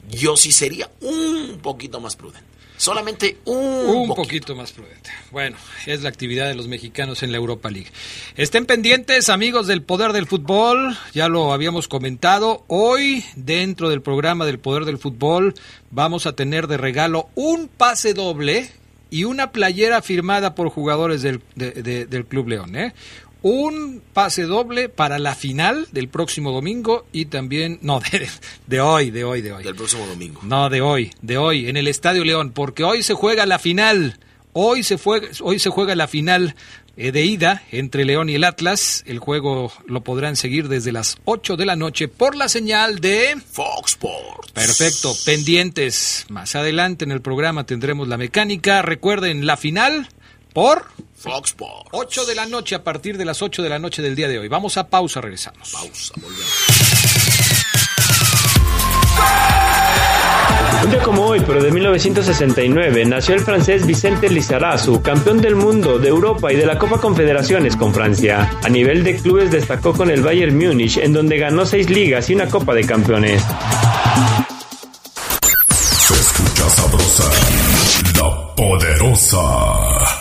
yo 0.08 0.36
sí 0.36 0.50
sería 0.50 0.90
un 1.02 1.58
poquito 1.62 2.00
más 2.00 2.16
prudente. 2.16 2.48
Solamente 2.80 3.36
un, 3.44 3.56
Un 3.58 4.08
poquito. 4.08 4.14
poquito 4.14 4.56
más 4.56 4.72
prudente. 4.72 5.10
Bueno, 5.30 5.58
es 5.84 6.02
la 6.02 6.08
actividad 6.08 6.48
de 6.48 6.54
los 6.54 6.66
mexicanos 6.66 7.22
en 7.22 7.30
la 7.30 7.36
Europa 7.36 7.70
League. 7.70 7.90
Estén 8.36 8.64
pendientes, 8.64 9.28
amigos 9.28 9.66
del 9.66 9.82
Poder 9.82 10.14
del 10.14 10.26
Fútbol, 10.26 10.96
ya 11.12 11.28
lo 11.28 11.52
habíamos 11.52 11.88
comentado. 11.88 12.64
Hoy, 12.68 13.22
dentro 13.36 13.90
del 13.90 14.00
programa 14.00 14.46
del 14.46 14.58
Poder 14.58 14.86
del 14.86 14.96
Fútbol, 14.96 15.54
vamos 15.90 16.24
a 16.24 16.34
tener 16.34 16.68
de 16.68 16.78
regalo 16.78 17.28
un 17.34 17.68
pase 17.68 18.14
doble 18.14 18.70
y 19.10 19.24
una 19.24 19.52
playera 19.52 20.00
firmada 20.00 20.54
por 20.54 20.70
jugadores 20.70 21.20
del, 21.20 21.42
de- 21.56 21.72
de- 21.72 22.06
del 22.06 22.24
Club 22.24 22.48
León. 22.48 22.76
¿eh? 22.76 22.94
Un 23.42 24.02
pase 24.12 24.42
doble 24.42 24.88
para 24.88 25.18
la 25.18 25.34
final 25.34 25.88
del 25.92 26.08
próximo 26.08 26.52
domingo 26.52 27.06
y 27.12 27.26
también, 27.26 27.78
no, 27.82 28.00
de, 28.12 28.28
de 28.66 28.80
hoy, 28.80 29.10
de 29.10 29.24
hoy, 29.24 29.40
de 29.40 29.52
hoy. 29.52 29.64
Del 29.64 29.74
próximo 29.74 30.06
domingo. 30.06 30.40
No, 30.44 30.68
de 30.68 30.80
hoy, 30.80 31.10
de 31.22 31.38
hoy, 31.38 31.68
en 31.68 31.76
el 31.76 31.88
Estadio 31.88 32.24
León, 32.24 32.52
porque 32.52 32.84
hoy 32.84 33.02
se 33.02 33.14
juega 33.14 33.46
la 33.46 33.58
final. 33.58 34.18
Hoy 34.52 34.82
se, 34.82 34.98
fue, 34.98 35.30
hoy 35.42 35.58
se 35.58 35.70
juega 35.70 35.94
la 35.94 36.08
final 36.08 36.56
eh, 36.96 37.12
de 37.12 37.24
ida 37.24 37.62
entre 37.70 38.04
León 38.04 38.28
y 38.28 38.34
el 38.34 38.44
Atlas. 38.44 39.04
El 39.06 39.20
juego 39.20 39.72
lo 39.86 40.02
podrán 40.02 40.36
seguir 40.36 40.68
desde 40.68 40.92
las 40.92 41.16
8 41.24 41.56
de 41.56 41.66
la 41.66 41.76
noche 41.76 42.08
por 42.08 42.34
la 42.34 42.48
señal 42.48 42.98
de... 42.98 43.36
Fox 43.50 43.92
Sports. 43.92 44.52
Perfecto, 44.52 45.14
pendientes. 45.24 46.26
Más 46.28 46.56
adelante 46.56 47.04
en 47.04 47.12
el 47.12 47.22
programa 47.22 47.64
tendremos 47.64 48.08
la 48.08 48.18
mecánica. 48.18 48.82
Recuerden, 48.82 49.46
la 49.46 49.56
final 49.56 50.08
por 50.52 50.86
Fox 51.20 51.50
Sports. 51.50 51.90
8 51.92 52.24
de 52.24 52.34
la 52.34 52.46
noche, 52.46 52.74
a 52.74 52.82
partir 52.82 53.18
de 53.18 53.26
las 53.26 53.42
8 53.42 53.62
de 53.62 53.68
la 53.68 53.78
noche 53.78 54.00
del 54.00 54.16
día 54.16 54.26
de 54.26 54.38
hoy. 54.38 54.48
Vamos 54.48 54.78
a 54.78 54.88
pausa, 54.88 55.20
regresamos. 55.20 55.70
Pausa, 55.70 56.14
volvemos. 56.16 56.46
Un 60.82 60.90
día 60.90 61.02
como 61.02 61.26
hoy, 61.26 61.40
pero 61.46 61.62
de 61.62 61.70
1969, 61.70 63.04
nació 63.04 63.34
el 63.34 63.40
francés 63.40 63.86
Vicente 63.86 64.30
Lizarazu, 64.30 65.02
campeón 65.02 65.42
del 65.42 65.56
mundo, 65.56 65.98
de 65.98 66.08
Europa 66.08 66.50
y 66.50 66.56
de 66.56 66.64
la 66.64 66.78
Copa 66.78 66.98
Confederaciones 66.98 67.76
con 67.76 67.92
Francia. 67.92 68.58
A 68.62 68.68
nivel 68.70 69.04
de 69.04 69.16
clubes 69.16 69.50
destacó 69.50 69.92
con 69.92 70.10
el 70.10 70.22
Bayern 70.22 70.56
Múnich, 70.56 70.96
en 70.96 71.12
donde 71.12 71.36
ganó 71.36 71.66
seis 71.66 71.90
ligas 71.90 72.30
y 72.30 72.34
una 72.34 72.48
Copa 72.48 72.72
de 72.72 72.86
Campeones. 72.86 73.44
Se 75.68 76.14
escucha 76.14 76.70
sabrosa, 76.70 77.30
la 78.16 78.54
poderosa. 78.56 80.19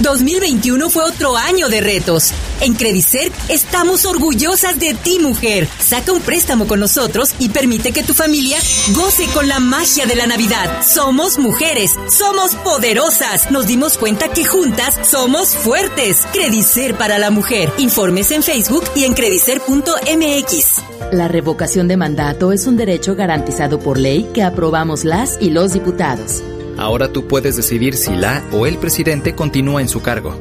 2021 0.00 0.88
fue 0.90 1.04
otro 1.04 1.36
año 1.36 1.68
de 1.68 1.80
retos. 1.80 2.32
En 2.60 2.74
Credicer 2.74 3.30
estamos 3.48 4.06
orgullosas 4.06 4.78
de 4.78 4.94
ti, 4.94 5.18
mujer. 5.18 5.68
Saca 5.78 6.12
un 6.12 6.20
préstamo 6.20 6.66
con 6.66 6.80
nosotros 6.80 7.34
y 7.38 7.50
permite 7.50 7.92
que 7.92 8.02
tu 8.02 8.14
familia 8.14 8.58
goce 8.94 9.26
con 9.26 9.48
la 9.48 9.60
magia 9.60 10.06
de 10.06 10.16
la 10.16 10.26
Navidad. 10.26 10.82
Somos 10.82 11.38
mujeres, 11.38 11.92
somos 12.08 12.54
poderosas. 12.56 13.50
Nos 13.50 13.66
dimos 13.66 13.98
cuenta 13.98 14.28
que 14.28 14.44
juntas 14.44 14.98
somos 15.06 15.50
fuertes. 15.50 16.26
Credicer 16.32 16.94
para 16.96 17.18
la 17.18 17.30
mujer. 17.30 17.70
Informes 17.78 18.30
en 18.30 18.42
Facebook 18.42 18.84
y 18.94 19.04
en 19.04 19.14
credicer.mx. 19.14 20.82
La 21.12 21.28
revocación 21.28 21.88
de 21.88 21.96
mandato 21.96 22.52
es 22.52 22.66
un 22.66 22.76
derecho 22.76 23.16
garantizado 23.16 23.78
por 23.78 23.98
ley 23.98 24.30
que 24.32 24.42
aprobamos 24.42 25.04
las 25.04 25.36
y 25.40 25.50
los 25.50 25.72
diputados. 25.72 26.42
Ahora 26.76 27.12
tú 27.12 27.26
puedes 27.26 27.56
decidir 27.56 27.94
si 27.96 28.14
la 28.14 28.42
o 28.52 28.66
el 28.66 28.78
presidente 28.78 29.34
continúa 29.34 29.80
en 29.80 29.88
su 29.88 30.00
cargo. 30.00 30.38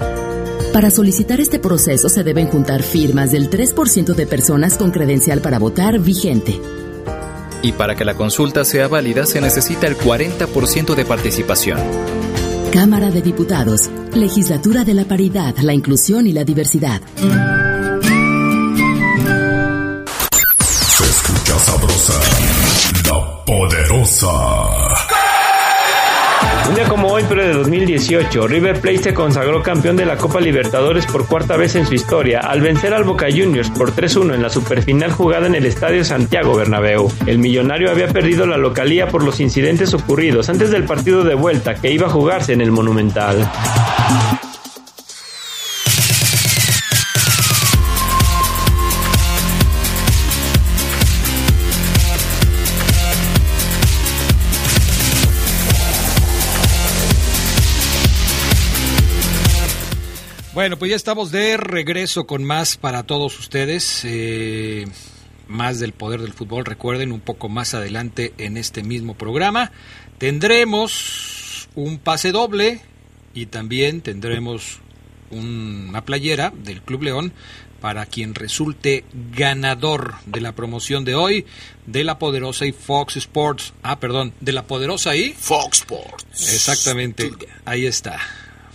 Para 0.74 0.92
solicitar 0.92 1.42
este 1.42 1.60
proceso 1.60 2.10
se 2.10 2.24
deben 2.24 2.48
juntar 2.48 2.84
firmas 2.84 3.32
del 3.32 3.50
3% 3.50 4.14
de 4.14 4.28
personas 4.28 4.78
con 4.78 4.92
credencial 4.92 5.42
para 5.42 5.58
votar 5.58 6.00
vigente. 6.00 6.60
Y 7.62 7.72
para 7.74 7.96
que 7.96 8.06
la 8.06 8.14
consulta 8.14 8.64
sea 8.64 8.88
válida 8.88 9.26
se 9.26 9.42
necesita 9.42 9.88
el 9.88 9.98
40% 9.98 10.96
de 10.96 11.06
participación. 11.06 11.80
Cámara 12.72 13.10
de 13.10 13.22
Diputados, 13.22 13.90
Legislatura 14.14 14.84
de 14.84 14.94
la 14.94 15.06
Paridad, 15.06 15.58
la 15.58 15.74
Inclusión 15.74 16.28
y 16.28 16.34
la 16.34 16.44
Diversidad. 16.44 17.02
Se 20.88 21.04
escucha 21.04 21.60
sabrosa, 21.60 22.14
la 23.08 23.44
poderosa. 23.46 24.99
Un 26.70 26.76
día 26.76 26.88
como 26.88 27.08
hoy, 27.08 27.24
pero 27.28 27.42
de 27.42 27.52
2018, 27.52 28.48
River 28.48 28.80
Plate 28.80 29.00
se 29.00 29.14
consagró 29.16 29.64
campeón 29.64 29.98
de 29.98 30.06
la 30.06 30.18
Copa 30.18 30.40
Libertadores 30.40 31.08
por 31.08 31.26
cuarta 31.26 31.58
vez 31.58 31.76
en 31.76 31.88
su 31.88 31.96
historia, 31.96 32.42
al 32.42 32.62
vencer 32.62 32.94
al 32.94 33.06
Boca 33.06 33.26
Juniors 33.28 33.72
por 33.72 33.92
3-1 33.92 34.36
en 34.36 34.44
la 34.44 34.52
superfinal 34.52 35.12
jugada 35.12 35.48
en 35.48 35.56
el 35.56 35.66
Estadio 35.66 36.06
Santiago 36.06 36.56
Bernabéu. 36.56 37.12
El 37.26 37.40
millonario 37.40 37.90
había 37.90 38.10
perdido 38.10 38.46
la 38.46 38.58
localía 38.58 39.08
por 39.08 39.24
los 39.24 39.40
incidentes 39.40 39.96
ocurridos 39.96 40.48
antes 40.50 40.70
del 40.70 40.84
partido 40.84 41.24
de 41.24 41.34
vuelta 41.34 41.74
que 41.74 41.92
iba 41.92 42.06
a 42.06 42.12
jugarse 42.12 42.54
en 42.54 42.62
el 42.62 42.70
Monumental. 42.70 43.50
Bueno, 60.70 60.78
pues 60.78 60.92
ya 60.92 60.98
estamos 60.98 61.32
de 61.32 61.58
regreso 61.58 62.28
con 62.28 62.44
más 62.44 62.78
para 62.78 63.02
todos 63.02 63.40
ustedes. 63.40 64.02
Eh, 64.04 64.86
más 65.48 65.80
del 65.80 65.94
poder 65.94 66.22
del 66.22 66.32
fútbol. 66.32 66.64
Recuerden, 66.64 67.12
un 67.12 67.22
poco 67.22 67.50
más 67.50 67.74
adelante 67.74 68.36
en 68.38 68.56
este 68.56 68.84
mismo 68.84 69.16
programa 69.16 69.72
tendremos 70.20 71.70
un 71.74 71.98
pase 71.98 72.32
doble 72.32 72.82
y 73.34 73.48
también 73.48 74.02
tendremos 74.02 74.78
una 75.32 76.06
playera 76.06 76.54
del 76.56 76.84
Club 76.84 77.02
León 77.02 77.34
para 77.82 78.06
quien 78.06 78.36
resulte 78.36 79.06
ganador 79.36 80.18
de 80.28 80.42
la 80.42 80.54
promoción 80.54 81.04
de 81.04 81.16
hoy 81.16 81.48
de 81.88 82.04
la 82.04 82.20
poderosa 82.20 82.68
y 82.68 82.74
Fox 82.74 83.18
Sports. 83.18 83.74
Ah, 83.82 84.00
perdón, 84.00 84.36
de 84.40 84.52
la 84.52 84.68
poderosa 84.68 85.16
y 85.16 85.34
Fox 85.34 85.80
Sports. 85.80 86.54
Exactamente, 86.54 87.32
ahí 87.66 87.88
está. 87.88 88.20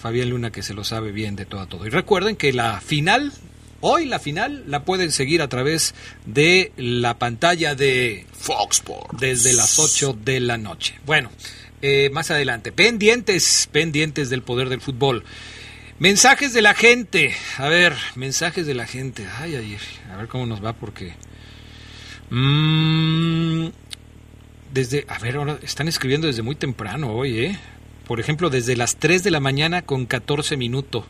Fabián 0.04 0.28
Luna 0.28 0.52
que 0.52 0.62
se 0.62 0.74
lo 0.74 0.84
sabe 0.84 1.12
bien 1.12 1.34
de 1.34 1.46
todo 1.46 1.62
a 1.62 1.66
todo. 1.66 1.86
Y 1.86 1.88
recuerden 1.88 2.36
que 2.36 2.52
la 2.52 2.82
final, 2.82 3.32
hoy 3.80 4.04
la 4.04 4.18
final, 4.18 4.62
la 4.66 4.84
pueden 4.84 5.10
seguir 5.10 5.40
a 5.40 5.48
través 5.48 5.94
de 6.26 6.72
la 6.76 7.18
pantalla 7.18 7.74
de 7.74 8.26
Fox 8.34 8.80
Sports. 8.80 9.18
Desde 9.18 9.54
las 9.54 9.78
8 9.78 10.18
de 10.22 10.40
la 10.40 10.58
noche. 10.58 11.00
Bueno, 11.06 11.30
eh, 11.80 12.10
más 12.12 12.30
adelante, 12.30 12.70
pendientes, 12.70 13.66
pendientes 13.72 14.28
del 14.28 14.42
poder 14.42 14.68
del 14.68 14.82
fútbol. 14.82 15.24
Mensajes 15.98 16.52
de 16.52 16.60
la 16.60 16.74
gente. 16.74 17.34
A 17.56 17.70
ver, 17.70 17.94
mensajes 18.14 18.66
de 18.66 18.74
la 18.74 18.86
gente. 18.86 19.26
Ay, 19.38 19.56
ay, 19.56 19.78
a 20.12 20.18
ver 20.18 20.28
cómo 20.28 20.44
nos 20.44 20.62
va 20.62 20.74
porque... 20.74 21.14
Mm, 22.28 23.68
desde, 24.70 25.06
a 25.08 25.18
ver, 25.18 25.36
ahora 25.36 25.58
están 25.62 25.88
escribiendo 25.88 26.26
desde 26.26 26.42
muy 26.42 26.56
temprano 26.56 27.10
hoy, 27.10 27.38
¿eh? 27.38 27.58
Por 28.06 28.20
ejemplo, 28.20 28.50
desde 28.50 28.76
las 28.76 28.96
3 28.96 29.22
de 29.22 29.30
la 29.30 29.40
mañana 29.40 29.82
con 29.82 30.06
14 30.06 30.56
minutos. 30.56 31.04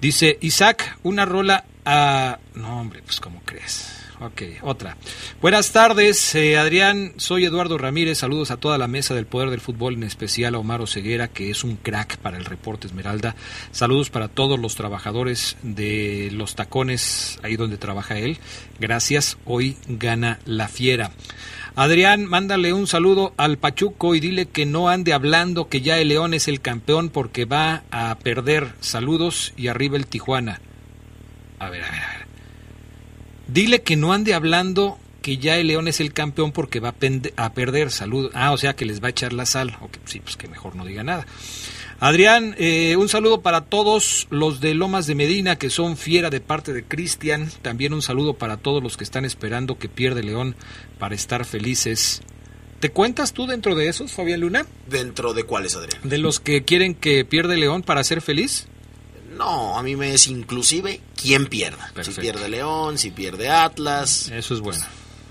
Dice, 0.00 0.38
Isaac, 0.40 0.98
una 1.02 1.24
rola 1.24 1.64
a... 1.84 2.38
No, 2.54 2.80
hombre, 2.80 3.02
pues 3.04 3.20
¿cómo 3.20 3.40
crees? 3.44 4.02
Ok, 4.24 4.42
otra. 4.62 4.96
Buenas 5.40 5.72
tardes, 5.72 6.36
eh, 6.36 6.56
Adrián. 6.56 7.12
Soy 7.16 7.44
Eduardo 7.44 7.76
Ramírez. 7.76 8.18
Saludos 8.18 8.52
a 8.52 8.56
toda 8.56 8.78
la 8.78 8.86
mesa 8.86 9.14
del 9.14 9.26
Poder 9.26 9.50
del 9.50 9.60
Fútbol, 9.60 9.94
en 9.94 10.04
especial 10.04 10.54
a 10.54 10.58
Omar 10.58 10.80
Oseguera, 10.80 11.26
que 11.26 11.50
es 11.50 11.64
un 11.64 11.74
crack 11.74 12.18
para 12.18 12.36
el 12.36 12.44
reporte 12.44 12.86
Esmeralda. 12.86 13.34
Saludos 13.72 14.10
para 14.10 14.28
todos 14.28 14.60
los 14.60 14.76
trabajadores 14.76 15.56
de 15.64 16.30
los 16.32 16.54
tacones, 16.54 17.40
ahí 17.42 17.56
donde 17.56 17.78
trabaja 17.78 18.16
él. 18.16 18.38
Gracias. 18.78 19.38
Hoy 19.44 19.76
gana 19.88 20.38
la 20.44 20.68
fiera. 20.68 21.10
Adrián, 21.74 22.26
mándale 22.26 22.74
un 22.74 22.86
saludo 22.86 23.32
al 23.38 23.56
Pachuco 23.56 24.14
y 24.14 24.20
dile 24.20 24.46
que 24.46 24.66
no 24.66 24.88
ande 24.90 25.14
hablando 25.14 25.68
que 25.68 25.80
ya 25.80 25.98
el 25.98 26.08
León 26.08 26.34
es 26.34 26.46
el 26.46 26.60
campeón 26.60 27.08
porque 27.08 27.46
va 27.46 27.84
a 27.90 28.14
perder. 28.18 28.74
Saludos 28.80 29.54
y 29.56 29.68
arriba 29.68 29.96
el 29.96 30.06
Tijuana. 30.06 30.60
A 31.58 31.70
ver, 31.70 31.82
a 31.82 31.90
ver, 31.90 32.02
a 32.02 32.08
ver. 32.18 32.26
Dile 33.48 33.82
que 33.82 33.96
no 33.96 34.12
ande 34.12 34.34
hablando 34.34 34.98
que 35.22 35.38
ya 35.38 35.56
el 35.56 35.68
León 35.68 35.88
es 35.88 36.00
el 36.00 36.12
campeón 36.12 36.52
porque 36.52 36.80
va 36.80 36.94
a, 37.36 37.52
perder 37.52 37.90
salud. 37.90 38.30
Ah, 38.34 38.52
o 38.52 38.58
sea 38.58 38.74
que 38.74 38.84
les 38.84 39.02
va 39.02 39.06
a 39.06 39.10
echar 39.10 39.32
la 39.32 39.46
sal. 39.46 39.76
Okay, 39.80 40.02
sí, 40.04 40.20
pues 40.20 40.36
que 40.36 40.48
mejor 40.48 40.76
no 40.76 40.84
diga 40.84 41.04
nada. 41.04 41.26
Adrián, 42.02 42.56
eh, 42.58 42.96
un 42.96 43.08
saludo 43.08 43.42
para 43.42 43.60
todos 43.60 44.26
los 44.28 44.60
de 44.60 44.74
Lomas 44.74 45.06
de 45.06 45.14
Medina 45.14 45.54
que 45.54 45.70
son 45.70 45.96
fiera 45.96 46.30
de 46.30 46.40
parte 46.40 46.72
de 46.72 46.82
Cristian. 46.82 47.48
También 47.62 47.94
un 47.94 48.02
saludo 48.02 48.34
para 48.34 48.56
todos 48.56 48.82
los 48.82 48.96
que 48.96 49.04
están 49.04 49.24
esperando 49.24 49.78
que 49.78 49.88
pierde 49.88 50.24
León 50.24 50.56
para 50.98 51.14
estar 51.14 51.44
felices. 51.44 52.20
¿Te 52.80 52.90
cuentas 52.90 53.32
tú 53.32 53.46
dentro 53.46 53.76
de 53.76 53.86
esos, 53.86 54.10
Fabián 54.10 54.40
Luna? 54.40 54.66
¿Dentro 54.90 55.32
de 55.32 55.44
cuáles, 55.44 55.76
Adrián? 55.76 56.00
¿De 56.02 56.18
los 56.18 56.40
que 56.40 56.64
quieren 56.64 56.96
que 56.96 57.24
pierde 57.24 57.56
León 57.56 57.84
para 57.84 58.02
ser 58.02 58.20
feliz? 58.20 58.66
No, 59.38 59.78
a 59.78 59.82
mí 59.84 59.94
me 59.94 60.12
es 60.12 60.26
inclusive 60.26 61.00
quién 61.14 61.46
pierda. 61.46 61.92
Si 62.02 62.10
pierde 62.20 62.48
León, 62.48 62.98
si 62.98 63.12
pierde 63.12 63.48
Atlas. 63.48 64.28
Eso 64.34 64.54
es 64.54 64.60
bueno. 64.60 64.84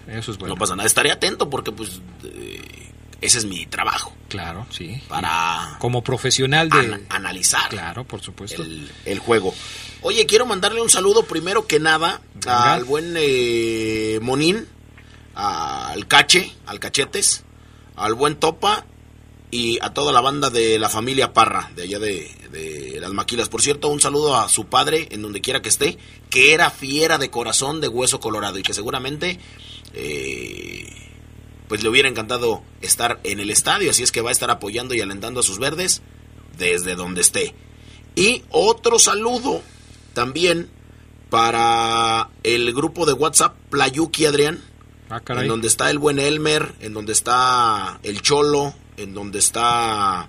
Eso 0.08 0.32
es 0.32 0.38
bueno. 0.38 0.56
No 0.56 0.58
pasa 0.58 0.78
nada. 0.78 0.88
Estaré 0.88 1.12
atento 1.12 1.50
porque 1.50 1.74
pues 1.74 2.00
eh, 2.24 2.81
ese 3.22 3.38
es 3.38 3.46
mi 3.46 3.68
trabajo. 3.68 4.14
Claro, 4.28 4.66
sí. 4.72 5.00
Para 5.08 5.76
como 5.80 6.04
profesional 6.04 6.70
de 6.70 7.06
analizar. 7.10 7.70
Claro, 7.70 8.04
por 8.04 8.22
supuesto. 8.22 8.64
El, 9.06 9.20
juego. 9.20 9.54
Oye, 10.02 10.26
quiero 10.26 10.46
mandarle 10.48 10.82
un 10.82 10.90
saludo 10.90 11.24
primero 11.24 11.68
que 11.68 11.80
nada 11.80 12.22
al 12.48 12.84
buen 12.84 13.14
eh, 13.18 14.20
Monín, 14.22 14.68
al 15.36 16.08
Cache, 16.08 16.52
al 16.66 16.80
Cachetes, 16.80 17.44
al 17.96 18.16
buen 18.16 18.36
Topa 18.38 18.86
y 19.52 19.78
a 19.82 19.94
toda 19.94 20.12
la 20.12 20.22
banda 20.22 20.50
de 20.50 20.80
la 20.80 20.90
familia 20.90 21.34
Parra, 21.34 21.72
de 21.76 21.84
allá 21.84 22.00
de, 22.00 22.32
de, 22.52 23.00
las 23.00 23.12
maquilas. 23.12 23.50
Por 23.50 23.62
cierto, 23.62 23.90
un 23.90 24.02
saludo 24.02 24.38
a 24.38 24.50
su 24.50 24.66
padre, 24.66 25.10
en 25.12 25.22
donde 25.22 25.42
quiera 25.42 25.62
que 25.62 25.70
esté, 25.70 25.98
que 26.30 26.54
era 26.54 26.72
fiera 26.72 27.18
de 27.18 27.30
corazón 27.30 27.82
de 27.82 27.88
hueso 27.88 28.20
colorado 28.20 28.58
y 28.58 28.64
que 28.64 28.74
seguramente 28.74 29.40
eh, 29.94 31.11
pues 31.72 31.84
le 31.84 31.90
hubiera 31.90 32.10
encantado 32.10 32.64
estar 32.82 33.22
en 33.24 33.40
el 33.40 33.50
estadio, 33.50 33.92
así 33.92 34.04
es 34.04 34.12
que 34.12 34.20
va 34.20 34.28
a 34.28 34.34
estar 34.34 34.52
apoyando 34.52 34.94
y 34.94 35.00
alentando 35.00 35.40
a 35.40 35.44
sus 35.44 35.58
verdes 35.58 36.02
desde 36.58 36.96
donde 36.96 37.22
esté. 37.22 37.56
Y 38.14 38.44
otro 38.50 39.00
saludo 39.00 39.62
también 40.14 40.70
para 41.30 42.30
el 42.44 42.74
grupo 42.74 43.06
de 43.06 43.14
WhatsApp 43.14 43.56
Playuki 43.70 44.26
Adrián, 44.26 44.60
ah, 45.10 45.22
en 45.30 45.48
donde 45.48 45.70
está 45.70 45.90
el 45.90 45.98
buen 45.98 46.20
Elmer, 46.20 46.76
en 46.82 46.94
donde 46.94 47.14
está 47.14 48.02
el 48.04 48.22
Cholo, 48.22 48.74
en 48.98 49.14
donde 49.14 49.40
está 49.40 50.28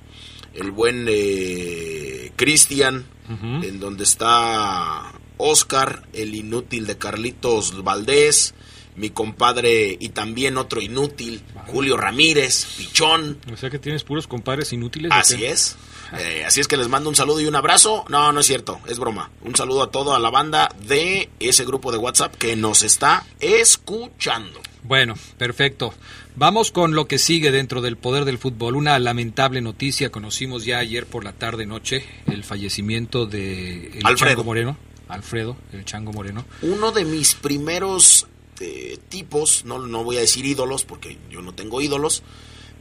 el 0.55 0.71
buen 0.71 1.07
eh, 1.09 2.31
Cristian, 2.37 3.05
en 3.29 3.81
donde 3.81 4.05
está 4.05 5.13
Oscar, 5.39 6.07
el 6.13 6.37
inútil 6.37 6.87
de 6.87 6.99
Carlitos 6.99 7.83
Valdés, 7.83 8.55
mi 8.97 9.11
compadre 9.11 9.97
y 9.99 10.11
también 10.11 10.57
otro 10.57 10.81
inútil, 10.81 11.43
Julio 11.67 11.97
Ramírez, 11.97 12.67
Pichón. 12.77 13.39
O 13.53 13.57
sea 13.57 13.71
que 13.71 13.79
tienes 13.79 14.05
puros 14.05 14.27
compadres 14.27 14.73
inútiles. 14.73 15.11
Así 15.13 15.45
es. 15.45 15.77
Eh, 16.19 16.45
así 16.47 16.61
es 16.61 16.69
que 16.69 16.77
les 16.77 16.89
mando 16.89 17.09
un 17.09 17.17
saludo 17.17 17.41
y 17.41 17.47
un 17.47 17.57
abrazo. 17.57 18.05
No, 18.09 18.33
no 18.33 18.41
es 18.41 18.47
cierto, 18.47 18.81
es 18.87 18.99
broma. 18.99 19.31
Un 19.43 19.57
saludo 19.57 19.83
a 19.83 19.91
toda 19.91 20.19
la 20.19 20.31
banda 20.31 20.69
de 20.87 21.31
ese 21.41 21.65
grupo 21.65 21.91
de 21.91 21.99
WhatsApp 21.99 22.35
que 22.37 22.55
nos 22.57 22.83
está 22.83 23.25
escuchando. 23.41 24.61
Bueno, 24.83 25.15
perfecto. 25.39 25.95
Vamos 26.35 26.73
con 26.73 26.95
lo 26.95 27.07
que 27.07 27.19
sigue 27.19 27.51
dentro 27.51 27.81
del 27.81 27.97
poder 27.97 28.25
del 28.25 28.39
fútbol. 28.39 28.77
Una 28.77 28.99
lamentable 28.99 29.61
noticia. 29.61 30.11
Conocimos 30.11 30.65
ya 30.65 30.79
ayer 30.79 31.07
por 31.07 31.25
la 31.25 31.33
tarde 31.33 31.67
noche 31.67 32.05
el 32.27 32.43
fallecimiento 32.43 33.27
de 33.27 33.99
el 33.99 34.07
Alfredo 34.07 34.31
Chango 34.31 34.45
Moreno. 34.45 34.77
Alfredo, 35.09 35.57
el 35.73 35.85
Chango 35.85 36.13
Moreno. 36.13 36.45
Uno 36.63 36.91
de 36.91 37.05
mis 37.05 37.35
primeros 37.35 38.27
eh, 38.63 38.99
tipos, 39.09 39.65
no, 39.65 39.79
no 39.79 40.05
voy 40.05 40.17
a 40.17 40.21
decir 40.21 40.47
ídolos 40.47 40.85
porque 40.85 41.19
yo 41.31 41.43
no 41.43 41.55
tengo 41.55 41.81
ídolos, 41.81 42.23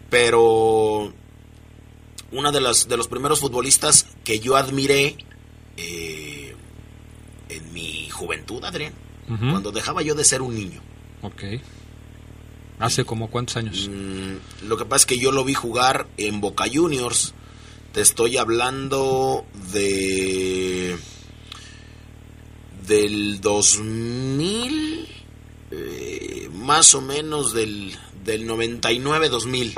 pero 0.09 1.13
uno 2.31 2.51
de, 2.51 2.61
las, 2.61 2.87
de 2.87 2.97
los 2.97 3.07
primeros 3.07 3.39
futbolistas 3.39 4.07
que 4.23 4.39
yo 4.39 4.55
admiré 4.55 5.17
eh, 5.77 6.55
en 7.49 7.73
mi 7.73 8.09
juventud, 8.09 8.63
Adrián, 8.63 8.93
cuando 9.27 9.71
dejaba 9.71 10.01
yo 10.01 10.13
de 10.13 10.25
ser 10.25 10.41
un 10.41 10.55
niño. 10.55 10.81
Ok. 11.21 11.43
¿Hace 12.79 13.05
como 13.05 13.29
cuántos 13.29 13.57
años? 13.57 13.89
Mm, 13.89 14.67
lo 14.67 14.75
que 14.75 14.85
pasa 14.85 15.03
es 15.03 15.05
que 15.05 15.19
yo 15.19 15.31
lo 15.31 15.43
vi 15.43 15.53
jugar 15.53 16.07
en 16.17 16.41
Boca 16.41 16.65
Juniors. 16.71 17.33
Te 17.93 18.01
estoy 18.01 18.37
hablando 18.37 19.45
de. 19.71 20.97
del 22.87 23.39
2000. 23.39 25.07
Eh, 25.71 26.49
más 26.53 26.93
o 26.93 27.01
menos 27.01 27.53
del, 27.53 27.93
del 28.23 28.47
99-2000. 28.47 29.73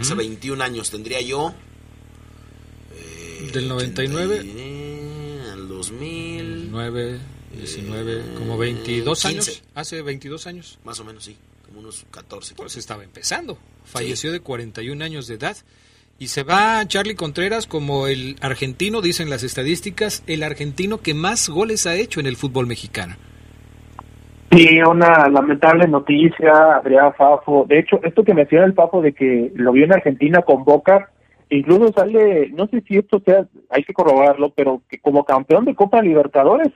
Hace 0.00 0.14
21 0.14 0.64
años 0.64 0.90
tendría 0.90 1.20
yo. 1.20 1.54
Eh, 2.96 3.50
¿Del 3.52 3.68
99? 3.68 4.40
al 5.52 5.68
2000. 5.68 6.70
9, 6.70 7.20
19, 7.56 8.34
como 8.38 8.58
22 8.58 9.24
años. 9.26 9.62
Hace 9.74 10.02
22 10.02 10.46
años. 10.46 10.78
Más 10.84 10.98
o 11.00 11.04
menos, 11.04 11.24
sí 11.24 11.36
unos 11.76 12.04
14. 12.10 12.54
Pues 12.54 12.76
estaba 12.76 13.04
empezando. 13.04 13.58
Falleció 13.84 14.32
de 14.32 14.40
41 14.40 15.04
años 15.04 15.26
de 15.26 15.34
edad. 15.34 15.56
Y 16.18 16.28
se 16.28 16.44
va 16.44 16.86
Charlie 16.86 17.16
Contreras 17.16 17.66
como 17.66 18.06
el 18.06 18.36
argentino, 18.40 19.02
dicen 19.02 19.30
las 19.30 19.42
estadísticas, 19.42 20.22
el 20.26 20.44
argentino 20.44 21.00
que 21.02 21.12
más 21.12 21.48
goles 21.48 21.86
ha 21.86 21.96
hecho 21.96 22.20
en 22.20 22.26
el 22.26 22.36
fútbol 22.36 22.66
mexicano. 22.66 23.16
Sí, 24.54 24.80
una 24.82 25.28
lamentable 25.28 25.88
noticia, 25.88 26.76
Adrián 26.76 27.12
Fafo. 27.14 27.64
De 27.68 27.80
hecho, 27.80 27.98
esto 28.04 28.22
que 28.22 28.34
menciona 28.34 28.64
el 28.64 28.74
Fafo 28.74 29.02
de 29.02 29.12
que 29.12 29.50
lo 29.56 29.72
vio 29.72 29.84
en 29.84 29.92
Argentina 29.92 30.42
con 30.42 30.62
Boca, 30.62 31.10
incluso 31.50 31.92
sale, 31.92 32.50
no 32.50 32.68
sé 32.68 32.80
si 32.82 32.96
esto 32.96 33.18
sea, 33.18 33.46
hay 33.68 33.82
que 33.82 33.92
corroborarlo, 33.92 34.50
pero 34.50 34.82
que 34.88 35.00
como 35.00 35.24
campeón 35.24 35.64
de 35.64 35.74
Copa 35.74 36.00
Libertadores 36.02 36.68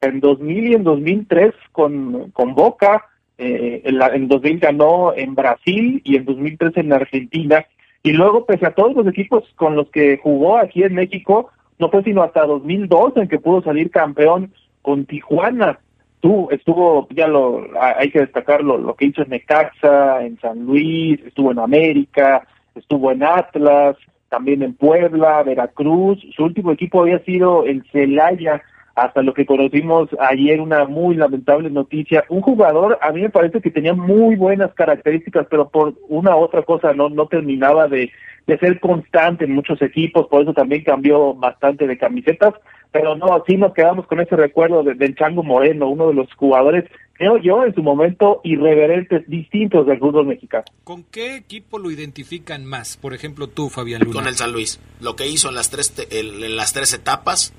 en 0.00 0.18
2000 0.18 0.66
y 0.66 0.74
en 0.74 0.82
2003 0.82 1.54
con, 1.70 2.32
con 2.32 2.56
Boca, 2.56 3.06
eh, 3.38 3.82
en, 3.84 4.02
en 4.02 4.26
2000 4.26 4.58
ganó 4.58 5.14
en 5.14 5.36
Brasil 5.36 6.02
y 6.04 6.16
en 6.16 6.24
2003 6.24 6.78
en 6.78 6.92
Argentina. 6.92 7.64
Y 8.02 8.10
luego, 8.10 8.44
pese 8.44 8.66
a 8.66 8.74
todos 8.74 8.96
los 8.96 9.06
equipos 9.06 9.44
con 9.54 9.76
los 9.76 9.88
que 9.90 10.18
jugó 10.18 10.58
aquí 10.58 10.82
en 10.82 10.94
México, 10.94 11.50
no 11.78 11.90
fue 11.90 12.02
sino 12.02 12.24
hasta 12.24 12.44
2012 12.44 13.20
en 13.20 13.28
que 13.28 13.38
pudo 13.38 13.62
salir 13.62 13.92
campeón 13.92 14.52
con 14.82 15.06
Tijuana. 15.06 15.78
Tú, 16.20 16.48
estuvo, 16.50 17.08
ya 17.10 17.26
lo, 17.26 17.66
hay 17.80 18.10
que 18.10 18.20
destacarlo, 18.20 18.76
lo 18.76 18.94
que 18.94 19.06
hizo 19.06 19.22
en 19.22 19.30
Necaxa, 19.30 20.22
en 20.22 20.38
San 20.38 20.66
Luis, 20.66 21.18
estuvo 21.24 21.52
en 21.52 21.58
América, 21.58 22.46
estuvo 22.74 23.10
en 23.10 23.22
Atlas, 23.22 23.96
también 24.28 24.62
en 24.62 24.74
Puebla, 24.74 25.42
Veracruz, 25.42 26.18
su 26.36 26.44
último 26.44 26.72
equipo 26.72 27.02
había 27.02 27.18
sido 27.20 27.64
el 27.64 27.84
Celaya, 27.90 28.62
hasta 28.94 29.22
lo 29.22 29.32
que 29.32 29.46
conocimos 29.46 30.08
ayer, 30.18 30.60
una 30.60 30.84
muy 30.84 31.16
lamentable 31.16 31.70
noticia. 31.70 32.24
Un 32.28 32.42
jugador, 32.42 32.98
a 33.00 33.12
mí 33.12 33.22
me 33.22 33.30
parece 33.30 33.60
que 33.60 33.70
tenía 33.70 33.94
muy 33.94 34.36
buenas 34.36 34.74
características, 34.74 35.46
pero 35.50 35.68
por 35.68 35.94
una 36.08 36.36
u 36.36 36.40
otra 36.40 36.62
cosa 36.62 36.92
no, 36.92 37.08
no 37.08 37.26
terminaba 37.26 37.88
de, 37.88 38.10
de 38.46 38.58
ser 38.58 38.78
constante 38.80 39.44
en 39.44 39.54
muchos 39.54 39.80
equipos, 39.80 40.26
por 40.26 40.42
eso 40.42 40.52
también 40.52 40.84
cambió 40.84 41.34
bastante 41.34 41.86
de 41.86 41.96
camisetas, 41.96 42.54
pero 42.92 43.16
no, 43.16 43.42
sí 43.46 43.56
nos 43.56 43.72
quedamos 43.72 44.06
con 44.06 44.20
ese 44.20 44.36
recuerdo 44.36 44.82
de, 44.82 44.94
del 44.94 45.14
Chango 45.14 45.42
Moreno, 45.42 45.88
uno 45.88 46.08
de 46.08 46.14
los 46.14 46.32
jugadores, 46.34 46.84
creo 47.12 47.38
yo, 47.38 47.64
en 47.64 47.74
su 47.74 47.82
momento 47.82 48.40
irreverentes, 48.44 49.28
distintos 49.28 49.86
del 49.86 49.98
fútbol 49.98 50.26
mexicano. 50.26 50.64
¿Con 50.84 51.04
qué 51.04 51.36
equipo 51.36 51.78
lo 51.78 51.90
identifican 51.90 52.64
más? 52.64 52.96
Por 52.96 53.14
ejemplo, 53.14 53.46
tú, 53.48 53.68
Fabián 53.68 54.02
Luna. 54.02 54.14
Con 54.14 54.26
el 54.26 54.34
San 54.34 54.52
Luis. 54.52 54.80
Lo 55.00 55.16
que 55.16 55.28
hizo 55.28 55.48
en 55.48 55.54
las 55.54 55.70
tres, 55.70 55.94
en 56.10 56.56
las 56.56 56.72
tres 56.72 56.92
etapas, 56.92 57.54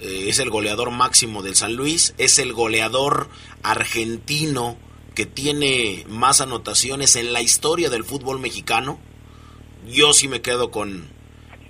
eh, 0.00 0.28
es 0.28 0.38
el 0.38 0.50
goleador 0.50 0.90
máximo 0.90 1.42
del 1.42 1.54
San 1.54 1.76
Luis, 1.76 2.14
es 2.18 2.38
el 2.38 2.52
goleador 2.52 3.28
argentino 3.62 4.76
que 5.14 5.26
tiene 5.26 6.04
más 6.08 6.40
anotaciones 6.40 7.16
en 7.16 7.32
la 7.32 7.42
historia 7.42 7.90
del 7.90 8.04
fútbol 8.04 8.40
mexicano. 8.40 8.98
Yo 9.86 10.12
sí 10.12 10.28
me 10.28 10.40
quedo 10.40 10.70
con, 10.70 11.08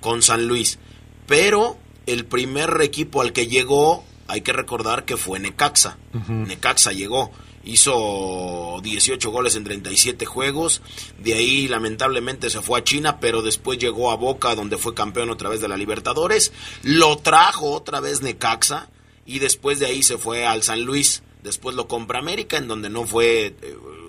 con 0.01 0.23
San 0.23 0.47
Luis. 0.47 0.79
Pero 1.27 1.77
el 2.07 2.25
primer 2.25 2.81
equipo 2.83 3.21
al 3.21 3.33
que 3.33 3.47
llegó, 3.47 4.05
hay 4.29 4.41
que 4.43 4.53
recordar 4.53 5.05
que 5.05 5.17
fue 5.17 5.39
Necaxa. 5.39 5.99
Necaxa 6.29 6.93
llegó 6.93 7.31
hizo 7.65 8.81
18 8.83 9.31
goles 9.31 9.55
en 9.57 9.65
37 9.65 10.27
juegos, 10.27 10.83
de 11.19 11.35
ahí 11.35 11.69
lamentablemente 11.69 12.51
se 12.51 12.61
fue 12.61 12.81
a 12.81 12.85
China, 12.85 13.21
pero 13.21 13.43
después 13.43 13.79
llegó 13.79 14.11
a 14.11 14.17
Boca 14.17 14.55
donde 14.55 14.79
fue 14.79 14.95
campeón 14.95 15.31
otra 15.31 15.49
vez 15.49 15.61
de 15.61 15.69
la 15.69 15.77
Libertadores, 15.77 16.53
lo 16.83 17.19
trajo 17.19 17.71
otra 17.71 18.01
vez 18.01 18.23
Necaxa 18.23 18.91
y 19.27 19.39
después 19.39 19.79
de 19.79 19.87
ahí 19.87 20.03
se 20.03 20.19
fue 20.19 20.47
al 20.47 20.63
San 20.63 20.83
Luis, 20.83 21.23
después 21.43 21.77
lo 21.77 21.89
compra 21.89 22.19
América 22.19 22.57
en 22.57 22.69
donde 22.69 22.91
no 22.91 23.05
fue... 23.07 23.55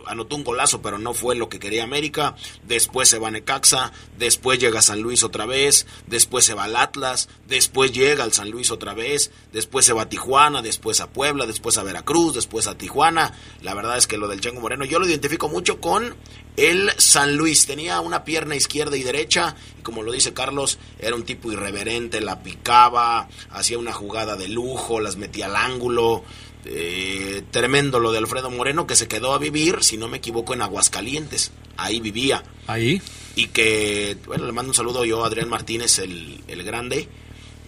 Anotó 0.05 0.35
un 0.35 0.43
golazo, 0.43 0.81
pero 0.81 0.97
no 0.97 1.13
fue 1.13 1.35
lo 1.35 1.49
que 1.49 1.59
quería 1.59 1.83
América. 1.83 2.35
Después 2.67 3.09
se 3.09 3.19
va 3.19 3.29
a 3.29 3.31
Necaxa, 3.31 3.91
después 4.17 4.59
llega 4.59 4.79
a 4.79 4.83
San 4.83 5.01
Luis 5.01 5.23
otra 5.23 5.45
vez, 5.45 5.85
después 6.07 6.45
se 6.45 6.53
va 6.53 6.65
al 6.65 6.75
Atlas, 6.75 7.29
después 7.47 7.91
llega 7.91 8.23
al 8.23 8.33
San 8.33 8.49
Luis 8.49 8.71
otra 8.71 8.93
vez, 8.93 9.31
después 9.51 9.85
se 9.85 9.93
va 9.93 10.03
a 10.03 10.09
Tijuana, 10.09 10.61
después 10.61 10.99
a 11.01 11.09
Puebla, 11.09 11.45
después 11.45 11.77
a 11.77 11.83
Veracruz, 11.83 12.33
después 12.33 12.67
a 12.67 12.77
Tijuana. 12.77 13.33
La 13.61 13.73
verdad 13.73 13.97
es 13.97 14.07
que 14.07 14.17
lo 14.17 14.27
del 14.27 14.41
Chango 14.41 14.61
Moreno 14.61 14.85
yo 14.85 14.99
lo 14.99 15.07
identifico 15.07 15.49
mucho 15.49 15.79
con 15.79 16.15
el 16.57 16.91
San 16.97 17.35
Luis. 17.35 17.65
Tenía 17.65 17.99
una 17.99 18.23
pierna 18.23 18.55
izquierda 18.55 18.97
y 18.97 19.03
derecha, 19.03 19.55
y 19.79 19.81
como 19.81 20.03
lo 20.03 20.11
dice 20.11 20.33
Carlos, 20.33 20.77
era 20.99 21.15
un 21.15 21.23
tipo 21.23 21.51
irreverente, 21.51 22.21
la 22.21 22.43
picaba, 22.43 23.27
hacía 23.49 23.77
una 23.77 23.93
jugada 23.93 24.35
de 24.35 24.47
lujo, 24.47 24.99
las 24.99 25.17
metía 25.17 25.45
al 25.45 25.55
ángulo. 25.55 26.23
Eh, 26.65 27.43
tremendo 27.51 27.99
lo 27.99 28.11
de 28.11 28.19
Alfredo 28.19 28.49
Moreno 28.49 28.87
que 28.87 28.95
se 28.95 29.07
quedó 29.07 29.33
a 29.33 29.39
vivir, 29.39 29.83
si 29.83 29.97
no 29.97 30.07
me 30.07 30.17
equivoco, 30.17 30.53
en 30.53 30.61
Aguascalientes. 30.61 31.51
Ahí 31.77 31.99
vivía. 31.99 32.43
Ahí. 32.67 33.01
Y 33.35 33.47
que, 33.47 34.17
bueno, 34.25 34.45
le 34.45 34.51
mando 34.51 34.71
un 34.71 34.75
saludo 34.75 35.05
yo 35.05 35.23
a 35.23 35.27
Adrián 35.27 35.49
Martínez, 35.49 35.99
el, 35.99 36.39
el 36.47 36.63
grande. 36.63 37.07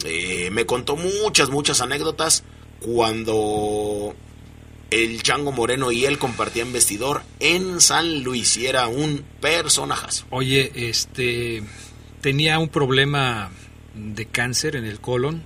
Eh, 0.06 0.50
me 0.52 0.66
contó 0.66 0.96
muchas, 0.96 1.50
muchas 1.50 1.82
anécdotas 1.82 2.44
cuando 2.80 4.16
el 4.92 5.24
Chango 5.24 5.52
Moreno 5.52 5.92
y 5.92 6.06
él 6.06 6.18
compartían 6.18 6.72
vestidor 6.72 7.24
en 7.40 7.82
San 7.82 8.24
Luis 8.24 8.56
y 8.58 8.68
era 8.68 8.88
un 8.88 9.26
personajazo. 9.42 10.26
Oye, 10.30 10.72
este 10.76 11.64
tenía 12.22 12.60
un 12.60 12.70
problema 12.70 13.52
de 13.94 14.26
cáncer 14.26 14.76
en 14.76 14.86
el 14.86 15.00
colon 15.00 15.44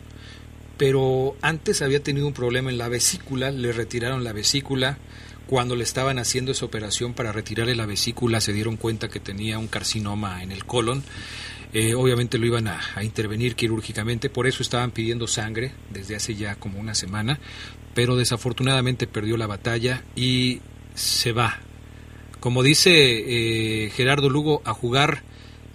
pero 0.80 1.36
antes 1.42 1.82
había 1.82 2.02
tenido 2.02 2.26
un 2.26 2.32
problema 2.32 2.72
en 2.72 2.78
la 2.78 2.88
vesícula, 2.88 3.52
le 3.52 3.74
retiraron 3.74 4.24
la 4.24 4.32
vesícula. 4.32 4.98
Cuando 5.46 5.76
le 5.76 5.84
estaban 5.84 6.20
haciendo 6.20 6.54
esa 6.54 6.64
operación 6.64 7.14
para 7.14 7.34
retirarle 7.34 7.76
la 7.76 7.86
vesícula, 7.86 8.40
se 8.40 8.54
dieron 8.54 8.78
cuenta 8.78 9.10
que 9.10 9.20
tenía 9.20 9.60
un 9.60 9.68
carcinoma 9.68 10.42
en 10.42 10.54
el 10.54 10.64
colon. 10.64 11.04
Eh, 11.74 11.96
obviamente 11.96 12.38
lo 12.38 12.46
iban 12.46 12.70
a, 12.70 12.80
intervenir 13.04 13.56
quirúrgicamente, 13.56 14.30
por 14.30 14.48
eso 14.48 14.64
estaban 14.64 14.92
pidiendo 14.92 15.28
sangre 15.28 15.74
desde 15.92 16.16
hace 16.16 16.36
ya 16.36 16.56
como 16.56 16.80
una 16.80 16.96
semana, 16.96 17.42
pero 17.94 18.16
desafortunadamente 18.16 19.06
perdió 19.06 19.36
la 19.36 19.48
batalla 19.48 20.06
y 20.16 20.62
se 20.96 21.34
va. 21.34 21.60
Como 22.40 22.64
dice 22.64 22.92
eh, 22.94 23.90
Gerardo 23.90 24.30
Lugo, 24.30 24.62
a 24.64 24.74
jugar 24.74 25.24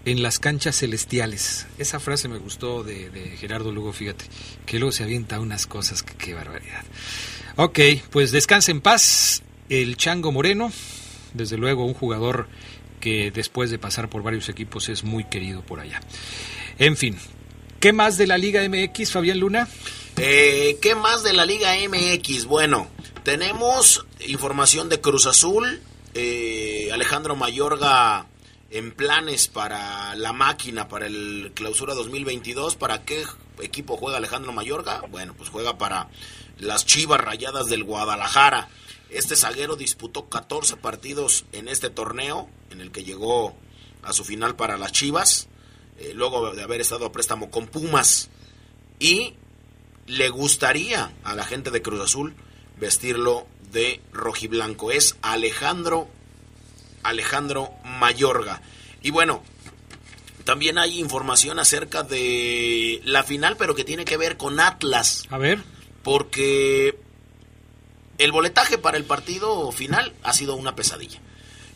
en 0.04 0.22
las 0.22 0.38
canchas 0.38 0.76
celestiales. 0.76 1.66
Esa 1.78 2.00
frase 2.00 2.28
me 2.28 2.38
gustó 2.38 2.82
de, 2.82 3.36
Gerardo 3.38 3.72
Lugo, 3.72 3.92
fíjate, 3.92 4.26
que 4.66 4.78
luego 4.78 4.92
se 4.92 5.04
avienta 5.04 5.40
unas 5.40 5.66
cosas 5.66 6.02
que 6.02 6.14
qué 6.14 6.34
barbaridad. 6.34 6.84
Ok, 7.56 7.80
pues 8.10 8.32
descanse 8.32 8.70
en 8.70 8.80
paz 8.80 9.42
el 9.68 9.96
Chango 9.96 10.32
Moreno, 10.32 10.72
desde 11.32 11.56
luego 11.56 11.84
un 11.84 11.94
jugador 11.94 12.48
que 13.00 13.30
después 13.30 13.70
de 13.70 13.78
pasar 13.78 14.08
por 14.08 14.22
varios 14.22 14.48
equipos 14.48 14.88
es 14.88 15.04
muy 15.04 15.24
querido 15.24 15.62
por 15.62 15.80
allá. 15.80 16.00
En 16.78 16.96
fin, 16.96 17.18
¿qué 17.80 17.92
más 17.92 18.16
de 18.16 18.26
la 18.26 18.38
Liga 18.38 18.66
MX, 18.68 19.12
Fabián 19.12 19.38
Luna? 19.38 19.68
Eh, 20.16 20.78
¿Qué 20.80 20.94
más 20.94 21.22
de 21.22 21.32
la 21.32 21.44
Liga 21.46 21.74
MX? 21.88 22.44
Bueno, 22.46 22.88
tenemos 23.24 24.06
información 24.26 24.88
de 24.88 25.00
Cruz 25.00 25.26
Azul, 25.26 25.80
eh, 26.14 26.90
Alejandro 26.92 27.36
Mayorga 27.36 28.26
en 28.74 28.90
planes 28.90 29.46
para 29.46 30.16
la 30.16 30.32
máquina, 30.32 30.88
para 30.88 31.06
el 31.06 31.52
clausura 31.54 31.94
2022. 31.94 32.74
¿Para 32.74 33.04
qué 33.04 33.24
equipo 33.62 33.96
juega 33.96 34.16
Alejandro 34.16 34.52
Mayorga? 34.52 35.02
Bueno, 35.12 35.32
pues 35.38 35.48
juega 35.48 35.78
para 35.78 36.08
las 36.58 36.84
Chivas 36.84 37.20
Rayadas 37.20 37.68
del 37.68 37.84
Guadalajara. 37.84 38.68
Este 39.10 39.36
zaguero 39.36 39.76
disputó 39.76 40.28
14 40.28 40.76
partidos 40.76 41.44
en 41.52 41.68
este 41.68 41.88
torneo, 41.88 42.48
en 42.70 42.80
el 42.80 42.90
que 42.90 43.04
llegó 43.04 43.54
a 44.02 44.12
su 44.12 44.24
final 44.24 44.56
para 44.56 44.76
las 44.76 44.90
Chivas, 44.90 45.46
eh, 46.00 46.10
luego 46.12 46.52
de 46.52 46.62
haber 46.64 46.80
estado 46.80 47.06
a 47.06 47.12
préstamo 47.12 47.52
con 47.52 47.68
Pumas. 47.68 48.28
Y 48.98 49.34
le 50.08 50.30
gustaría 50.30 51.12
a 51.22 51.36
la 51.36 51.44
gente 51.44 51.70
de 51.70 51.80
Cruz 51.80 52.00
Azul 52.00 52.34
vestirlo 52.76 53.46
de 53.70 54.00
rojiblanco. 54.12 54.90
Es 54.90 55.16
Alejandro 55.22 56.08
Alejandro 57.04 57.70
Mayorga. 57.84 58.62
Y 59.02 59.10
bueno, 59.10 59.42
también 60.44 60.78
hay 60.78 60.98
información 60.98 61.58
acerca 61.58 62.02
de 62.02 63.00
la 63.04 63.22
final, 63.22 63.56
pero 63.56 63.74
que 63.74 63.84
tiene 63.84 64.04
que 64.04 64.16
ver 64.16 64.36
con 64.36 64.60
Atlas. 64.60 65.24
A 65.30 65.38
ver. 65.38 65.62
Porque 66.02 66.98
el 68.18 68.32
boletaje 68.32 68.78
para 68.78 68.96
el 68.96 69.04
partido 69.04 69.70
final 69.72 70.12
ha 70.22 70.32
sido 70.32 70.56
una 70.56 70.74
pesadilla. 70.74 71.20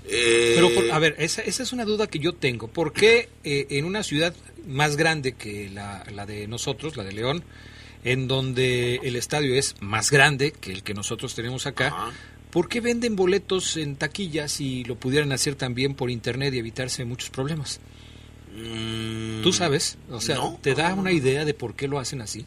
Pero, 0.08 0.70
a 0.92 0.98
ver, 0.98 1.16
esa, 1.18 1.42
es 1.42 1.72
una 1.72 1.84
duda 1.84 2.06
que 2.06 2.18
yo 2.18 2.34
tengo. 2.34 2.68
¿Por 2.68 2.92
qué 2.92 3.28
eh, 3.44 3.66
en 3.70 3.84
una 3.84 4.02
ciudad 4.02 4.34
más 4.66 4.96
grande 4.96 5.32
que 5.32 5.68
la, 5.68 6.04
de 6.26 6.46
nosotros, 6.48 6.96
la 6.96 7.04
de 7.04 7.12
León, 7.12 7.44
en 8.04 8.26
donde 8.26 9.00
el 9.02 9.16
estadio 9.16 9.54
es 9.54 9.74
más 9.80 10.10
grande 10.10 10.52
que 10.52 10.72
el 10.72 10.82
que 10.82 10.94
nosotros 10.94 11.34
tenemos 11.34 11.66
acá, 11.66 12.12
¿Por 12.50 12.68
qué 12.68 12.80
venden 12.80 13.14
boletos 13.14 13.76
en 13.76 13.96
taquillas 13.96 14.60
y 14.60 14.84
lo 14.84 14.96
pudieran 14.96 15.32
hacer 15.32 15.54
también 15.54 15.94
por 15.94 16.10
internet 16.10 16.54
y 16.54 16.58
evitarse 16.58 17.04
muchos 17.04 17.30
problemas? 17.30 17.80
Mm, 18.56 19.42
¿Tú 19.42 19.52
sabes? 19.52 19.98
O 20.10 20.20
sea, 20.20 20.38
¿te 20.62 20.74
da 20.74 20.94
una 20.94 21.12
idea 21.12 21.44
de 21.44 21.54
por 21.54 21.74
qué 21.74 21.88
lo 21.88 21.98
hacen 21.98 22.22
así? 22.22 22.46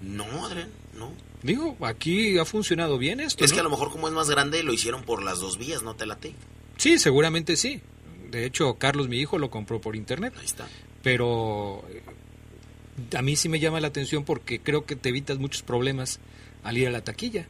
No, 0.00 0.46
Adrián, 0.46 0.70
no. 0.94 1.12
Digo, 1.42 1.76
aquí 1.80 2.38
ha 2.38 2.44
funcionado 2.44 2.98
bien 2.98 3.20
esto. 3.20 3.44
Es 3.44 3.52
que 3.52 3.60
a 3.60 3.62
lo 3.64 3.70
mejor 3.70 3.90
como 3.90 4.08
es 4.08 4.14
más 4.14 4.30
grande 4.30 4.62
lo 4.62 4.72
hicieron 4.72 5.02
por 5.02 5.22
las 5.22 5.40
dos 5.40 5.58
vías, 5.58 5.82
¿no 5.82 5.94
te 5.94 6.06
late? 6.06 6.34
Sí, 6.76 6.98
seguramente 6.98 7.56
sí. 7.56 7.80
De 8.30 8.44
hecho, 8.44 8.74
Carlos, 8.74 9.08
mi 9.08 9.18
hijo, 9.18 9.38
lo 9.38 9.50
compró 9.50 9.80
por 9.80 9.96
internet. 9.96 10.34
Ahí 10.38 10.46
está. 10.46 10.68
Pero 11.02 11.84
eh, 11.90 12.02
a 13.16 13.22
mí 13.22 13.36
sí 13.36 13.48
me 13.48 13.60
llama 13.60 13.80
la 13.80 13.88
atención 13.88 14.24
porque 14.24 14.60
creo 14.60 14.84
que 14.84 14.96
te 14.96 15.08
evitas 15.08 15.38
muchos 15.38 15.62
problemas 15.62 16.20
al 16.62 16.76
ir 16.76 16.88
a 16.88 16.90
la 16.90 17.02
taquilla. 17.02 17.46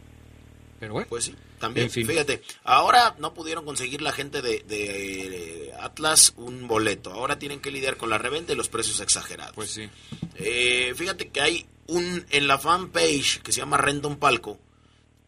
Pero 0.81 0.95
bueno. 0.95 1.09
Pues 1.09 1.25
sí. 1.25 1.35
También, 1.59 1.91
fíjate, 1.91 2.43
ahora 2.65 3.17
no 3.19 3.35
pudieron 3.35 3.65
conseguir 3.65 4.03
la 4.03 4.13
gente 4.13 4.43
de, 4.43 5.75
Atlas 5.81 6.35
un 6.37 6.67
boleto. 6.67 7.13
Ahora 7.13 7.39
tienen 7.39 7.61
que 7.61 7.71
lidiar 7.71 7.97
con 7.97 8.11
la 8.11 8.19
reventa 8.19 8.53
y 8.53 8.57
los 8.57 8.69
precios 8.69 9.01
exagerados. 9.01 9.55
Pues 9.55 9.71
sí. 9.71 9.89
Eh, 10.37 10.93
fíjate 10.97 11.29
que 11.29 11.41
hay 11.41 11.67
un, 11.87 12.25
en 12.31 12.47
la 12.47 12.59
fanpage 12.59 13.41
que 13.43 13.53
se 13.53 13.61
llama 13.61 13.77
Renta 13.77 14.09
un 14.09 14.17
Palco, 14.17 14.59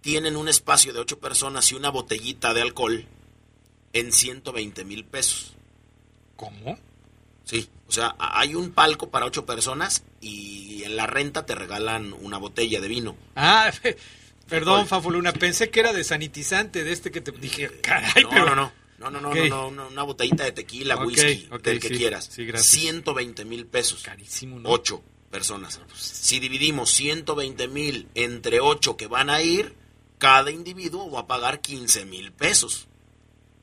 tienen 0.00 0.36
un 0.36 0.48
espacio 0.48 0.92
de 0.92 1.00
ocho 1.00 1.18
personas 1.18 1.70
y 1.72 1.74
una 1.74 1.90
botellita 1.90 2.54
de 2.54 2.62
alcohol 2.62 3.06
en 3.92 4.12
120 4.12 4.84
mil 4.84 5.04
pesos. 5.04 5.54
¿Cómo? 6.36 6.78
Sí, 7.44 7.68
o 7.88 7.92
sea, 7.92 8.14
hay 8.18 8.54
un 8.54 8.70
palco 8.70 9.10
para 9.10 9.26
ocho 9.26 9.44
personas 9.44 10.04
y 10.20 10.84
en 10.84 10.96
la 10.96 11.06
renta 11.06 11.46
te 11.46 11.54
regalan 11.54 12.12
una 12.12 12.38
botella 12.38 12.80
de 12.80 12.88
vino. 12.88 13.16
Ah, 13.34 13.72
perdón, 14.50 14.86
Fafuluna, 14.86 15.32
pensé 15.32 15.70
que 15.70 15.80
era 15.80 15.92
de 15.92 16.04
sanitizante, 16.04 16.84
de 16.84 16.92
este 16.92 17.10
que 17.10 17.20
te 17.20 17.32
dije, 17.32 17.80
caray, 17.80 18.24
no, 18.24 18.30
pero... 18.30 18.46
no, 18.46 18.54
no. 18.56 18.80
No, 18.98 19.10
no, 19.10 19.18
no, 19.18 19.34
no, 19.34 19.70
no, 19.70 19.88
una 19.88 20.02
botellita 20.02 20.44
de 20.44 20.52
tequila, 20.52 20.94
whisky, 20.98 21.48
ok, 21.50 21.62
del 21.62 21.80
que 21.80 21.88
sí, 21.88 21.96
quieras. 21.96 22.28
sí, 22.30 22.44
gracias. 22.44 22.82
120 22.82 23.46
mil 23.46 23.64
pesos. 23.64 24.02
Carísimo, 24.02 24.58
¿no? 24.58 24.68
Ocho 24.68 25.02
personas. 25.30 25.80
Si 25.94 26.38
dividimos 26.38 26.90
120 26.90 27.68
mil 27.68 28.08
entre 28.14 28.60
ocho 28.60 28.98
que 28.98 29.06
van 29.06 29.30
a 29.30 29.40
ir, 29.40 29.74
cada 30.18 30.50
individuo 30.50 31.10
va 31.10 31.20
a 31.20 31.26
pagar 31.26 31.62
15 31.62 32.04
mil 32.04 32.30
pesos. 32.32 32.88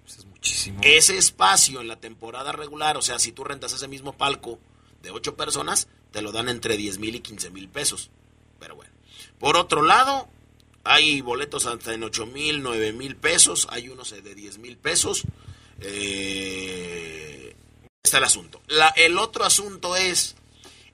Pues 0.04 0.18
es 0.18 0.26
muchísimo. 0.26 0.80
Ese 0.82 1.18
espacio 1.18 1.82
en 1.82 1.88
la 1.88 2.00
temporada 2.00 2.52
regular, 2.52 2.98
o 2.98 3.04
sea, 3.04 3.20
si 3.20 3.32
tú 3.32 3.44
rentas 3.44 3.74
ese 3.74 3.88
mismo 3.88 4.14
palco 4.14 4.60
de 5.04 5.12
ocho 5.12 5.36
personas, 5.36 5.88
te 6.12 6.24
lo 6.24 6.32
dan 6.32 6.50
entre 6.50 6.78
10 6.78 6.98
mil 6.98 7.14
y 7.14 7.20
15 7.20 7.52
mil 7.52 7.70
pesos. 7.70 8.10
Pero 8.60 8.76
bueno. 8.76 8.92
Por 9.38 9.56
otro 9.56 9.84
lado, 9.84 10.30
hay 10.88 11.22
boletos 11.22 11.66
hasta 11.66 11.94
en 11.94 12.04
8 12.04 12.26
mil, 12.26 12.62
9 12.64 12.94
mil 12.94 13.16
pesos, 13.16 13.68
hay 13.70 13.90
unos 13.90 14.12
de 14.12 14.36
10 14.36 14.58
mil 14.60 14.78
pesos. 14.78 15.24
Eh, 15.80 17.56
está 18.04 18.18
el 18.20 18.24
asunto. 18.24 18.62
La- 18.68 18.90
el 18.96 19.18
otro 19.18 19.44
asunto 19.44 19.96
es 19.96 20.36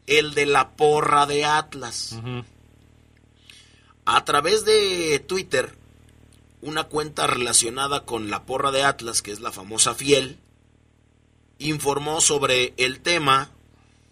el 0.07 0.33
de 0.33 0.45
la 0.45 0.71
porra 0.71 1.25
de 1.25 1.45
Atlas. 1.45 2.17
A 4.05 4.25
través 4.25 4.65
de 4.65 5.19
Twitter, 5.19 5.75
una 6.61 6.85
cuenta 6.85 7.25
relacionada 7.27 8.03
con 8.05 8.29
la 8.29 8.43
porra 8.43 8.71
de 8.71 8.83
Atlas, 8.83 9.21
que 9.21 9.31
es 9.31 9.39
la 9.39 9.51
famosa 9.51 9.95
Fiel, 9.95 10.37
informó 11.59 12.19
sobre 12.19 12.73
el 12.77 12.99
tema 12.99 13.51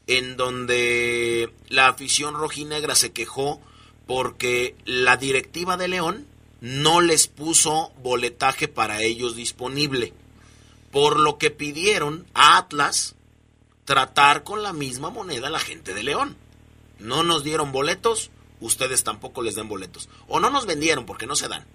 en 0.08 0.38
donde 0.38 1.54
la 1.67 1.88
afición 1.88 2.36
rojinegra 2.36 2.96
se 2.96 3.12
quejó 3.12 3.62
porque 4.05 4.75
la 4.85 5.17
directiva 5.17 5.77
de 5.77 5.87
León 5.87 6.27
no 6.61 7.01
les 7.01 7.27
puso 7.27 7.91
boletaje 8.01 8.67
para 8.67 9.01
ellos 9.01 9.35
disponible, 9.35 10.13
por 10.91 11.19
lo 11.19 11.37
que 11.37 11.49
pidieron 11.51 12.27
a 12.33 12.57
Atlas 12.57 13.15
tratar 13.85 14.43
con 14.43 14.63
la 14.63 14.73
misma 14.73 15.09
moneda 15.09 15.47
a 15.47 15.51
la 15.51 15.59
gente 15.59 15.93
de 15.93 16.03
León. 16.03 16.37
No 16.99 17.23
nos 17.23 17.43
dieron 17.43 17.71
boletos, 17.71 18.29
ustedes 18.59 19.03
tampoco 19.03 19.41
les 19.41 19.55
den 19.55 19.67
boletos. 19.67 20.07
O 20.27 20.39
no 20.39 20.51
nos 20.51 20.67
vendieron 20.67 21.05
porque 21.05 21.25
no 21.25 21.35
se 21.35 21.47
dan. 21.47 21.65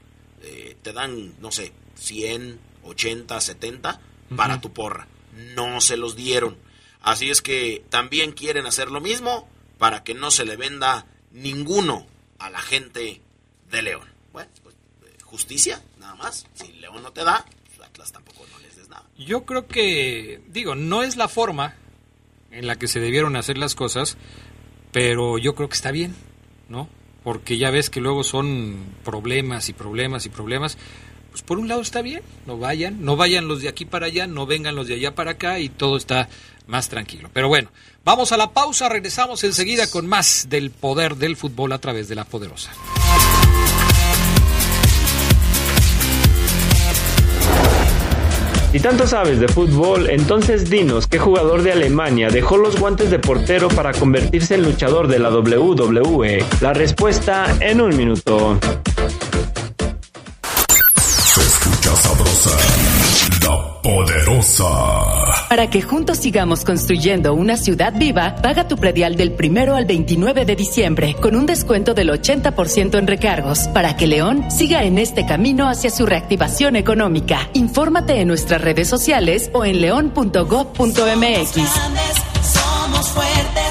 Eh, 0.43 0.77
te 0.83 0.93
dan, 0.93 1.35
no 1.41 1.51
sé, 1.51 1.73
100, 1.97 2.61
80, 2.85 3.41
70 3.41 4.01
para 4.37 4.61
tu 4.61 4.73
porra. 4.73 5.09
No 5.55 5.81
se 5.81 5.97
los 5.97 6.15
dieron. 6.15 6.57
Así 7.01 7.31
es 7.31 7.43
que 7.43 7.85
también 7.91 8.33
quieren 8.33 8.67
hacer 8.67 8.91
lo 8.91 9.01
mismo 9.01 9.49
para 9.79 10.05
que 10.05 10.15
no 10.15 10.31
se 10.31 10.45
le 10.45 10.57
venda 10.57 11.07
ninguno 11.33 12.07
a 12.47 12.51
la 12.51 12.61
gente 12.61 13.21
de 13.71 13.83
León. 13.83 14.09
Bueno, 14.33 14.51
pues 14.63 14.77
eh, 15.05 15.19
justicia, 15.25 15.83
nada 15.99 16.15
más. 16.15 16.47
Si 16.55 16.73
León 16.75 17.03
no 17.03 17.13
te 17.13 17.25
da, 17.25 17.45
pues, 17.67 17.87
Atlas 17.87 18.13
tampoco 18.13 18.47
no 18.53 18.59
les 18.61 18.77
des 18.77 18.89
nada. 18.89 19.05
Yo 19.19 19.45
creo 19.45 19.67
que, 19.67 20.41
digo, 20.49 20.75
no 20.75 21.03
es 21.03 21.17
la 21.17 21.29
forma 21.29 21.75
en 22.51 22.67
la 22.67 22.77
que 22.77 22.89
se 22.89 23.01
debieron 23.01 23.37
hacer 23.37 23.59
las 23.59 23.75
cosas, 23.75 24.17
pero 24.93 25.39
yo 25.39 25.55
creo 25.55 25.69
que 25.69 25.75
está 25.75 25.91
bien, 25.91 26.15
¿no? 26.69 26.89
Porque 27.25 27.59
ya 27.59 27.71
ves 27.71 27.91
que 27.91 28.01
luego 28.01 28.23
son 28.23 28.95
problemas 29.05 29.69
y 29.69 29.73
problemas 29.73 30.27
y 30.27 30.29
problemas. 30.29 30.79
Pues 31.31 31.43
por 31.43 31.59
un 31.59 31.69
lado 31.69 31.83
está 31.83 32.01
bien, 32.01 32.23
no 32.47 32.57
vayan, 32.57 33.05
no 33.05 33.17
vayan 33.17 33.49
los 33.49 33.61
de 33.61 33.69
aquí 33.69 33.85
para 33.85 34.07
allá, 34.07 34.27
no 34.27 34.47
vengan 34.47 34.77
los 34.77 34.87
de 34.87 34.95
allá 34.95 35.15
para 35.15 35.33
acá 35.33 35.59
y 35.59 35.69
todo 35.69 35.97
está 35.97 36.29
más 36.67 36.89
tranquilo. 36.89 37.31
Pero 37.33 37.49
bueno, 37.49 37.71
vamos 38.05 38.33
a 38.33 38.37
la 38.37 38.51
pausa, 38.51 38.89
regresamos 38.89 39.45
enseguida 39.45 39.89
con 39.89 40.07
más 40.07 40.47
del 40.49 40.71
poder 40.71 41.17
del 41.17 41.37
fútbol 41.37 41.73
a 41.73 41.79
través 41.79 42.09
de 42.09 42.15
la 42.15 42.25
poderosa. 42.25 42.73
Si 48.77 48.83
tanto 48.83 49.07
sabes 49.07 49.41
de 49.41 49.49
fútbol, 49.49 50.11
entonces 50.11 50.69
dinos 50.69 51.07
qué 51.07 51.19
jugador 51.19 51.63
de 51.63 51.73
Alemania 51.73 52.29
dejó 52.29 52.59
los 52.59 52.79
guantes 52.79 53.11
de 53.11 53.19
portero 53.19 53.69
para 53.69 53.93
convertirse 53.93 54.55
en 54.55 54.65
luchador 54.65 55.09
de 55.09 55.19
la 55.19 55.31
WWE. 55.31 56.45
La 56.61 56.75
respuesta 56.75 57.57
en 57.61 57.81
un 57.81 57.97
minuto. 57.97 58.59
Se 61.01 61.41
escucha 61.41 61.97
sabrosa, 61.97 62.51
la 63.43 63.76
poderosa. 63.87 65.47
Para 65.49 65.71
que 65.71 65.81
juntos 65.81 66.19
sigamos 66.19 66.65
construyendo 66.65 67.35
una 67.35 67.57
ciudad 67.57 67.93
viva, 67.97 68.35
paga 68.43 68.67
tu 68.67 68.77
predial 68.77 69.15
del 69.15 69.31
primero 69.31 69.77
al 69.77 69.85
29 69.85 70.45
de 70.45 70.57
diciembre 70.57 71.15
con 71.15 71.37
un 71.37 71.47
descuento 71.47 71.95
del 71.95 72.11
80% 72.11 72.99
en 72.99 73.07
recargos 73.07 73.69
para 73.69 73.97
que 73.97 74.09
León 74.09 74.51
siga 74.51 74.83
en 74.83 74.99
este 74.99 75.25
camino 75.25 75.69
hacia 75.69 75.91
su 75.91 76.05
reactivación 76.05 76.75
económica. 76.75 77.49
Infórmate 77.53 78.21
en 78.21 78.27
nuestras 78.27 78.61
redes 78.61 78.89
sociales 78.89 79.51
o 79.53 79.65
en 79.65 79.81
león.gov.mx. 79.81 81.05
Grandes, 81.05 81.53
somos 82.43 83.09
fuertes, 83.11 83.15
somos 83.15 83.15
león. 83.55 83.66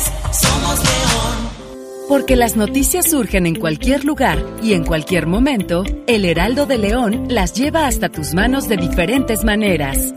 Porque 2.07 2.35
las 2.35 2.55
noticias 2.55 3.09
surgen 3.09 3.47
en 3.47 3.55
cualquier 3.55 4.05
lugar 4.05 4.43
y 4.61 4.73
en 4.73 4.83
cualquier 4.83 5.25
momento, 5.25 5.83
el 6.07 6.25
Heraldo 6.25 6.65
de 6.65 6.77
León 6.77 7.25
las 7.29 7.53
lleva 7.53 7.87
hasta 7.87 8.09
tus 8.09 8.33
manos 8.33 8.67
de 8.69 8.77
diferentes 8.77 9.43
maneras. 9.43 10.13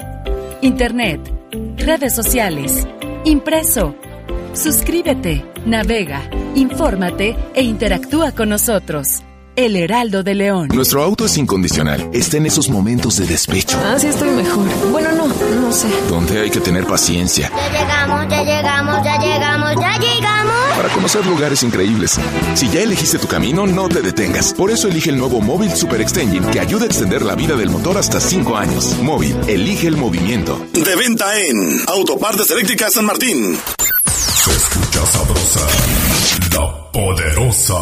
Internet, 0.61 1.21
redes 1.79 2.15
sociales, 2.15 2.87
impreso. 3.25 3.95
Suscríbete, 4.55 5.45
navega, 5.65 6.29
infórmate 6.55 7.37
e 7.55 7.63
interactúa 7.63 8.33
con 8.33 8.51
nosotros. 8.51 9.23
El 9.57 9.75
Heraldo 9.75 10.23
de 10.23 10.35
León. 10.37 10.69
Nuestro 10.73 11.03
auto 11.03 11.25
es 11.25 11.37
incondicional. 11.37 12.11
Está 12.13 12.37
en 12.37 12.47
esos 12.47 12.69
momentos 12.69 13.17
de 13.17 13.27
despecho, 13.27 13.77
Ah, 13.85 13.97
sí 13.99 14.07
estoy 14.07 14.29
mejor. 14.31 14.65
Bueno, 14.93 15.11
no, 15.13 15.27
no 15.27 15.73
sé. 15.73 15.89
donde 16.09 16.39
hay 16.43 16.51
que 16.51 16.61
tener 16.61 16.87
paciencia 16.87 17.51
Ya 17.51 17.81
llegamos, 17.81 18.29
ya 18.29 18.43
llegamos, 18.45 19.05
ya 19.05 19.19
llegamos, 19.19 19.75
ya 19.75 19.99
llegamos. 19.99 20.48
Para 20.89 20.95
conocer 20.95 21.27
lugares 21.27 21.63
increíbles. 21.63 22.19
Si 22.55 22.69
ya 22.71 22.81
elegiste 22.81 23.19
tu 23.19 23.27
camino, 23.27 23.67
no 23.67 23.89
te 23.89 24.01
detengas. 24.01 24.55
Por 24.55 24.71
eso 24.71 24.89
elige 24.89 25.11
el 25.11 25.19
nuevo 25.19 25.41
Móvil 25.41 25.71
Super 25.73 26.01
Extension 26.01 26.51
que 26.51 26.61
ayuda 26.61 26.85
a 26.85 26.87
extender 26.87 27.23
la 27.23 27.35
vida 27.35 27.57
del 27.57 27.71
motor 27.71 27.99
hasta 27.99 28.21
5 28.21 28.57
años. 28.57 28.97
Móvil, 29.03 29.37
elige 29.47 29.89
el 29.89 29.97
movimiento. 29.97 30.67
De 30.73 30.97
venta 30.97 31.39
en 31.39 31.81
Autopartes 31.87 32.51
Eléctricas 32.51 32.95
San 32.95 33.05
Martín. 33.05 33.59
Se 34.07 34.51
escucha 34.51 35.05
sabrosa, 35.07 35.67
la 36.55 36.93
poderosa. 36.93 37.75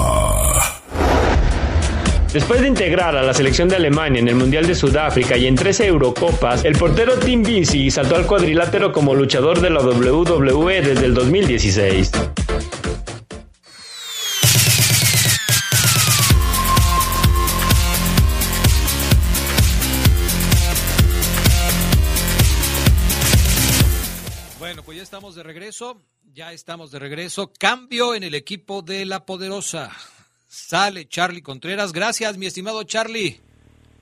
Después 2.33 2.61
de 2.61 2.69
integrar 2.69 3.17
a 3.17 3.23
la 3.23 3.33
selección 3.33 3.69
de 3.69 3.77
Alemania 3.77 4.21
en 4.21 4.29
el 4.29 4.35
Mundial 4.35 4.67
de 4.67 4.75
Sudáfrica 4.75 5.37
y 5.37 5.47
en 5.47 5.55
13 5.55 5.87
Eurocopas, 5.87 6.65
el 6.65 6.77
portero 6.77 7.15
Tim 7.15 7.43
Vinci 7.43 7.91
saltó 7.91 8.17
al 8.17 8.27
cuadrilátero 8.27 8.93
como 8.93 9.15
luchador 9.15 9.61
de 9.61 9.71
la 9.71 9.81
WWE 9.81 10.83
desde 10.83 11.07
el 11.07 11.15
2016. 11.15 12.11
De 25.37 25.43
regreso, 25.45 26.03
ya 26.33 26.53
estamos 26.53 26.91
de 26.91 26.99
regreso. 26.99 27.53
Cambio 27.59 28.15
en 28.15 28.25
el 28.25 28.35
equipo 28.35 28.83
de 28.83 29.05
la 29.07 29.25
poderosa. 29.25 29.91
Sale 30.49 31.07
Charlie 31.09 31.43
Contreras. 31.43 31.93
Gracias, 31.93 32.37
mi 32.39 32.47
estimado 32.47 32.83
Charlie. 32.85 33.41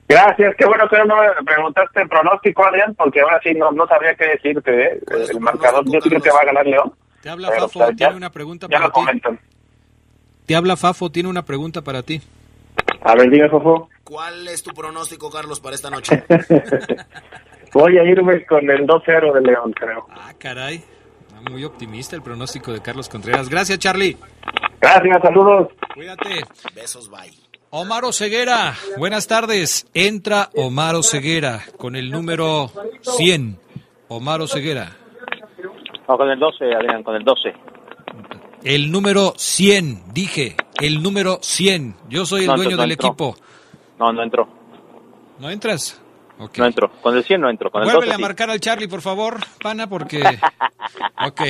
Gracias, 0.07 0.55
qué 0.57 0.65
bueno 0.65 0.87
que 0.89 0.97
no 1.05 1.15
me 1.17 1.43
preguntaste 1.45 2.01
el 2.01 2.07
pronóstico, 2.09 2.65
Adrián, 2.65 2.93
porque 2.95 3.21
ahora 3.21 3.39
sí 3.43 3.53
no, 3.55 3.71
no 3.71 3.87
sabría 3.87 4.15
qué 4.15 4.25
decirte. 4.27 4.71
¿eh? 4.95 4.99
El 5.31 5.39
marcador, 5.39 5.83
yo 5.91 5.99
creo 5.99 6.21
que 6.21 6.29
va 6.29 6.41
a 6.41 6.45
ganar 6.45 6.65
León. 6.65 6.93
Te 7.21 7.29
habla 7.29 7.49
Pero, 7.49 7.61
Fafo, 7.63 7.79
ya- 7.89 7.95
tiene 7.95 8.15
una 8.15 8.31
pregunta 8.31 8.67
Ya 8.69 8.77
para 8.77 8.85
lo 8.87 8.91
ti. 8.91 8.93
comentan. 8.93 9.39
Te 10.45 10.55
habla 10.55 10.77
Fafo, 10.77 11.11
tiene 11.11 11.27
una 11.29 11.43
pregunta 11.43 11.81
para 11.81 12.03
ti. 12.03 12.21
A 13.01 13.15
ver, 13.15 13.29
dime, 13.31 13.49
Fofo. 13.49 13.89
¿Cuál 14.03 14.47
es 14.47 14.61
tu 14.61 14.71
pronóstico, 14.75 15.31
Carlos, 15.31 15.59
para 15.59 15.73
esta 15.75 15.89
noche? 15.89 16.23
Voy 17.73 17.97
a 17.97 18.03
irme 18.03 18.45
con 18.45 18.69
el 18.69 18.85
2-0 18.85 19.33
de 19.33 19.41
León, 19.41 19.73
creo. 19.73 20.05
Ah, 20.11 20.33
caray. 20.37 20.83
Muy 21.49 21.63
optimista 21.63 22.15
el 22.15 22.21
pronóstico 22.21 22.71
de 22.73 22.81
Carlos 22.81 23.07
Contreras. 23.09 23.49
Gracias, 23.49 23.77
Charlie. 23.79 24.17
Gracias, 24.81 25.21
saludos. 25.21 25.69
Cuídate. 25.93 26.43
Besos, 26.73 27.09
bye. 27.09 27.31
Omar 27.69 28.03
Ceguera, 28.13 28.73
buenas 28.97 29.27
tardes. 29.27 29.85
Entra 29.93 30.49
Omar 30.55 30.95
Ceguera 31.03 31.61
con 31.77 31.95
el 31.95 32.09
número 32.09 32.71
100. 33.01 33.59
Omar 34.07 34.47
Ceguera. 34.47 34.95
No, 36.07 36.17
con 36.17 36.29
el 36.29 36.39
12, 36.39 36.73
Adrián, 36.73 37.03
con 37.03 37.15
el 37.15 37.23
12. 37.23 37.53
El 38.63 38.91
número 38.91 39.33
100, 39.37 40.13
dije. 40.13 40.55
El 40.81 41.03
número 41.03 41.39
100. 41.41 41.95
Yo 42.09 42.25
soy 42.25 42.41
el 42.41 42.47
No, 42.47 42.55
dueño 42.55 42.75
no 42.77 42.81
del 42.83 42.91
entró. 42.91 43.07
equipo. 43.09 43.35
No, 43.99 44.13
no 44.13 44.23
entró. 44.23 44.47
¿No 45.39 45.49
entras? 45.49 46.01
No 46.37 46.65
entro. 46.65 46.91
Con 47.01 47.15
el 47.15 47.23
100 47.23 47.41
no 47.41 47.49
entro. 47.49 47.71
Con 47.71 47.81
el 47.81 47.85
Vuélvele 47.85 48.07
12 48.07 48.13
a 48.13 48.15
sí. 48.17 48.21
marcar 48.21 48.49
al 48.49 48.59
Charlie, 48.59 48.87
por 48.87 49.01
favor, 49.01 49.37
pana, 49.61 49.87
porque... 49.87 50.21
ok. 51.25 51.41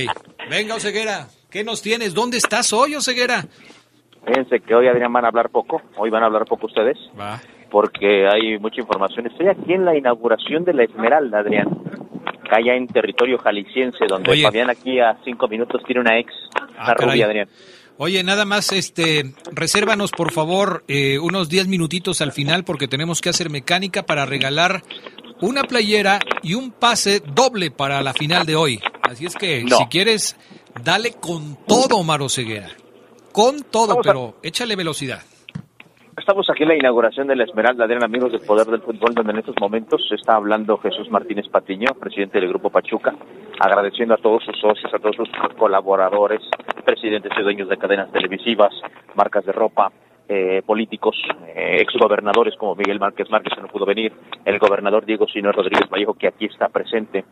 Venga, 0.50 0.76
Oseguera. 0.76 1.28
¿Qué 1.50 1.64
nos 1.64 1.82
tienes? 1.82 2.14
¿Dónde 2.14 2.38
estás 2.38 2.72
hoy, 2.74 2.96
Oseguera? 2.96 3.46
Fíjense 4.26 4.60
que 4.60 4.76
hoy, 4.76 4.88
Adrián, 4.88 5.14
van 5.14 5.26
a 5.26 5.30
hablar 5.30 5.50
poco. 5.50 5.82
Hoy 5.98 6.10
van 6.10 6.24
a 6.24 6.28
hablar 6.28 6.46
poco 6.46 6.68
ustedes. 6.68 6.98
Va. 7.20 7.40
Porque 7.72 8.28
hay 8.28 8.58
mucha 8.60 8.82
información. 8.82 9.28
Estoy 9.28 9.48
aquí 9.48 9.74
en 9.74 9.86
la 9.86 9.96
inauguración 9.98 10.64
de 10.64 10.74
la 10.74 10.84
Esmeralda, 10.84 11.40
Adrián. 11.40 11.68
Ya 12.64 12.74
en 12.74 12.88
territorio 12.88 13.38
jalisciense, 13.38 14.06
donde. 14.08 14.42
Fabián 14.42 14.70
aquí 14.70 15.00
a 15.00 15.18
cinco 15.26 15.48
minutos 15.48 15.82
tiene 15.86 16.02
una 16.02 16.18
ex, 16.18 16.32
una 16.78 16.86
caray. 16.86 17.10
rubia, 17.10 17.26
Adrián. 17.26 17.50
Oye, 17.98 18.24
nada 18.24 18.43
más, 18.43 18.72
este, 18.74 19.34
resérvanos 19.54 20.12
por 20.12 20.32
favor 20.34 20.84
eh, 20.88 21.18
unos 21.20 21.48
10 21.48 21.68
minutitos 21.68 22.20
al 22.22 22.34
final 22.34 22.66
porque 22.66 22.88
tenemos 22.89 23.22
que 23.22 23.30
hacer 23.30 23.50
mecánica 23.50 24.06
para 24.06 24.26
regalar 24.26 24.84
una 25.41 25.64
playera 25.64 26.20
y 26.43 26.56
un 26.56 26.72
pase 26.72 27.22
doble 27.22 27.72
para 27.72 28.02
la 28.02 28.14
final 28.14 28.46
de 28.46 28.56
hoy. 28.58 28.80
Así 29.04 29.26
es 29.26 29.36
que 29.36 29.64
No. 29.64 29.78
si 29.78 29.86
quieres, 29.86 30.36
dale 30.84 31.14
con 31.14 31.58
todo, 31.68 32.04
Maro 32.04 32.28
Ceguera. 32.28 32.70
Con 33.32 33.64
todo, 33.64 33.88
Vamos 33.88 34.06
a- 34.08 34.10
pero 34.10 34.39
échale 34.43 34.76
velocidad. 34.76 35.22
Estamos 36.18 36.49
aquí 36.49 36.63
en 36.63 36.70
la 36.70 36.78
inauguración 36.78 37.28
de 37.28 37.36
la 37.36 37.43
Esmeralda, 37.43 37.84
Adrián, 37.84 38.03
amigos 38.03 38.32
del 38.32 38.39
Poder 38.41 38.66
del 38.68 38.82
Fútbol, 38.82 39.13
donde 39.13 39.34
en 39.34 39.39
estos 39.39 39.55
momentos 39.59 40.01
está 40.11 40.36
hablando 40.36 40.78
Jesús 40.78 41.09
Martínez 41.11 41.47
Patiño, 41.49 41.93
presidente 41.99 42.39
del 42.39 42.49
Grupo 42.49 42.70
Pachuca, 42.70 43.13
agradeciendo 43.59 44.13
a 44.13 44.18
todos 44.18 44.43
sus 44.45 44.57
socios, 44.57 44.93
a 44.93 44.99
todos 44.99 45.18
sus 45.18 45.30
colaboradores, 45.57 46.39
presidentes 46.86 47.34
y 47.38 47.41
dueños 47.41 47.68
de 47.68 47.78
cadenas 47.78 48.11
televisivas, 48.13 48.74
marcas 49.13 49.45
de 49.45 49.51
ropa, 49.51 49.91
eh, 50.30 50.61
políticos, 50.66 51.18
eh, 51.47 51.80
exgobernadores 51.82 52.55
como 52.55 52.76
Miguel 52.76 52.99
Márquez 52.99 53.30
Márquez, 53.30 53.53
que 53.53 53.61
no 53.61 53.68
pudo 53.68 53.86
venir, 53.86 54.13
el 54.45 54.57
gobernador 54.57 55.05
Diego 55.05 55.28
Sinor 55.28 55.53
Rodríguez 55.53 55.89
Vallejo, 55.89 56.13
que 56.13 56.30
aquí 56.30 56.45
está 56.45 56.70
presente. 56.70 57.26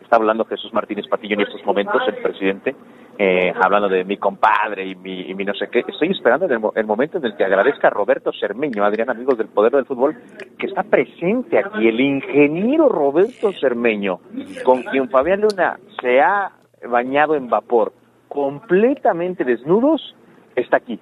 Está 0.00 0.16
hablando 0.16 0.44
Jesús 0.44 0.72
Martínez 0.72 1.08
Patiño 1.08 1.34
en 1.34 1.40
estos 1.40 1.64
momentos, 1.66 2.00
el 2.06 2.16
presidente, 2.22 2.74
eh, 3.20 3.52
hablando 3.60 3.88
de 3.88 4.04
mi 4.04 4.16
compadre 4.16 4.86
y 4.86 4.94
mi, 4.94 5.22
y 5.22 5.34
mi 5.34 5.44
no 5.44 5.52
sé 5.54 5.68
qué. 5.68 5.84
Estoy 5.86 6.12
esperando 6.12 6.46
el, 6.46 6.60
el 6.76 6.86
momento 6.86 7.18
en 7.18 7.24
el 7.24 7.36
que 7.36 7.44
agradezca 7.44 7.88
a 7.88 7.90
Roberto 7.90 8.30
Cermeño, 8.32 8.84
Adrián, 8.84 9.10
amigos 9.10 9.36
del 9.36 9.48
Poder 9.48 9.72
del 9.72 9.86
Fútbol, 9.86 10.16
que 10.56 10.66
está 10.66 10.84
presente 10.84 11.58
aquí, 11.58 11.88
el 11.88 12.00
ingeniero 12.00 12.88
Roberto 12.88 13.52
Cermeño, 13.52 14.20
con 14.64 14.82
quien 14.84 15.10
Fabián 15.10 15.40
Luna 15.40 15.80
se 16.00 16.20
ha 16.20 16.52
bañado 16.88 17.34
en 17.34 17.48
vapor, 17.48 17.92
completamente 18.28 19.44
desnudos, 19.44 20.14
está 20.54 20.76
aquí. 20.76 21.00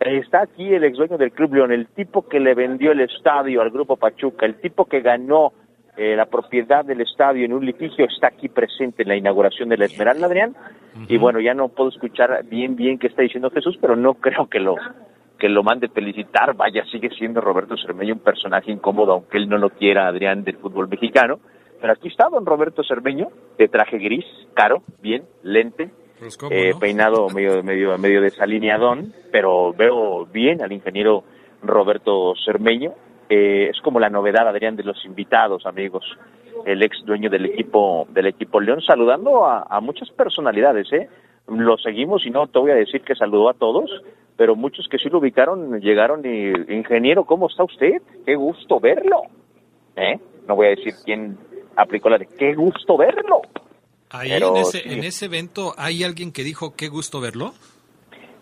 Está 0.00 0.42
aquí 0.42 0.72
el 0.72 0.84
ex 0.84 0.96
dueño 0.96 1.18
del 1.18 1.32
Club 1.32 1.54
León, 1.54 1.72
el 1.72 1.88
tipo 1.88 2.26
que 2.28 2.40
le 2.40 2.54
vendió 2.54 2.92
el 2.92 3.00
estadio 3.00 3.60
al 3.60 3.70
Grupo 3.70 3.96
Pachuca, 3.96 4.46
el 4.46 4.60
tipo 4.60 4.86
que 4.86 5.00
ganó 5.00 5.52
eh, 5.98 6.14
la 6.14 6.26
propiedad 6.26 6.84
del 6.84 7.00
estadio 7.00 7.44
en 7.44 7.52
un 7.52 7.66
litigio, 7.66 8.06
está 8.06 8.28
aquí 8.28 8.48
presente 8.48 9.02
en 9.02 9.08
la 9.08 9.16
inauguración 9.16 9.68
de 9.68 9.76
la 9.76 9.86
Esmeralda, 9.86 10.26
Adrián. 10.26 10.54
Y 11.08 11.18
bueno, 11.18 11.40
ya 11.40 11.54
no 11.54 11.68
puedo 11.68 11.90
escuchar 11.90 12.44
bien, 12.44 12.76
bien 12.76 12.98
qué 12.98 13.08
está 13.08 13.22
diciendo 13.22 13.50
Jesús, 13.50 13.76
pero 13.80 13.96
no 13.96 14.14
creo 14.14 14.48
que 14.48 14.60
lo 14.60 14.76
que 15.38 15.48
lo 15.48 15.62
mande 15.62 15.88
felicitar. 15.88 16.54
Vaya, 16.54 16.84
sigue 16.90 17.10
siendo 17.10 17.40
Roberto 17.40 17.76
Cermeño 17.76 18.14
un 18.14 18.20
personaje 18.20 18.70
incómodo, 18.70 19.12
aunque 19.12 19.38
él 19.38 19.48
no 19.48 19.58
lo 19.58 19.70
quiera, 19.70 20.06
Adrián, 20.06 20.44
del 20.44 20.56
fútbol 20.56 20.88
mexicano. 20.88 21.40
Pero 21.80 21.92
aquí 21.92 22.08
está 22.08 22.28
don 22.28 22.46
Roberto 22.46 22.82
Cermeño, 22.84 23.28
de 23.56 23.68
traje 23.68 23.98
gris, 23.98 24.24
caro, 24.54 24.82
bien, 25.00 25.24
lente, 25.42 25.90
eh, 26.50 26.72
peinado 26.80 27.28
medio, 27.28 27.62
medio, 27.62 27.96
medio 27.98 28.20
desalineadón, 28.20 29.12
pero 29.30 29.72
veo 29.72 30.26
bien 30.26 30.62
al 30.62 30.72
ingeniero 30.72 31.24
Roberto 31.62 32.34
Cermeño. 32.44 32.94
Eh, 33.28 33.68
es 33.70 33.80
como 33.82 34.00
la 34.00 34.08
novedad, 34.08 34.48
Adrián, 34.48 34.76
de 34.76 34.84
los 34.84 35.04
invitados, 35.04 35.66
amigos. 35.66 36.04
El 36.64 36.82
ex 36.82 37.04
dueño 37.04 37.30
del 37.30 37.46
equipo, 37.46 38.06
del 38.10 38.26
equipo 38.26 38.60
León, 38.60 38.80
saludando 38.80 39.46
a, 39.46 39.66
a 39.68 39.80
muchas 39.80 40.10
personalidades, 40.10 40.92
¿eh? 40.92 41.08
Lo 41.48 41.78
seguimos 41.78 42.26
y 42.26 42.30
no 42.30 42.46
te 42.46 42.58
voy 42.58 42.72
a 42.72 42.74
decir 42.74 43.00
que 43.02 43.14
saludó 43.14 43.48
a 43.48 43.54
todos, 43.54 43.90
pero 44.36 44.54
muchos 44.54 44.86
que 44.88 44.98
sí 44.98 45.08
lo 45.08 45.18
ubicaron 45.18 45.80
llegaron 45.80 46.22
y, 46.24 46.52
ingeniero, 46.72 47.24
¿cómo 47.24 47.48
está 47.48 47.64
usted? 47.64 48.02
Qué 48.24 48.34
gusto 48.36 48.78
verlo. 48.78 49.22
¿Eh? 49.96 50.18
No 50.46 50.56
voy 50.56 50.66
a 50.66 50.70
decir 50.70 50.94
quién 51.04 51.36
aplicó 51.74 52.08
la 52.08 52.18
de 52.18 52.28
qué 52.38 52.54
gusto 52.54 52.96
verlo. 52.96 53.42
Ahí 54.10 54.30
Pero 54.30 54.50
en, 54.50 54.62
ese, 54.62 54.78
sí. 54.78 54.88
en 54.88 55.04
ese 55.04 55.24
evento 55.26 55.74
hay 55.76 56.04
alguien 56.04 56.32
que 56.32 56.44
dijo 56.44 56.74
qué 56.76 56.88
gusto 56.88 57.20
verlo. 57.20 57.52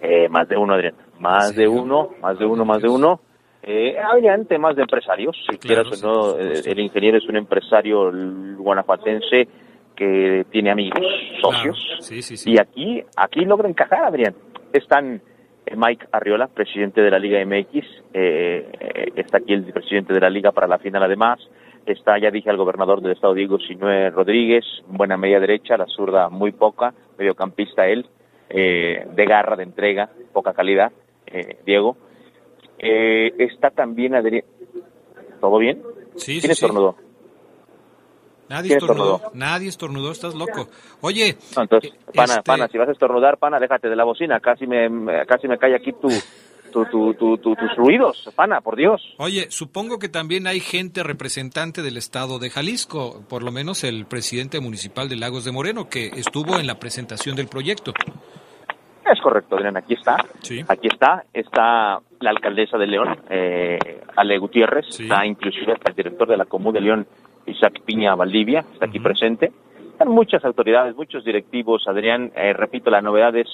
Eh, 0.00 0.28
más 0.28 0.48
de 0.48 0.56
uno, 0.56 0.74
Adrián. 0.74 0.94
Más 1.18 1.54
de 1.56 1.66
uno, 1.66 2.10
más 2.20 2.38
de 2.38 2.44
uno, 2.44 2.64
más 2.64 2.82
de 2.82 2.88
uno. 2.88 3.20
Eh, 3.66 3.98
Adrián, 3.98 4.46
temas 4.46 4.76
de 4.76 4.82
empresarios. 4.82 5.36
Si 5.50 5.58
quieras 5.58 6.02
o 6.02 6.06
no, 6.06 6.38
el 6.38 6.78
ingeniero 6.78 7.18
es 7.18 7.28
un 7.28 7.36
empresario 7.36 8.12
guanajuatense 8.56 9.48
que 9.96 10.46
tiene 10.50 10.70
amigos, 10.70 11.00
socios. 11.40 11.76
Sí, 12.00 12.22
sí, 12.22 12.36
sí. 12.36 12.52
Y 12.52 12.58
aquí, 12.60 13.02
aquí 13.16 13.44
logra 13.44 13.68
encajar, 13.68 14.04
Adrián. 14.04 14.34
Están 14.72 15.20
eh, 15.64 15.74
Mike 15.76 16.06
Arriola, 16.12 16.46
presidente 16.46 17.00
de 17.00 17.10
la 17.10 17.18
Liga 17.18 17.44
MX. 17.44 17.74
eh, 18.12 18.70
eh, 18.78 19.12
está 19.16 19.38
aquí 19.38 19.54
el 19.54 19.64
presidente 19.72 20.12
de 20.12 20.20
la 20.20 20.30
Liga 20.30 20.52
para 20.52 20.68
la 20.68 20.78
final, 20.78 21.02
además. 21.02 21.40
Está, 21.86 22.18
ya 22.18 22.30
dije, 22.30 22.50
al 22.50 22.56
gobernador 22.56 23.00
del 23.00 23.12
estado, 23.12 23.34
Diego 23.34 23.58
Sinue 23.58 24.10
Rodríguez, 24.10 24.64
buena 24.88 25.16
media 25.16 25.40
derecha, 25.40 25.76
la 25.76 25.86
zurda 25.86 26.28
muy 26.28 26.52
poca, 26.52 26.92
mediocampista 27.16 27.86
él, 27.86 28.06
eh, 28.48 29.06
de 29.12 29.24
garra, 29.24 29.56
de 29.56 29.62
entrega, 29.62 30.10
poca 30.32 30.52
calidad, 30.52 30.92
eh, 31.26 31.58
Diego. 31.64 31.96
Eh, 32.78 33.32
está 33.38 33.70
también 33.70 34.14
Adrián. 34.14 34.44
¿Todo 35.40 35.58
bien? 35.58 35.82
Sí, 36.16 36.32
¿Quién 36.32 36.40
sí, 36.40 36.46
sí. 36.46 36.52
estornudó? 36.52 36.96
Nadie 38.48 38.68
¿Quién 38.68 38.78
estornudó. 38.78 39.16
estornudó? 39.16 39.38
Nadie 39.38 39.68
estornudó, 39.68 40.12
estás 40.12 40.34
loco. 40.34 40.68
Oye, 41.00 41.36
No, 41.56 41.62
entonces, 41.62 41.92
pana, 42.14 42.34
este- 42.34 42.42
pana, 42.44 42.68
si 42.68 42.78
vas 42.78 42.88
a 42.88 42.92
estornudar, 42.92 43.38
pana, 43.38 43.58
déjate 43.58 43.88
de 43.88 43.96
la 43.96 44.04
bocina. 44.04 44.38
Casi 44.40 44.66
me, 44.66 44.88
casi 45.26 45.48
me 45.48 45.58
cae 45.58 45.74
aquí 45.74 45.92
tu, 45.92 46.08
tu, 46.72 46.84
tu- 47.14 47.14
tu- 47.14 47.38
tus 47.56 47.76
ruidos, 47.76 48.30
pana, 48.36 48.60
por 48.60 48.76
Dios. 48.76 49.02
Oye, 49.18 49.50
supongo 49.50 49.98
que 49.98 50.08
también 50.08 50.46
hay 50.46 50.60
gente 50.60 51.02
representante 51.02 51.82
del 51.82 51.96
estado 51.96 52.38
de 52.38 52.50
Jalisco, 52.50 53.24
por 53.28 53.42
lo 53.42 53.50
menos 53.50 53.82
el 53.82 54.06
presidente 54.06 54.60
municipal 54.60 55.08
de 55.08 55.16
Lagos 55.16 55.44
de 55.44 55.50
Moreno, 55.52 55.88
que 55.88 56.06
estuvo 56.14 56.58
en 56.60 56.66
la 56.68 56.78
presentación 56.78 57.34
del 57.34 57.48
proyecto. 57.48 57.92
Es 59.10 59.20
correcto, 59.20 59.56
Adrián, 59.56 59.76
aquí 59.76 59.94
está. 59.94 60.16
Sí. 60.42 60.64
Aquí 60.68 60.88
está, 60.88 61.24
está 61.32 62.00
la 62.20 62.30
alcaldesa 62.30 62.76
de 62.76 62.86
León, 62.86 63.16
eh, 63.30 63.78
Ale 64.16 64.38
Gutiérrez, 64.38 64.88
está 64.88 65.24
inclusive 65.24 65.72
hasta 65.72 65.90
el 65.90 65.96
director 65.96 66.28
de 66.28 66.36
la 66.36 66.44
Comú 66.46 66.72
de 66.72 66.80
León, 66.80 67.06
Isaac 67.46 67.82
Piña 67.84 68.14
Valdivia, 68.14 68.64
está 68.72 68.86
aquí 68.86 68.98
presente. 68.98 69.52
Están 69.92 70.08
muchas 70.08 70.44
autoridades, 70.44 70.96
muchos 70.96 71.24
directivos, 71.24 71.86
Adrián, 71.86 72.32
eh, 72.34 72.52
repito, 72.52 72.90
la 72.90 73.00
novedad 73.00 73.34
es 73.36 73.48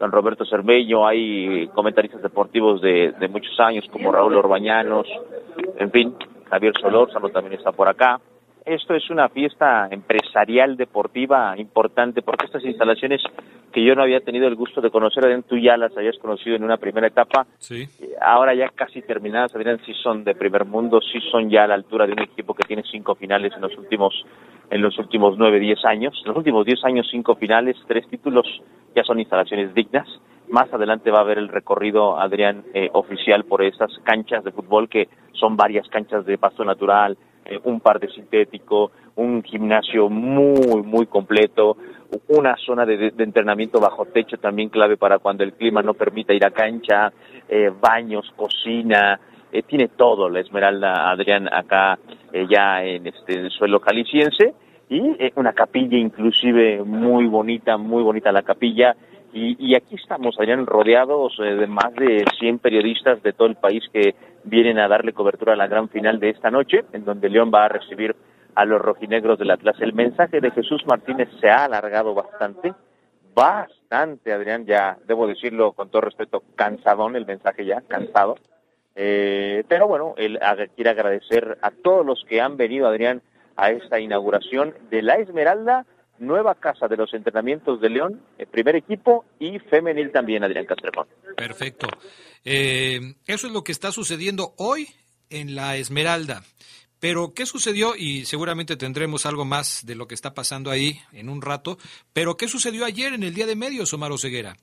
don 0.00 0.10
Roberto 0.10 0.44
Cervello, 0.44 1.06
hay 1.06 1.68
comentaristas 1.68 2.22
deportivos 2.22 2.80
de, 2.80 3.12
de 3.12 3.28
muchos 3.28 3.58
años 3.60 3.84
como 3.92 4.10
Raúl 4.10 4.36
Orbañanos, 4.36 5.06
en 5.78 5.90
fin, 5.90 6.16
Javier 6.50 6.72
Solórzano 6.80 7.28
también 7.28 7.54
está 7.54 7.72
por 7.72 7.88
acá. 7.88 8.20
Esto 8.64 8.94
es 8.94 9.10
una 9.10 9.28
fiesta 9.28 9.88
empresarial 9.90 10.76
deportiva 10.78 11.54
importante 11.58 12.22
porque 12.22 12.46
estas 12.46 12.64
instalaciones 12.64 13.22
que 13.72 13.84
yo 13.84 13.94
no 13.94 14.02
había 14.02 14.20
tenido 14.20 14.46
el 14.48 14.54
gusto 14.54 14.80
de 14.80 14.90
conocer, 14.90 15.22
Adrián, 15.24 15.42
tú 15.42 15.58
ya 15.58 15.76
las 15.76 15.94
habías 15.96 16.16
conocido 16.18 16.56
en 16.56 16.64
una 16.64 16.78
primera 16.78 17.06
etapa, 17.08 17.46
Sí. 17.58 17.86
ahora 18.22 18.54
ya 18.54 18.70
casi 18.70 19.02
terminadas, 19.02 19.54
Adrián, 19.54 19.80
sí 19.84 19.92
son 20.02 20.24
de 20.24 20.34
primer 20.34 20.64
mundo, 20.64 21.00
sí 21.02 21.20
son 21.30 21.50
ya 21.50 21.64
a 21.64 21.66
la 21.66 21.74
altura 21.74 22.06
de 22.06 22.12
un 22.12 22.22
equipo 22.22 22.54
que 22.54 22.62
tiene 22.66 22.82
cinco 22.90 23.14
finales 23.16 23.52
en 23.54 23.60
los 23.60 23.76
últimos 23.76 24.14
en 24.70 24.80
los 24.80 24.98
últimos 24.98 25.36
nueve, 25.36 25.60
diez 25.60 25.84
años. 25.84 26.18
En 26.24 26.28
los 26.28 26.38
últimos 26.38 26.64
diez 26.64 26.82
años, 26.84 27.06
cinco 27.10 27.34
finales, 27.34 27.76
tres 27.86 28.08
títulos, 28.08 28.46
ya 28.96 29.04
son 29.04 29.20
instalaciones 29.20 29.74
dignas. 29.74 30.08
Más 30.48 30.72
adelante 30.72 31.10
va 31.10 31.18
a 31.18 31.20
haber 31.20 31.36
el 31.36 31.48
recorrido, 31.48 32.18
Adrián, 32.18 32.64
eh, 32.72 32.88
oficial 32.94 33.44
por 33.44 33.62
esas 33.62 33.90
canchas 34.04 34.42
de 34.42 34.52
fútbol 34.52 34.88
que 34.88 35.08
son 35.32 35.56
varias 35.56 35.86
canchas 35.90 36.24
de 36.24 36.38
pasto 36.38 36.64
natural, 36.64 37.18
eh, 37.44 37.58
un 37.64 37.80
par 37.80 38.00
de 38.00 38.08
sintético, 38.08 38.92
un 39.16 39.42
gimnasio 39.42 40.08
muy, 40.08 40.82
muy 40.82 41.06
completo, 41.06 41.76
una 42.28 42.56
zona 42.56 42.86
de, 42.86 43.12
entrenamiento 43.18 43.80
bajo 43.80 44.04
techo 44.06 44.36
también 44.38 44.68
clave 44.68 44.96
para 44.96 45.18
cuando 45.18 45.44
el 45.44 45.54
clima 45.54 45.82
no 45.82 45.94
permita 45.94 46.32
ir 46.32 46.44
a 46.44 46.50
cancha, 46.50 47.12
eh, 47.48 47.70
baños, 47.80 48.32
cocina, 48.36 49.18
eh, 49.54 49.62
tiene 49.62 49.86
todo 49.86 50.28
la 50.28 50.40
Esmeralda 50.40 51.10
Adrián 51.12 51.48
acá 51.52 51.96
eh, 52.32 52.44
ya 52.50 52.82
en 52.82 53.06
este 53.06 53.38
el 53.38 53.50
suelo 53.52 53.78
jalisciense 53.78 54.52
y 54.88 55.00
eh, 55.20 55.32
una 55.36 55.52
capilla 55.52 55.96
inclusive 55.96 56.82
muy 56.82 57.26
bonita, 57.26 57.76
muy 57.76 58.02
bonita 58.02 58.32
la 58.32 58.42
capilla 58.42 58.96
y, 59.34 59.56
y 59.58 59.74
aquí 59.74 59.96
estamos 59.96 60.36
Adrián 60.38 60.64
rodeados 60.64 61.36
eh, 61.40 61.56
de 61.56 61.66
más 61.66 61.92
de 61.94 62.24
100 62.38 62.60
periodistas 62.60 63.22
de 63.22 63.32
todo 63.32 63.48
el 63.48 63.56
país 63.56 63.82
que 63.92 64.14
vienen 64.44 64.78
a 64.78 64.88
darle 64.88 65.12
cobertura 65.12 65.54
a 65.54 65.56
la 65.56 65.66
gran 65.66 65.88
final 65.88 66.20
de 66.20 66.30
esta 66.30 66.50
noche 66.50 66.84
en 66.92 67.04
donde 67.04 67.28
León 67.28 67.50
va 67.52 67.64
a 67.64 67.68
recibir 67.68 68.14
a 68.54 68.64
los 68.64 68.80
rojinegros 68.80 69.38
del 69.38 69.50
Atlas. 69.50 69.76
El 69.80 69.92
mensaje 69.92 70.40
de 70.40 70.52
Jesús 70.52 70.86
Martínez 70.86 71.28
se 71.40 71.50
ha 71.50 71.64
alargado 71.64 72.14
bastante, 72.14 72.72
bastante, 73.34 74.32
Adrián, 74.32 74.64
ya 74.64 74.96
debo 75.06 75.26
decirlo 75.26 75.72
con 75.72 75.90
todo 75.90 76.02
respeto, 76.02 76.44
cansadón 76.54 77.16
el 77.16 77.26
mensaje 77.26 77.64
ya, 77.64 77.80
cansado, 77.82 78.36
Eh, 78.96 79.64
pero 79.66 79.88
bueno, 79.88 80.14
él 80.16 80.38
quiere 80.76 80.90
agradecer 80.90 81.58
a 81.62 81.72
todos 81.72 82.06
los 82.06 82.24
que 82.28 82.40
han 82.40 82.56
venido, 82.56 82.86
Adrián, 82.86 83.22
a 83.56 83.70
esta 83.70 83.98
inauguración 83.98 84.72
de 84.88 85.02
la 85.02 85.16
Esmeralda, 85.16 85.84
nueva 86.18 86.54
casa 86.54 86.88
de 86.88 86.96
los 86.96 87.12
entrenamientos 87.14 87.80
de 87.80 87.90
León, 87.90 88.20
el 88.38 88.46
primer 88.46 88.76
equipo 88.76 89.24
y 89.38 89.58
femenil 89.58 90.12
también, 90.12 90.44
Adrián 90.44 90.66
Castrejón. 90.66 91.06
Perfecto. 91.36 91.88
Eh, 92.44 93.00
eso 93.26 93.46
es 93.46 93.52
lo 93.52 93.64
que 93.64 93.72
está 93.72 93.92
sucediendo 93.92 94.54
hoy 94.58 94.88
en 95.30 95.54
la 95.54 95.76
Esmeralda. 95.76 96.42
Pero, 97.00 97.34
¿qué 97.34 97.44
sucedió? 97.44 97.96
Y 97.96 98.24
seguramente 98.24 98.76
tendremos 98.76 99.26
algo 99.26 99.44
más 99.44 99.84
de 99.84 99.94
lo 99.94 100.06
que 100.06 100.14
está 100.14 100.32
pasando 100.32 100.70
ahí 100.70 101.00
en 101.12 101.28
un 101.28 101.42
rato. 101.42 101.76
Pero, 102.14 102.36
¿qué 102.36 102.48
sucedió 102.48 102.86
ayer 102.86 103.12
en 103.12 103.22
el 103.22 103.34
Día 103.34 103.46
de 103.46 103.56
Medios, 103.56 103.92
Omar 103.92 104.16
Ceguera? 104.16 104.54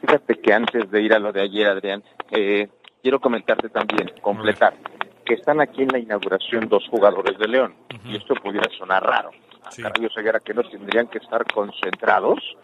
Fíjate 0.00 0.34
que 0.40 0.52
antes 0.52 0.90
de 0.90 1.02
ir 1.02 1.12
a 1.12 1.18
lo 1.18 1.32
de 1.32 1.42
ayer, 1.42 1.66
Adrián, 1.66 2.04
eh, 2.30 2.68
quiero 3.02 3.18
comentarte 3.18 3.68
también, 3.68 4.12
completar, 4.20 4.76
que 5.24 5.34
están 5.34 5.60
aquí 5.60 5.82
en 5.82 5.88
la 5.88 5.98
inauguración 5.98 6.68
dos 6.68 6.86
jugadores 6.88 7.36
de 7.36 7.48
León. 7.48 7.74
Y 8.04 8.16
esto 8.16 8.34
pudiera 8.34 8.70
sonar 8.78 9.02
raro. 9.02 9.32
Sí. 9.70 9.82
Yo 10.00 10.08
Ceguera 10.14 10.40
que 10.40 10.54
no 10.54 10.62
tendrían 10.64 11.06
que 11.08 11.18
estar 11.18 11.44
concentrados, 11.52 12.56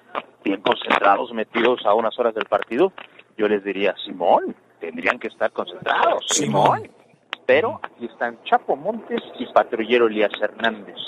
bien 0.45 0.61
concentrados, 0.61 1.33
metidos 1.33 1.85
a 1.87 1.95
unas 1.95 2.19
horas 2.19 2.35
del 2.35 2.45
partido. 2.47 2.93
Yo 3.37 3.49
les 3.49 3.65
diría, 3.65 3.95
Simón, 4.05 4.55
tendrían 4.81 5.19
que 5.19 5.29
estar 5.29 5.51
concentrados. 5.53 6.25
Simón 6.27 6.91
pero 7.49 7.81
aquí 7.83 8.05
están 8.05 8.39
Chapo 8.45 8.77
Montes 8.77 9.23
y 9.39 9.47
patrullero 9.47 10.07
Elías 10.07 10.33
Hernández 10.39 10.99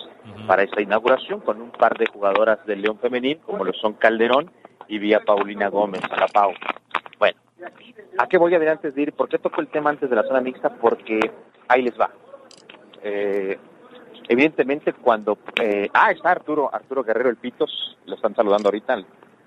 para 0.47 0.62
esta 0.62 0.80
inauguración 0.80 1.41
con 1.41 1.61
un 1.61 1.70
par 1.70 1.99
de 1.99 2.07
jugadoras 2.07 2.64
del 2.64 2.80
León 2.80 2.99
Femenil, 2.99 3.41
como 3.41 3.62
lo 3.62 3.74
son 3.74 3.93
Calderón 3.93 4.51
y 4.88 4.99
Vía 4.99 5.20
Paulina 5.20 5.68
Gómez, 5.68 6.01
a 6.11 6.16
la 6.16 6.26
Pau. 6.28 6.55
Bueno, 7.18 7.38
¿a 8.16 8.26
qué 8.26 8.38
voy 8.38 8.55
a 8.55 8.59
ver 8.59 8.70
antes 8.70 8.95
de 8.95 9.03
ir? 9.03 9.12
¿Por 9.12 9.28
qué 9.28 9.38
toco 9.38 9.61
el 9.61 9.68
tema 9.68 9.91
antes 9.91 10.09
de 10.09 10.16
la 10.16 10.22
zona 10.22 10.41
mixta? 10.41 10.70
Porque 10.70 11.20
ahí 11.68 11.82
les 11.82 12.01
va. 12.01 12.11
Eh, 13.03 13.59
evidentemente 14.31 14.93
cuando... 14.93 15.39
Eh, 15.61 15.91
ah, 15.93 16.12
está 16.12 16.31
Arturo, 16.31 16.72
Arturo 16.72 17.03
Guerrero, 17.03 17.31
el 17.31 17.37
Pitos, 17.37 17.99
lo 18.07 18.14
están 18.14 18.35
saludando 18.37 18.68
ahorita, 18.68 18.95
el 18.95 19.05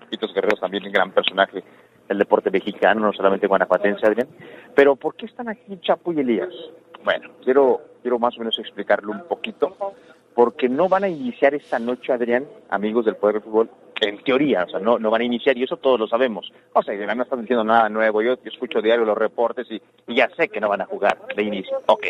Pitos 0.10 0.34
Guerrero 0.34 0.58
también 0.58 0.86
un 0.86 0.92
gran 0.92 1.12
personaje 1.12 1.64
del 2.10 2.18
deporte 2.18 2.52
mexicano, 2.52 3.00
no 3.00 3.14
solamente 3.14 3.48
guanajuatense, 3.48 4.06
Adrián. 4.06 4.28
Pero 4.76 4.98
¿por 4.98 5.16
qué 5.16 5.26
están 5.26 5.48
aquí 5.48 5.80
Chapo 5.82 6.12
y 6.12 6.20
Elías? 6.20 6.54
Bueno, 7.02 7.30
quiero, 7.42 7.82
quiero 8.02 8.20
más 8.20 8.36
o 8.36 8.40
menos 8.40 8.60
explicarlo 8.60 9.14
un 9.14 9.24
poquito, 9.26 9.96
porque 10.36 10.68
no 10.68 10.90
van 10.90 11.06
a 11.06 11.10
iniciar 11.10 11.54
esta 11.54 11.80
noche, 11.80 12.12
Adrián, 12.12 12.46
amigos 12.70 13.06
del 13.06 13.16
Poder 13.16 13.36
del 13.36 13.44
Fútbol, 13.44 13.70
en 14.02 14.22
teoría, 14.22 14.66
o 14.66 14.70
sea, 14.70 14.80
no, 14.82 15.00
no 15.00 15.10
van 15.10 15.22
a 15.22 15.26
iniciar, 15.26 15.58
y 15.58 15.64
eso 15.64 15.78
todos 15.78 15.98
lo 15.98 16.08
sabemos. 16.08 16.52
O 16.74 16.84
sea, 16.84 16.94
no 17.16 17.24
están 17.24 17.40
diciendo 17.40 17.64
nada 17.64 17.88
nuevo, 17.88 18.22
yo, 18.22 18.36
escucho 18.44 18.82
diario 18.82 19.06
los 19.06 19.18
reportes 19.18 19.66
y, 19.72 19.82
ya 20.14 20.28
sé 20.36 20.50
que 20.50 20.60
no 20.60 20.68
van 20.68 20.82
a 20.82 20.86
jugar 20.86 21.18
de 21.34 21.44
inicio. 21.44 21.82
Ok. 21.86 22.08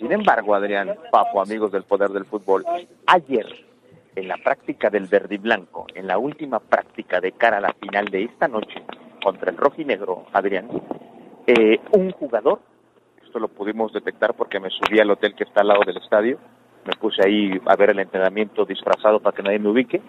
Sin 0.00 0.10
embargo, 0.12 0.54
Adrián, 0.54 0.96
Papo, 1.12 1.42
amigos 1.42 1.70
del 1.72 1.82
Poder 1.82 2.08
del 2.08 2.24
Fútbol, 2.24 2.64
ayer, 3.06 3.46
en 4.16 4.28
la 4.28 4.38
práctica 4.38 4.88
del 4.88 5.06
verde 5.06 5.34
y 5.34 5.38
blanco, 5.38 5.86
en 5.94 6.06
la 6.06 6.16
última 6.16 6.58
práctica 6.58 7.20
de 7.20 7.32
cara 7.32 7.58
a 7.58 7.60
la 7.60 7.74
final 7.74 8.06
de 8.06 8.24
esta 8.24 8.48
noche 8.48 8.82
contra 9.22 9.50
el 9.50 9.58
rojinegro, 9.58 10.24
Adrián, 10.32 10.70
eh, 11.46 11.78
un 11.92 12.12
jugador 12.12 12.60
esto 13.22 13.38
lo 13.38 13.48
pudimos 13.48 13.92
detectar 13.92 14.32
porque 14.32 14.58
me 14.58 14.70
subí 14.70 14.98
al 14.98 15.10
hotel 15.10 15.34
que 15.34 15.44
está 15.44 15.60
al 15.60 15.68
lado 15.68 15.82
del 15.86 15.98
estadio, 15.98 16.38
me 16.86 16.94
puse 16.98 17.20
ahí 17.22 17.60
a 17.66 17.76
ver 17.76 17.90
el 17.90 18.00
entrenamiento 18.00 18.64
disfrazado 18.64 19.20
para 19.20 19.36
que 19.36 19.42
nadie 19.42 19.58
me 19.58 19.68
ubique, 19.68 20.00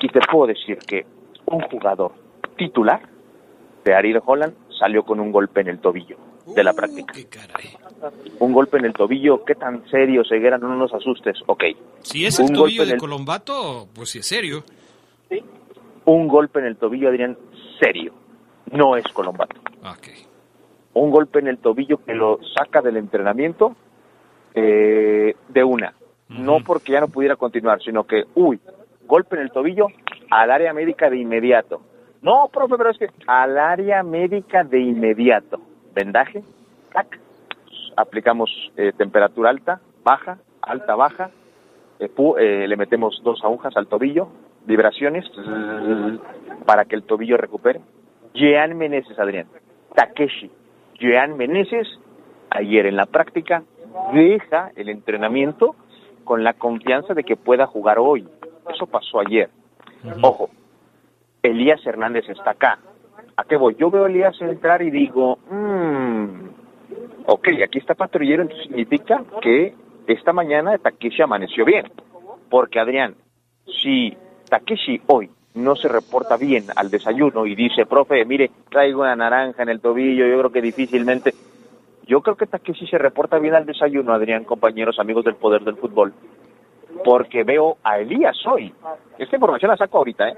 y 0.00 0.08
te 0.08 0.20
puedo 0.30 0.46
decir 0.46 0.78
que 0.78 1.04
un 1.46 1.60
jugador 1.62 2.12
titular 2.56 3.00
de 3.84 3.94
Ariel 3.94 4.22
Holland 4.24 4.54
salió 4.78 5.02
con 5.02 5.18
un 5.18 5.32
golpe 5.32 5.60
en 5.60 5.68
el 5.68 5.80
tobillo 5.80 6.25
de 6.54 6.64
la 6.64 6.72
práctica. 6.72 7.12
Un 8.38 8.52
golpe 8.52 8.78
en 8.78 8.84
el 8.86 8.92
tobillo, 8.92 9.44
¿qué 9.44 9.54
tan 9.54 9.88
serio, 9.90 10.22
Ceguera? 10.28 10.58
No 10.58 10.74
nos 10.76 10.92
asustes, 10.92 11.36
ok. 11.46 11.64
Si 12.02 12.26
es 12.26 12.38
el 12.38 12.52
tobillo 12.52 12.86
de 12.86 12.96
Colombato, 12.96 13.88
pues 13.94 14.10
sí 14.10 14.18
es 14.20 14.26
serio. 14.26 14.64
Un 16.04 16.28
golpe 16.28 16.60
en 16.60 16.66
el 16.66 16.76
tobillo, 16.76 17.08
Adrián, 17.08 17.36
serio. 17.80 18.12
No 18.70 18.96
es 18.96 19.04
Colombato. 19.12 19.60
Okay 19.98 20.26
un 20.96 21.10
golpe 21.10 21.40
en 21.40 21.48
el 21.48 21.58
tobillo 21.58 21.98
que 21.98 22.14
lo 22.14 22.38
saca 22.56 22.80
del 22.80 22.96
entrenamiento 22.96 23.76
eh, 24.54 25.34
de 25.48 25.64
una. 25.64 25.92
No 26.28 26.60
porque 26.64 26.92
ya 26.92 27.00
no 27.00 27.08
pudiera 27.08 27.36
continuar, 27.36 27.82
sino 27.82 28.04
que, 28.04 28.24
uy, 28.34 28.58
golpe 29.06 29.36
en 29.36 29.42
el 29.42 29.50
tobillo 29.50 29.88
al 30.30 30.50
área 30.50 30.72
médica 30.72 31.10
de 31.10 31.18
inmediato. 31.18 31.82
No, 32.22 32.48
profe, 32.50 32.76
pero 32.78 32.90
es 32.90 32.98
que 32.98 33.08
al 33.26 33.58
área 33.58 34.02
médica 34.02 34.64
de 34.64 34.80
inmediato. 34.80 35.60
Vendaje, 35.96 36.44
aplicamos 37.96 38.50
eh, 38.76 38.92
temperatura 38.98 39.48
alta, 39.48 39.80
baja, 40.04 40.36
alta, 40.60 40.94
baja, 40.94 41.30
eh, 41.98 42.66
le 42.68 42.76
metemos 42.76 43.18
dos 43.24 43.42
agujas 43.42 43.74
al 43.78 43.86
tobillo, 43.86 44.28
vibraciones 44.66 45.24
para 46.66 46.84
que 46.84 46.96
el 46.96 47.04
tobillo 47.04 47.38
recupere. 47.38 47.80
Jean 48.34 48.76
Meneses, 48.76 49.18
Adrián. 49.18 49.46
Takeshi, 49.94 50.50
Jean 51.00 51.38
Meneses, 51.38 51.88
ayer 52.50 52.84
en 52.84 52.96
la 52.96 53.06
práctica, 53.06 53.62
deja 54.12 54.72
el 54.76 54.90
entrenamiento 54.90 55.76
con 56.24 56.44
la 56.44 56.52
confianza 56.52 57.14
de 57.14 57.24
que 57.24 57.36
pueda 57.36 57.66
jugar 57.66 57.98
hoy. 57.98 58.28
Eso 58.68 58.86
pasó 58.86 59.20
ayer. 59.20 59.48
Ojo, 60.20 60.50
Elías 61.42 61.80
Hernández 61.86 62.28
está 62.28 62.50
acá. 62.50 62.78
¿A 63.36 63.44
qué 63.44 63.56
voy? 63.56 63.76
Yo 63.78 63.90
veo 63.90 64.04
a 64.04 64.08
Elías 64.08 64.40
entrar 64.40 64.80
y 64.82 64.90
digo, 64.90 65.38
mmm, 65.50 66.48
ok, 67.26 67.48
aquí 67.64 67.78
está 67.78 67.94
patrullero, 67.94 68.42
entonces 68.42 68.66
significa 68.66 69.22
que 69.42 69.74
esta 70.06 70.32
mañana 70.32 70.78
Takeshi 70.78 71.22
amaneció 71.22 71.64
bien. 71.64 71.86
Porque 72.48 72.80
Adrián, 72.80 73.14
si 73.82 74.16
Takeshi 74.48 75.02
hoy 75.08 75.30
no 75.54 75.74
se 75.74 75.88
reporta 75.88 76.36
bien 76.36 76.64
al 76.76 76.90
desayuno 76.90 77.46
y 77.46 77.54
dice, 77.54 77.86
profe, 77.86 78.24
mire, 78.24 78.50
traigo 78.70 79.02
una 79.02 79.16
naranja 79.16 79.62
en 79.62 79.70
el 79.70 79.80
tobillo, 79.80 80.26
yo 80.26 80.38
creo 80.38 80.52
que 80.52 80.62
difícilmente. 80.62 81.34
Yo 82.06 82.20
creo 82.20 82.36
que 82.36 82.46
Takeshi 82.46 82.86
se 82.86 82.98
reporta 82.98 83.38
bien 83.38 83.54
al 83.54 83.66
desayuno, 83.66 84.12
Adrián, 84.12 84.44
compañeros, 84.44 84.98
amigos 85.00 85.24
del 85.24 85.34
poder 85.34 85.62
del 85.62 85.76
fútbol, 85.76 86.12
porque 87.04 87.42
veo 87.42 87.78
a 87.82 87.98
Elías 87.98 88.36
hoy. 88.46 88.72
Esta 89.18 89.34
información 89.34 89.72
la 89.72 89.76
saco 89.76 89.98
ahorita, 89.98 90.28
¿eh? 90.28 90.36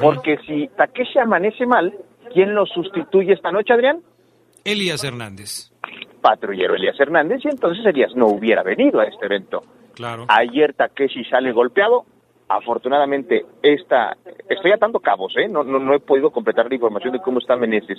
Porque 0.00 0.38
si 0.46 0.68
Takeshi 0.68 1.18
amanece 1.18 1.66
mal, 1.66 1.92
¿quién 2.32 2.54
lo 2.54 2.66
sustituye 2.66 3.32
esta 3.32 3.50
noche, 3.50 3.72
Adrián? 3.72 4.00
Elías 4.64 5.04
Hernández. 5.04 5.70
Patrullero 6.20 6.74
Elías 6.74 6.98
Hernández, 7.00 7.40
y 7.44 7.48
entonces 7.48 7.84
Elías 7.84 8.14
no 8.14 8.26
hubiera 8.26 8.62
venido 8.62 9.00
a 9.00 9.04
este 9.04 9.26
evento. 9.26 9.62
Claro. 9.94 10.26
Ayer 10.28 10.74
Takeshi 10.74 11.24
sale 11.24 11.52
golpeado, 11.52 12.04
afortunadamente 12.50 13.46
esta 13.62 14.16
estoy 14.48 14.72
atando 14.72 14.98
cabos 14.98 15.32
¿eh? 15.36 15.48
no, 15.48 15.62
no, 15.62 15.78
no 15.78 15.94
he 15.94 16.00
podido 16.00 16.32
completar 16.32 16.68
la 16.68 16.74
información 16.74 17.12
de 17.12 17.20
cómo 17.20 17.38
está 17.38 17.54
Meneses 17.54 17.98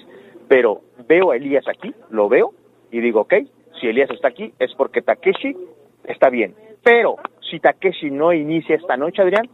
pero 0.49 0.81
veo 1.07 1.31
a 1.31 1.37
Elías 1.37 1.65
aquí 1.69 1.93
lo 2.09 2.27
veo 2.27 2.51
y 2.91 2.99
digo 2.99 3.21
ok 3.21 3.33
si 3.79 3.87
Elías 3.87 4.09
está 4.09 4.27
aquí 4.27 4.53
es 4.59 4.73
porque 4.75 5.01
Takeshi 5.01 5.55
está 6.03 6.29
bien 6.29 6.53
pero 6.83 7.15
si 7.49 7.61
Takeshi 7.61 8.11
no 8.11 8.33
inicia 8.33 8.75
esta 8.75 8.97
noche 8.97 9.21
Adrián 9.21 9.49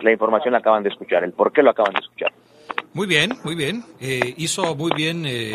la 0.00 0.10
información 0.10 0.50
la 0.52 0.58
acaban 0.58 0.82
de 0.82 0.88
escuchar 0.88 1.22
el 1.22 1.32
por 1.32 1.52
qué 1.52 1.62
lo 1.62 1.70
acaban 1.70 1.94
de 1.94 2.00
escuchar 2.00 2.32
muy 2.94 3.06
bien 3.06 3.38
muy 3.44 3.54
bien 3.54 3.84
eh, 4.00 4.34
hizo 4.36 4.74
muy 4.74 4.92
bien 4.94 5.24
eh, 5.26 5.54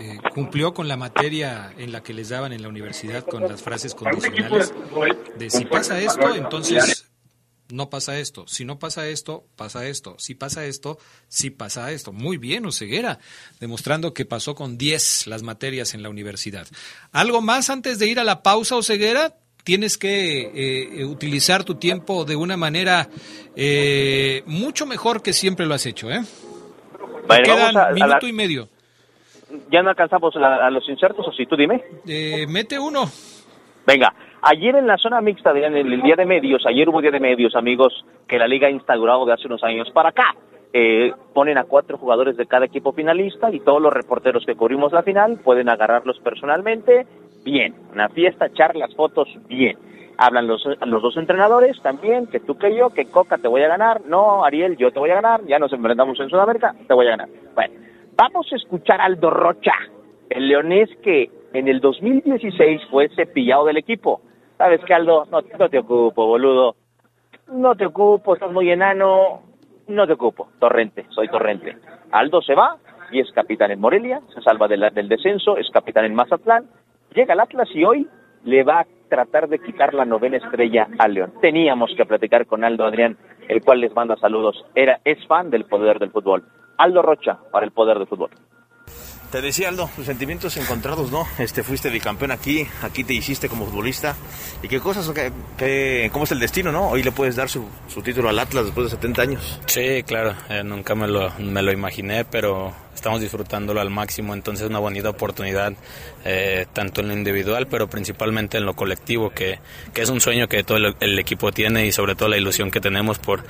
eh, 0.00 0.18
cumplió 0.34 0.74
con 0.74 0.88
la 0.88 0.96
materia 0.96 1.72
en 1.78 1.92
la 1.92 2.02
que 2.02 2.14
les 2.14 2.28
daban 2.28 2.52
en 2.52 2.62
la 2.62 2.68
universidad 2.68 3.24
con 3.24 3.42
las 3.42 3.62
frases 3.62 3.94
condicionales 3.94 4.72
de 5.38 5.50
si 5.50 5.64
pasa 5.64 6.00
esto 6.00 6.34
entonces 6.34 7.08
no 7.70 7.90
pasa 7.90 8.18
esto. 8.18 8.46
Si 8.48 8.64
no 8.64 8.78
pasa 8.78 9.08
esto, 9.08 9.46
pasa 9.54 9.86
esto. 9.86 10.16
Si 10.18 10.34
pasa 10.34 10.64
esto, 10.64 10.98
sí 11.28 11.50
pasa 11.50 11.92
esto. 11.92 12.12
Muy 12.12 12.38
bien, 12.38 12.64
Oseguera, 12.64 13.18
demostrando 13.60 14.14
que 14.14 14.24
pasó 14.24 14.54
con 14.54 14.78
10 14.78 15.26
las 15.26 15.42
materias 15.42 15.92
en 15.92 16.02
la 16.02 16.08
universidad. 16.08 16.66
¿Algo 17.12 17.42
más 17.42 17.68
antes 17.68 17.98
de 17.98 18.06
ir 18.06 18.20
a 18.20 18.24
la 18.24 18.42
pausa, 18.42 18.76
Oseguera? 18.76 19.36
Tienes 19.68 19.98
que 19.98 20.48
eh, 20.54 21.04
utilizar 21.04 21.62
tu 21.62 21.74
tiempo 21.74 22.24
de 22.24 22.36
una 22.36 22.56
manera 22.56 23.06
eh, 23.54 24.42
mucho 24.46 24.86
mejor 24.86 25.22
que 25.22 25.34
siempre 25.34 25.66
lo 25.66 25.74
has 25.74 25.84
hecho, 25.84 26.10
¿eh? 26.10 26.22
quedan 27.44 27.92
minuto 27.92 28.26
y 28.26 28.32
medio. 28.32 28.68
¿Ya 29.70 29.82
no 29.82 29.90
alcanzamos 29.90 30.34
a, 30.36 30.70
los 30.70 30.88
insertos 30.88 31.28
o 31.28 31.32
si 31.32 31.44
tú 31.44 31.54
dime? 31.54 31.84
Eh, 32.06 32.46
mete 32.48 32.78
uno. 32.78 33.10
Venga, 33.86 34.14
Ayer 34.40 34.74
en 34.74 34.86
la 34.86 34.96
zona 34.96 35.20
mixta, 35.20 35.50
en 35.50 35.76
el 35.76 36.00
día 36.00 36.16
de 36.16 36.24
medios, 36.24 36.64
ayer 36.64 36.88
hubo 36.88 37.02
día 37.02 37.10
de 37.10 37.20
medios, 37.20 37.54
amigos, 37.54 38.06
que 38.26 38.38
la 38.38 38.46
liga 38.46 38.68
ha 38.68 38.70
instaurado 38.70 39.26
de 39.26 39.34
hace 39.34 39.48
unos 39.48 39.62
años 39.64 39.90
para 39.92 40.08
acá. 40.08 40.34
Eh, 40.72 41.12
ponen 41.34 41.58
a 41.58 41.64
cuatro 41.64 41.98
jugadores 41.98 42.38
de 42.38 42.46
cada 42.46 42.64
equipo 42.64 42.92
finalista 42.92 43.50
y 43.50 43.60
todos 43.60 43.82
los 43.82 43.92
reporteros 43.92 44.46
que 44.46 44.54
cubrimos 44.54 44.92
la 44.92 45.02
final 45.02 45.40
pueden 45.44 45.68
agarrarlos 45.68 46.18
personalmente. 46.20 47.06
Bien, 47.44 47.74
una 47.92 48.08
fiesta, 48.08 48.52
charlas, 48.52 48.94
fotos, 48.94 49.28
bien. 49.48 49.76
Hablan 50.18 50.48
los, 50.48 50.64
los 50.64 51.02
dos 51.02 51.16
entrenadores 51.16 51.80
también, 51.80 52.26
que 52.26 52.40
tú 52.40 52.58
que 52.58 52.74
yo, 52.74 52.90
que 52.90 53.06
Coca 53.06 53.38
te 53.38 53.46
voy 53.46 53.62
a 53.62 53.68
ganar, 53.68 54.00
no, 54.06 54.44
Ariel, 54.44 54.76
yo 54.76 54.90
te 54.90 54.98
voy 54.98 55.10
a 55.10 55.20
ganar, 55.20 55.44
ya 55.46 55.58
nos 55.58 55.72
enfrentamos 55.72 56.18
en 56.18 56.28
Sudamérica, 56.28 56.74
te 56.88 56.94
voy 56.94 57.06
a 57.06 57.10
ganar. 57.10 57.28
Bueno, 57.54 57.74
vamos 58.16 58.52
a 58.52 58.56
escuchar 58.56 59.00
a 59.00 59.04
Aldo 59.04 59.30
Rocha, 59.30 59.72
El 60.28 60.48
leonés 60.48 60.90
que 61.02 61.30
en 61.52 61.68
el 61.68 61.80
2016 61.80 62.82
fue 62.90 63.08
cepillado 63.10 63.66
del 63.66 63.76
equipo. 63.76 64.20
¿Sabes 64.56 64.80
qué, 64.84 64.94
Aldo? 64.94 65.24
No, 65.30 65.40
no 65.56 65.68
te 65.68 65.78
ocupo, 65.78 66.26
boludo. 66.26 66.74
No 67.52 67.76
te 67.76 67.86
ocupo, 67.86 68.34
estás 68.34 68.50
muy 68.50 68.70
enano. 68.70 69.42
No 69.86 70.06
te 70.06 70.14
ocupo. 70.14 70.48
Torrente, 70.58 71.06
soy 71.10 71.28
Torrente. 71.28 71.76
Aldo 72.10 72.42
se 72.42 72.54
va 72.54 72.76
y 73.10 73.20
es 73.20 73.30
capitán 73.32 73.70
en 73.70 73.80
Morelia, 73.80 74.20
se 74.34 74.42
salva 74.42 74.68
del, 74.68 74.80
del 74.92 75.08
descenso, 75.08 75.56
es 75.56 75.70
capitán 75.70 76.04
en 76.04 76.14
Mazatlán, 76.14 76.66
llega 77.14 77.32
al 77.34 77.40
Atlas 77.40 77.68
y 77.74 77.84
hoy 77.84 78.06
le 78.44 78.62
va 78.64 78.80
a 78.80 78.86
tratar 79.08 79.48
de 79.48 79.58
quitar 79.58 79.94
la 79.94 80.04
novena 80.04 80.36
estrella 80.36 80.86
al 80.98 81.14
León. 81.14 81.32
Teníamos 81.40 81.90
que 81.96 82.04
platicar 82.04 82.46
con 82.46 82.64
Aldo 82.64 82.84
Adrián, 82.84 83.16
el 83.48 83.62
cual 83.62 83.80
les 83.80 83.94
manda 83.94 84.16
saludos. 84.16 84.64
Era, 84.74 85.00
es 85.04 85.18
fan 85.26 85.50
del 85.50 85.64
poder 85.64 85.98
del 85.98 86.10
fútbol. 86.10 86.44
Aldo 86.76 87.02
Rocha 87.02 87.38
para 87.50 87.64
el 87.66 87.72
poder 87.72 87.98
del 87.98 88.06
fútbol. 88.06 88.30
Te 89.32 89.42
decía 89.42 89.68
Aldo, 89.68 89.90
tus 89.94 90.06
sentimientos 90.06 90.56
encontrados, 90.56 91.12
¿no? 91.12 91.24
Este, 91.38 91.62
fuiste 91.62 91.90
bicampeón 91.90 92.30
aquí, 92.30 92.66
aquí 92.82 93.04
te 93.04 93.12
hiciste 93.12 93.48
como 93.50 93.66
futbolista. 93.66 94.14
¿Y 94.62 94.68
qué 94.68 94.80
cosas, 94.80 95.10
qué, 95.10 95.30
qué- 95.58 96.08
cómo 96.10 96.24
es 96.24 96.32
el 96.32 96.38
destino, 96.40 96.72
no? 96.72 96.88
Hoy 96.88 97.02
le 97.02 97.12
puedes 97.12 97.36
dar 97.36 97.50
su, 97.50 97.68
su 97.88 98.00
título 98.00 98.30
al 98.30 98.38
Atlas 98.38 98.64
después 98.66 98.86
de 98.86 98.90
70 98.96 99.22
años. 99.22 99.60
Sí, 99.66 100.02
claro, 100.04 100.32
eh, 100.48 100.62
nunca 100.64 100.94
me 100.94 101.06
lo, 101.08 101.28
me 101.40 101.60
lo 101.62 101.72
imaginé, 101.72 102.24
pero 102.24 102.72
estamos 102.98 103.20
disfrutándolo 103.20 103.80
al 103.80 103.90
máximo, 103.90 104.34
entonces 104.34 104.64
es 104.64 104.70
una 104.70 104.80
bonita 104.80 105.08
oportunidad, 105.08 105.72
eh, 106.24 106.66
tanto 106.72 107.00
en 107.00 107.08
lo 107.08 107.14
individual, 107.14 107.66
pero 107.68 107.88
principalmente 107.88 108.58
en 108.58 108.66
lo 108.66 108.74
colectivo, 108.74 109.30
que, 109.30 109.60
que 109.94 110.02
es 110.02 110.08
un 110.08 110.20
sueño 110.20 110.48
que 110.48 110.62
todo 110.64 110.78
el, 110.78 111.18
equipo 111.18 111.52
tiene 111.52 111.86
y 111.86 111.92
sobre 111.92 112.14
todo 112.14 112.28
la 112.28 112.36
ilusión 112.36 112.70
que 112.70 112.80
tenemos 112.80 113.18
por, 113.18 113.44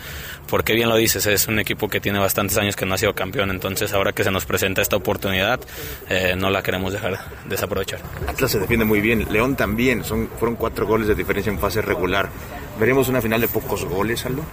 porque 0.48 0.74
bien 0.74 0.88
lo 0.88 0.96
dices, 0.96 1.26
es 1.26 1.48
un 1.48 1.58
equipo 1.58 1.88
que 1.88 2.00
tiene 2.00 2.18
bastantes 2.18 2.56
años 2.58 2.76
que 2.76 2.86
no 2.86 2.94
ha 2.94 2.98
sido 2.98 3.14
campeón, 3.14 3.50
entonces 3.50 3.92
ahora 3.92 4.12
que 4.12 4.24
se 4.24 4.30
nos 4.30 4.44
presenta 4.44 4.82
esta 4.82 4.96
oportunidad, 4.96 5.60
eh, 6.08 6.34
no 6.36 6.50
la 6.50 6.62
queremos 6.62 6.92
dejar 6.92 7.18
desaprovechar. 7.48 8.00
Atlas 8.26 8.50
se 8.50 8.58
defiende 8.58 8.84
muy 8.84 9.00
bien, 9.00 9.26
León 9.30 9.56
también, 9.56 10.04
son, 10.04 10.28
fueron 10.38 10.56
cuatro 10.56 10.86
goles 10.86 11.08
de 11.08 11.14
diferencia 11.14 11.50
en 11.50 11.58
fase 11.58 11.82
regular. 11.82 12.28
¿Veremos 12.78 13.08
una 13.08 13.20
final 13.20 13.40
de 13.40 13.48
pocos 13.48 13.84
goles, 13.84 14.24
Aldo? 14.24 14.44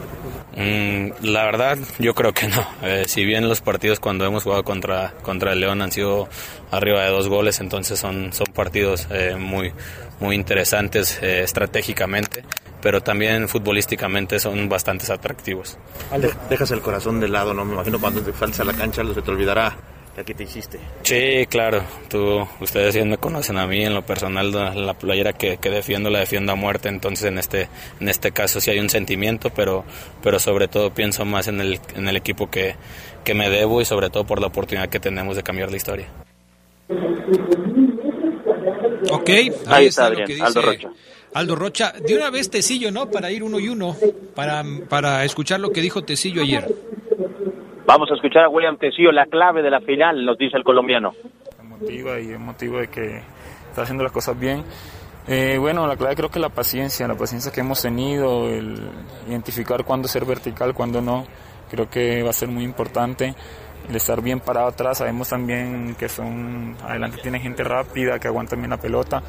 Mm, 0.55 1.09
la 1.21 1.43
verdad, 1.45 1.77
yo 1.99 2.13
creo 2.15 2.33
que 2.33 2.47
no. 2.47 2.65
Eh, 2.83 3.05
si 3.07 3.25
bien 3.25 3.47
los 3.49 3.61
partidos 3.61 3.99
cuando 3.99 4.25
hemos 4.25 4.43
jugado 4.43 4.63
contra, 4.63 5.11
contra 5.23 5.53
el 5.53 5.59
León 5.59 5.81
han 5.81 5.91
sido 5.91 6.29
arriba 6.71 7.03
de 7.03 7.09
dos 7.09 7.27
goles, 7.27 7.59
entonces 7.59 7.99
son, 7.99 8.31
son 8.31 8.47
partidos 8.53 9.07
eh, 9.09 9.35
muy, 9.37 9.73
muy 10.19 10.35
interesantes 10.35 11.19
eh, 11.23 11.41
estratégicamente, 11.43 12.43
pero 12.81 13.01
también 13.01 13.49
futbolísticamente 13.49 14.39
son 14.39 14.69
bastante 14.69 15.11
atractivos. 15.11 15.77
De- 16.19 16.31
dejas 16.49 16.69
el 16.71 16.81
corazón 16.81 17.19
de 17.19 17.27
lado, 17.27 17.53
¿no? 17.53 17.65
Me 17.65 17.73
imagino 17.73 17.99
cuando 17.99 18.21
te 18.21 18.31
faltes 18.33 18.59
a 18.59 18.63
la 18.65 18.73
cancha, 18.73 19.03
se 19.13 19.21
te 19.21 19.31
olvidará 19.31 19.75
de 20.15 20.21
aquí 20.21 20.33
te 20.33 20.43
hiciste. 20.43 20.79
Sí, 21.03 21.45
claro. 21.49 21.83
Tú, 22.07 22.47
ustedes 22.61 22.95
ya 22.95 23.03
me 23.03 23.17
conocen 23.17 23.57
a 23.57 23.67
mí 23.67 23.83
en 23.83 23.93
lo 23.93 24.05
personal, 24.05 24.51
la 24.51 24.73
la 24.73 24.93
playera 24.93 25.33
que, 25.33 25.57
que 25.57 25.69
defiendo 25.69 26.09
la 26.09 26.19
defiendo 26.19 26.53
a 26.53 26.55
muerte. 26.55 26.87
Entonces, 26.87 27.25
en 27.25 27.37
este, 27.37 27.67
en 27.99 28.07
este 28.07 28.31
caso 28.31 28.61
sí 28.61 28.71
hay 28.71 28.79
un 28.79 28.89
sentimiento, 28.89 29.49
pero, 29.49 29.83
pero 30.23 30.39
sobre 30.39 30.67
todo 30.67 30.93
pienso 30.93 31.25
más 31.25 31.47
en 31.47 31.59
el, 31.59 31.79
en 31.95 32.07
el 32.07 32.15
equipo 32.15 32.49
que, 32.49 32.75
que 33.23 33.33
me 33.33 33.49
debo 33.49 33.81
y 33.81 33.85
sobre 33.85 34.09
todo 34.09 34.25
por 34.25 34.39
la 34.39 34.47
oportunidad 34.47 34.87
que 34.87 34.99
tenemos 34.99 35.35
de 35.35 35.43
cambiar 35.43 35.69
la 35.69 35.77
historia. 35.77 36.07
Ok, 39.11 39.29
ahí, 39.29 39.51
Ahí 39.67 39.87
está, 39.87 40.07
está, 40.07 40.09
lo 40.09 40.15
que 40.15 40.23
Adrián, 40.23 40.27
dice 40.27 40.43
Aldo 40.43 40.61
Rocha. 40.61 40.89
Aldo 41.33 41.55
Rocha. 41.55 41.93
De 42.07 42.15
una 42.15 42.29
vez 42.29 42.49
Tecillo, 42.49 42.91
¿no? 42.91 43.11
Para 43.11 43.31
ir 43.31 43.43
uno 43.43 43.59
y 43.59 43.67
uno, 43.67 43.97
para, 44.33 44.63
para 44.87 45.25
escuchar 45.25 45.59
lo 45.59 45.71
que 45.71 45.81
dijo 45.81 46.03
Tecillo 46.03 46.41
ayer. 46.41 46.73
Vamos 47.95 48.11
a 48.11 48.15
escuchar 48.15 48.43
a 48.43 48.49
William 48.49 48.75
Tecillo, 48.75 49.09
la 49.13 49.25
clave 49.25 49.61
de 49.61 49.69
la 49.69 49.79
final, 49.79 50.25
nos 50.25 50.37
dice 50.37 50.57
el 50.57 50.65
colombiano. 50.65 51.13
motiva 51.63 52.19
y 52.19 52.29
es 52.31 52.37
motivo 52.37 52.77
de 52.79 52.89
que 52.89 53.21
está 53.69 53.83
haciendo 53.83 54.03
las 54.03 54.11
cosas 54.11 54.37
bien. 54.37 54.65
Eh, 55.29 55.55
bueno, 55.57 55.87
la 55.87 55.95
clave 55.95 56.13
creo 56.17 56.29
que 56.29 56.41
la 56.41 56.49
paciencia, 56.49 57.07
la 57.07 57.15
paciencia 57.15 57.53
que 57.53 57.61
hemos 57.61 57.81
tenido, 57.81 58.49
el 58.49 58.81
identificar 59.29 59.85
cuándo 59.85 60.09
ser 60.09 60.25
vertical, 60.25 60.73
cuándo 60.73 61.01
no, 61.01 61.23
creo 61.71 61.89
que 61.89 62.21
va 62.21 62.31
a 62.31 62.33
ser 62.33 62.49
muy 62.49 62.65
importante. 62.65 63.33
El 63.87 63.95
estar 63.95 64.21
bien 64.21 64.41
parado 64.41 64.67
atrás, 64.67 64.97
sabemos 64.97 65.29
también 65.29 65.95
que 65.97 66.09
son, 66.09 66.75
adelante 66.83 67.19
tiene 67.21 67.39
gente 67.39 67.63
rápida, 67.63 68.19
que 68.19 68.27
aguanta 68.27 68.57
bien 68.57 68.71
la 68.71 68.77
pelota. 68.77 69.23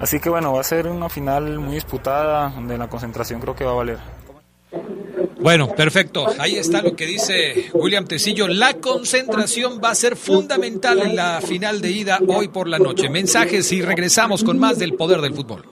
Así 0.00 0.18
que 0.18 0.30
bueno, 0.30 0.54
va 0.54 0.60
a 0.60 0.64
ser 0.64 0.86
una 0.86 1.10
final 1.10 1.58
muy 1.58 1.74
disputada, 1.74 2.48
donde 2.48 2.78
la 2.78 2.88
concentración 2.88 3.38
creo 3.38 3.54
que 3.54 3.66
va 3.66 3.72
a 3.72 3.74
valer. 3.74 3.98
Bueno, 5.40 5.68
perfecto. 5.74 6.26
Ahí 6.38 6.56
está 6.56 6.82
lo 6.82 6.96
que 6.96 7.06
dice 7.06 7.70
William 7.72 8.06
Tecillo. 8.06 8.48
La 8.48 8.74
concentración 8.74 9.80
va 9.82 9.90
a 9.90 9.94
ser 9.94 10.16
fundamental 10.16 11.00
en 11.00 11.16
la 11.16 11.40
final 11.40 11.80
de 11.80 11.90
ida 11.90 12.18
hoy 12.26 12.48
por 12.48 12.68
la 12.68 12.78
noche. 12.78 13.08
Mensajes 13.08 13.70
y 13.72 13.82
regresamos 13.82 14.42
con 14.42 14.58
más 14.58 14.78
del 14.78 14.94
poder 14.94 15.20
del 15.20 15.34
fútbol. 15.34 15.62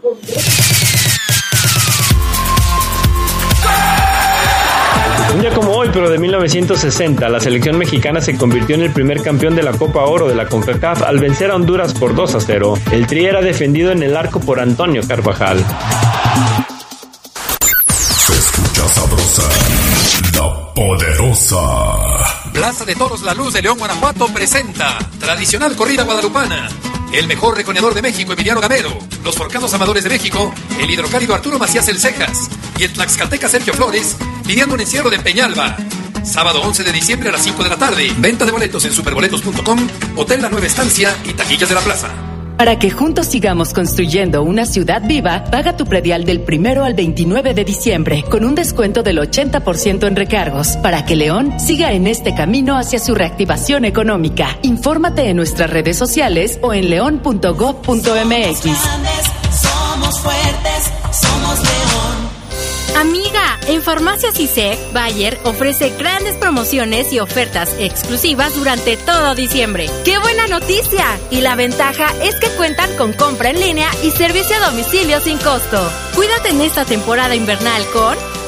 Un 5.35 5.43
día 5.43 5.53
como 5.53 5.73
hoy, 5.73 5.91
pero 5.93 6.09
de 6.09 6.17
1960, 6.17 7.29
la 7.29 7.41
selección 7.41 7.77
mexicana 7.77 8.23
se 8.23 8.39
convirtió 8.39 8.75
en 8.75 8.83
el 8.83 8.93
primer 8.93 9.21
campeón 9.21 9.55
de 9.55 9.63
la 9.63 9.73
Copa 9.73 10.05
Oro 10.05 10.29
de 10.29 10.35
la 10.35 10.47
CONCACAF 10.47 11.03
al 11.03 11.19
vencer 11.19 11.51
a 11.51 11.57
Honduras 11.57 11.93
por 11.93 12.15
2 12.15 12.37
a 12.37 12.41
0. 12.41 12.75
El 12.91 13.07
tri 13.07 13.27
era 13.27 13.43
defendido 13.43 13.91
en 13.91 14.03
el 14.03 14.17
arco 14.17 14.41
por 14.41 14.61
Antonio 14.61 15.03
Carvajal. 15.07 15.63
Poderosa. 20.77 21.57
Plaza 22.53 22.85
de 22.85 22.95
Toros 22.95 23.23
La 23.23 23.33
Luz 23.33 23.55
de 23.55 23.63
León, 23.63 23.79
Guanajuato 23.79 24.29
presenta 24.29 24.99
tradicional 25.19 25.75
corrida 25.75 26.05
guadalupana. 26.05 26.69
El 27.15 27.27
mejor 27.27 27.57
reconedor 27.57 27.95
de 27.95 28.03
México, 28.03 28.35
Emiliano 28.35 28.61
Gamero. 28.61 28.91
Los 29.25 29.37
forcados 29.37 29.73
amadores 29.73 30.05
de 30.05 30.11
México, 30.11 30.55
el 30.79 30.91
hidrocálido 30.91 31.35
Arturo 31.35 31.59
Macías 31.59 31.89
El 31.89 31.99
Cejas. 31.99 32.51
Y 32.79 32.85
el 32.85 32.93
tlaxcalteca 32.93 33.49
Sergio 33.49 33.73
Flores, 33.73 34.19
pidiendo 34.47 34.75
un 34.75 34.83
encierro 34.83 35.09
de 35.09 35.19
Peñalba. 35.19 35.77
Sábado 36.23 36.61
11 36.61 36.85
de 36.85 36.93
diciembre 36.93 37.31
a 37.31 37.33
las 37.33 37.43
5 37.43 37.65
de 37.65 37.71
la 37.71 37.77
tarde. 37.77 38.13
Venta 38.19 38.45
de 38.45 38.53
boletos 38.53 38.85
en 38.85 38.93
superboletos.com, 38.93 39.89
Hotel 40.17 40.43
La 40.43 40.51
Nueva 40.51 40.67
Estancia 40.67 41.17
y 41.25 41.33
taquillas 41.33 41.71
de 41.71 41.75
la 41.75 41.81
plaza. 41.81 42.26
Para 42.57 42.79
que 42.79 42.91
juntos 42.91 43.27
sigamos 43.27 43.75
construyendo 43.75 44.43
una 44.43 44.65
ciudad 44.65 45.03
viva, 45.07 45.45
paga 45.51 45.77
tu 45.77 45.85
predial 45.85 46.25
del 46.25 46.41
primero 46.41 46.85
al 46.85 46.95
29 46.95 47.53
de 47.53 47.65
diciembre 47.65 48.25
con 48.31 48.45
un 48.45 48.55
descuento 48.55 49.03
del 49.03 49.19
80% 49.19 50.07
en 50.07 50.17
recargos 50.17 50.79
para 50.79 51.05
que 51.05 51.17
León 51.17 51.61
siga 51.61 51.93
en 51.93 52.07
este 52.07 52.35
camino 52.35 52.79
hacia 52.79 52.99
su 52.99 53.15
reactivación 53.15 53.85
económica. 53.85 54.59
Infórmate 54.63 55.29
en 55.29 55.37
nuestras 55.37 55.69
redes 55.69 55.99
sociales 55.99 56.59
o 56.63 56.73
en 56.73 56.89
león.gov.mx. 56.89 58.67
Amiga, 62.97 63.61
en 63.69 63.83
Farmacias 63.83 64.41
ISEC, 64.41 64.79
Bayer 64.95 65.39
ofrece 65.45 65.91
grandes 65.99 66.35
promociones 66.37 67.13
y 67.13 67.21
ofertas 67.21 67.77
exclusivas 67.79 68.55
durante 68.55 68.97
todo 68.97 69.35
diciembre. 69.35 69.91
¡Qué 70.03 70.17
buena 70.17 70.47
noticia! 70.47 71.05
Y 71.31 71.43
la 71.43 71.57
ventaja 71.57 72.07
es 72.23 72.37
que 72.37 72.49
cuentan 72.57 72.91
con 72.97 73.13
compra 73.13 73.51
en 73.51 73.61
línea 73.61 73.91
y 74.03 74.13
servicio 74.13 74.57
a 74.57 74.71
domicilio 74.71 75.21
sin 75.21 75.37
costo. 75.37 75.91
Cuídate 76.15 76.49
en 76.49 76.63
esta 76.63 76.87
temporada 76.87 77.35
invernal 77.35 77.85
con 77.93 78.17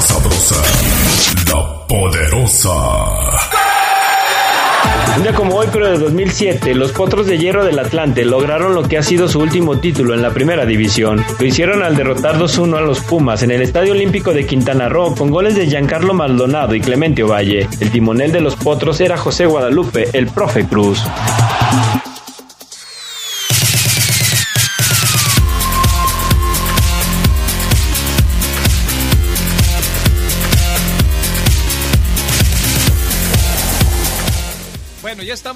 Sabrosa, 0.00 0.56
la 1.48 1.86
poderosa. 1.86 2.70
Un 5.16 5.22
día 5.22 5.34
como 5.34 5.56
hoy, 5.56 5.66
pero 5.70 5.90
de 5.90 5.98
2007, 5.98 6.74
los 6.74 6.92
Potros 6.92 7.26
de 7.26 7.38
Hierro 7.38 7.64
del 7.64 7.78
Atlante 7.78 8.24
lograron 8.24 8.74
lo 8.74 8.82
que 8.84 8.96
ha 8.96 9.02
sido 9.02 9.28
su 9.28 9.38
último 9.38 9.78
título 9.78 10.14
en 10.14 10.22
la 10.22 10.30
primera 10.30 10.64
división. 10.64 11.24
Lo 11.38 11.46
hicieron 11.46 11.82
al 11.82 11.94
derrotar 11.94 12.38
2-1 12.38 12.78
a 12.78 12.80
los 12.80 13.00
Pumas 13.00 13.42
en 13.42 13.50
el 13.50 13.62
Estadio 13.62 13.92
Olímpico 13.92 14.32
de 14.32 14.46
Quintana 14.46 14.88
Roo 14.88 15.14
con 15.14 15.30
goles 15.30 15.54
de 15.54 15.66
Giancarlo 15.66 16.14
Maldonado 16.14 16.74
y 16.74 16.80
Clemente 16.80 17.22
Ovalle. 17.22 17.68
El 17.80 17.90
timonel 17.90 18.32
de 18.32 18.40
los 18.40 18.56
Potros 18.56 19.00
era 19.00 19.16
José 19.18 19.46
Guadalupe, 19.46 20.08
el 20.14 20.26
profe 20.26 20.64
Cruz. 20.64 21.02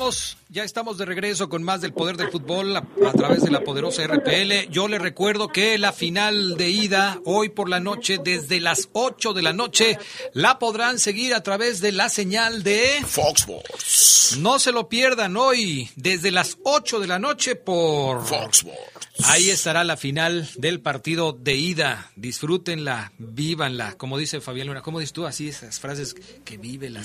Bueno, 0.06 0.45
ya 0.56 0.64
estamos, 0.64 0.96
de 0.96 1.04
regreso 1.04 1.50
con 1.50 1.62
más 1.62 1.82
del 1.82 1.92
poder 1.92 2.16
del 2.16 2.30
fútbol 2.30 2.74
a, 2.74 2.78
a, 2.78 3.12
través 3.12 3.42
de 3.42 3.50
la 3.50 3.60
poderosa 3.60 4.06
RPL. 4.06 4.70
Yo 4.70 4.88
le 4.88 4.98
recuerdo 4.98 5.48
que 5.48 5.76
la 5.76 5.92
final 5.92 6.56
de 6.56 6.70
ida 6.70 7.20
hoy 7.26 7.50
por 7.50 7.68
la 7.68 7.78
noche, 7.78 8.18
desde 8.24 8.58
las 8.60 8.88
8 8.94 9.34
de 9.34 9.42
la 9.42 9.52
noche, 9.52 9.98
la 10.32 10.58
podrán 10.58 10.98
seguir 10.98 11.34
a 11.34 11.42
través 11.42 11.82
de 11.82 11.92
la 11.92 12.08
señal 12.08 12.62
de 12.62 13.04
Fox 13.06 13.40
Sports. 13.40 14.38
No 14.38 14.58
se 14.58 14.72
lo 14.72 14.88
pierdan 14.88 15.36
hoy, 15.36 15.90
desde 15.94 16.30
las 16.30 16.56
8 16.64 17.00
de 17.00 17.06
la 17.06 17.18
noche 17.18 17.56
por 17.56 18.24
Fox 18.24 18.64
Sports. 18.64 18.96
Ahí 19.24 19.48
estará 19.48 19.82
la 19.84 19.96
final 19.96 20.48
del 20.56 20.80
partido 20.80 21.32
de 21.32 21.54
ida. 21.54 22.10
Disfrútenla, 22.16 23.12
vívanla. 23.18 23.94
Como 23.96 24.18
dice 24.18 24.40
Fabián 24.40 24.68
Luna, 24.68 24.82
¿cómo 24.82 25.00
dices 25.00 25.12
tú 25.12 25.26
así 25.26 25.48
esas 25.48 25.80
frases 25.80 26.14
que 26.44 26.58
vive, 26.58 26.90
la? 26.90 27.02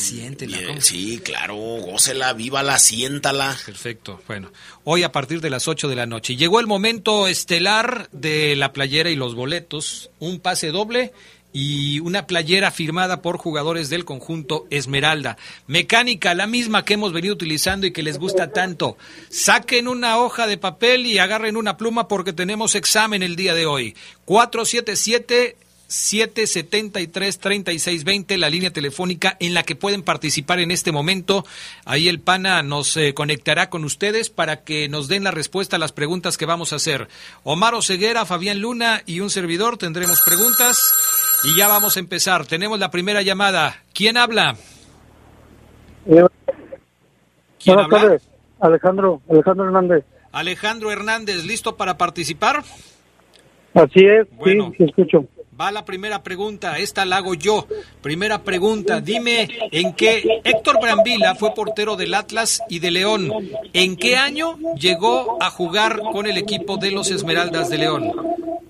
Bien, 0.61 0.81
sí, 0.81 1.19
claro, 1.23 1.55
gócela, 1.55 2.33
vívala, 2.33 2.79
siéntala. 2.79 3.40
Perfecto. 3.65 4.21
Bueno, 4.27 4.51
hoy 4.83 5.03
a 5.03 5.11
partir 5.11 5.41
de 5.41 5.49
las 5.49 5.67
8 5.67 5.87
de 5.87 5.95
la 5.95 6.05
noche. 6.05 6.35
Llegó 6.35 6.59
el 6.59 6.67
momento 6.67 7.27
estelar 7.27 8.09
de 8.11 8.55
la 8.55 8.73
playera 8.73 9.09
y 9.09 9.15
los 9.15 9.35
boletos. 9.35 10.09
Un 10.19 10.39
pase 10.39 10.71
doble 10.71 11.13
y 11.53 11.99
una 11.99 12.27
playera 12.27 12.71
firmada 12.71 13.21
por 13.21 13.37
jugadores 13.37 13.89
del 13.89 14.05
conjunto 14.05 14.65
Esmeralda. 14.69 15.37
Mecánica, 15.67 16.33
la 16.33 16.47
misma 16.47 16.85
que 16.85 16.93
hemos 16.93 17.13
venido 17.13 17.33
utilizando 17.33 17.85
y 17.87 17.91
que 17.91 18.03
les 18.03 18.17
gusta 18.17 18.51
tanto. 18.51 18.97
Saquen 19.29 19.87
una 19.87 20.17
hoja 20.17 20.47
de 20.47 20.57
papel 20.57 21.05
y 21.05 21.17
agarren 21.17 21.57
una 21.57 21.77
pluma 21.77 22.07
porque 22.07 22.33
tenemos 22.33 22.75
examen 22.75 23.23
el 23.23 23.35
día 23.35 23.53
de 23.53 23.65
hoy. 23.65 23.95
477 24.25 25.57
773-3620, 25.91 28.37
la 28.37 28.49
línea 28.49 28.71
telefónica 28.71 29.35
en 29.39 29.53
la 29.53 29.63
que 29.63 29.75
pueden 29.75 30.03
participar 30.03 30.59
en 30.59 30.71
este 30.71 30.91
momento. 30.91 31.45
Ahí 31.85 32.07
el 32.07 32.19
PANA 32.19 32.63
nos 32.63 32.95
eh, 32.97 33.13
conectará 33.13 33.69
con 33.69 33.83
ustedes 33.83 34.29
para 34.29 34.63
que 34.63 34.89
nos 34.89 35.07
den 35.07 35.23
la 35.23 35.31
respuesta 35.31 35.75
a 35.75 35.79
las 35.79 35.91
preguntas 35.91 36.37
que 36.37 36.45
vamos 36.45 36.73
a 36.73 36.77
hacer. 36.77 37.07
Omar 37.43 37.75
Oseguera, 37.75 38.25
Fabián 38.25 38.59
Luna 38.59 39.01
y 39.05 39.19
un 39.19 39.29
servidor 39.29 39.77
tendremos 39.77 40.21
preguntas 40.21 40.93
y 41.43 41.55
ya 41.57 41.67
vamos 41.67 41.97
a 41.97 41.99
empezar. 41.99 42.45
Tenemos 42.45 42.79
la 42.79 42.91
primera 42.91 43.21
llamada. 43.21 43.83
¿Quién 43.93 44.17
habla? 44.17 44.55
Eh, 46.07 46.23
¿Quién 47.63 47.75
buenas 47.75 47.85
habla? 47.85 47.99
tardes, 48.01 48.21
Alejandro, 48.59 49.21
Alejandro 49.29 49.65
Hernández. 49.65 50.05
Alejandro 50.31 50.91
Hernández, 50.91 51.43
¿listo 51.43 51.75
para 51.75 51.97
participar? 51.97 52.63
Así 53.73 54.05
es, 54.05 54.27
Bueno. 54.37 54.69
sí, 54.71 54.77
sí 54.77 54.83
escucho. 54.85 55.25
Va 55.61 55.71
la 55.71 55.85
primera 55.85 56.23
pregunta, 56.23 56.79
esta 56.79 57.05
la 57.05 57.17
hago 57.17 57.35
yo. 57.35 57.67
Primera 58.01 58.41
pregunta, 58.41 58.99
dime 58.99 59.47
en 59.71 59.93
qué 59.93 60.41
Héctor 60.43 60.81
Brambila 60.81 61.35
fue 61.35 61.53
portero 61.53 61.95
del 61.95 62.15
Atlas 62.15 62.63
y 62.67 62.79
de 62.79 62.89
León. 62.89 63.31
¿En 63.71 63.95
qué 63.95 64.17
año 64.17 64.57
llegó 64.73 65.37
a 65.39 65.51
jugar 65.51 65.99
con 65.99 66.25
el 66.25 66.39
equipo 66.39 66.77
de 66.77 66.89
los 66.89 67.11
Esmeraldas 67.11 67.69
de 67.69 67.77
León? 67.77 68.11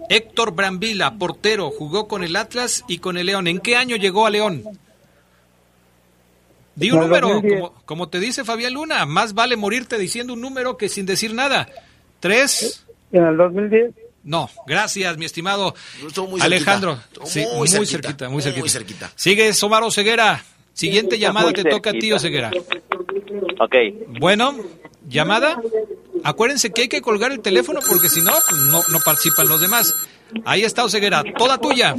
Héctor 0.10 0.52
Brambila, 0.52 1.18
portero, 1.18 1.72
jugó 1.72 2.10
con 2.10 2.26
el 2.26 2.36
Atlas 2.36 2.84
y 2.90 2.98
con 2.98 3.16
el 3.16 3.28
León. 3.28 3.48
¿En 3.48 3.60
qué 3.60 3.78
año 3.78 3.96
llegó 3.96 4.26
a 4.26 4.30
León? 4.30 4.62
Di 6.76 6.92
un 6.92 7.00
número, 7.00 7.30
2010. 7.30 7.62
como, 7.62 7.74
como 7.86 8.10
te 8.10 8.20
dice 8.20 8.44
Fabián 8.44 8.74
Luna, 8.74 9.06
más 9.06 9.34
vale 9.34 9.56
morirte 9.56 9.98
diciendo 9.98 10.34
un 10.34 10.42
número 10.42 10.76
que 10.76 10.90
sin 10.90 11.06
decir 11.06 11.34
nada. 11.34 11.70
¿Tres? 12.20 12.86
En 13.14 13.24
el 13.24 13.38
2010. 13.38 14.01
No, 14.24 14.50
gracias, 14.68 15.18
mi 15.18 15.26
estimado 15.26 15.74
muy 16.30 16.42
Alejandro. 16.42 16.96
cerquita. 16.98 17.26
Sí, 17.26 17.40
muy, 17.42 17.56
muy 17.58 17.68
cerquita, 17.68 17.92
cerquita, 18.10 18.26
muy 18.26 18.34
muy 18.34 18.42
cerquita. 18.44 18.70
cerquita. 18.70 19.12
Sigue 19.16 19.52
Omar 19.64 19.92
Ceguera. 19.92 20.44
Siguiente 20.74 21.18
llamada 21.20 21.52
te 21.54 21.64
toca 21.64 21.90
a 21.90 21.94
ti. 21.94 22.12
Oseguera. 22.14 22.52
Ok. 23.60 23.76
Bueno, 24.20 24.56
llamada. 25.08 25.60
Acuérdense 26.24 26.72
que 26.72 26.84
hay 26.84 26.88
que 26.88 27.02
colgar 27.02 27.32
el 27.32 27.42
teléfono 27.42 27.80
porque 27.88 28.08
si 28.10 28.22
no, 28.22 28.32
no, 28.70 28.82
no 28.92 29.00
participan 29.04 29.48
los 29.48 29.60
demás. 29.60 29.94
Ahí 30.46 30.64
está 30.64 30.86
Oseguera, 30.86 31.24
toda 31.38 31.58
tuya. 31.58 31.96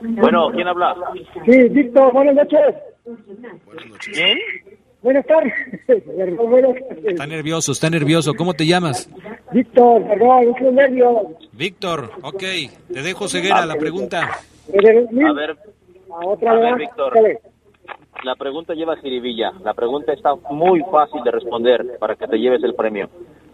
Bueno, 0.00 0.50
¿quién 0.52 0.66
habla? 0.66 0.94
Sí, 1.44 1.68
Víctor, 1.70 2.12
buenas 2.12 2.34
noches. 2.34 2.60
¿Quién? 4.12 4.38
Buenas 5.04 5.26
tardes. 5.26 5.52
Buenas 5.86 6.74
tardes. 6.88 7.04
Está 7.04 7.26
nervioso, 7.26 7.72
está 7.72 7.90
nervioso. 7.90 8.32
¿Cómo 8.34 8.54
te 8.54 8.64
llamas? 8.64 9.10
Víctor, 9.52 10.02
perdón, 10.08 10.54
es 10.56 10.62
un 10.62 10.74
nervio. 10.74 11.36
Víctor, 11.52 12.10
ok. 12.22 12.42
Te 12.90 13.02
dejo 13.02 13.28
Ceguera 13.28 13.66
la 13.66 13.74
pregunta. 13.74 14.22
A 14.22 15.32
ver, 15.34 15.56
A 16.10 16.26
otra 16.26 16.52
a 16.52 16.54
ver, 16.54 16.74
vez. 16.76 16.88
Víctor. 16.88 17.12
La 18.24 18.34
pregunta 18.36 18.72
lleva 18.72 18.96
jiribilla. 18.96 19.52
La 19.62 19.74
pregunta 19.74 20.14
está 20.14 20.34
muy 20.50 20.82
fácil 20.90 21.22
de 21.22 21.30
responder 21.32 21.98
para 21.98 22.16
que 22.16 22.26
te 22.26 22.38
lleves 22.38 22.64
el 22.64 22.74
premio. 22.74 23.10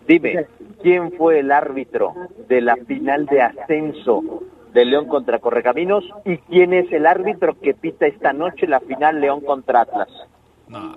Dime, 0.06 0.46
¿quién 0.82 1.10
fue 1.12 1.40
el 1.40 1.50
árbitro 1.50 2.14
de 2.48 2.60
la 2.60 2.76
final 2.76 3.26
de 3.26 3.42
ascenso 3.42 4.44
de 4.72 4.84
León 4.84 5.06
contra 5.06 5.40
Correcaminos? 5.40 6.04
¿Y 6.24 6.36
quién 6.38 6.72
es 6.74 6.92
el 6.92 7.06
árbitro 7.06 7.58
que 7.60 7.74
pita 7.74 8.06
esta 8.06 8.32
noche 8.32 8.68
la 8.68 8.78
final 8.78 9.20
León 9.20 9.40
contra 9.40 9.80
Atlas? 9.80 10.08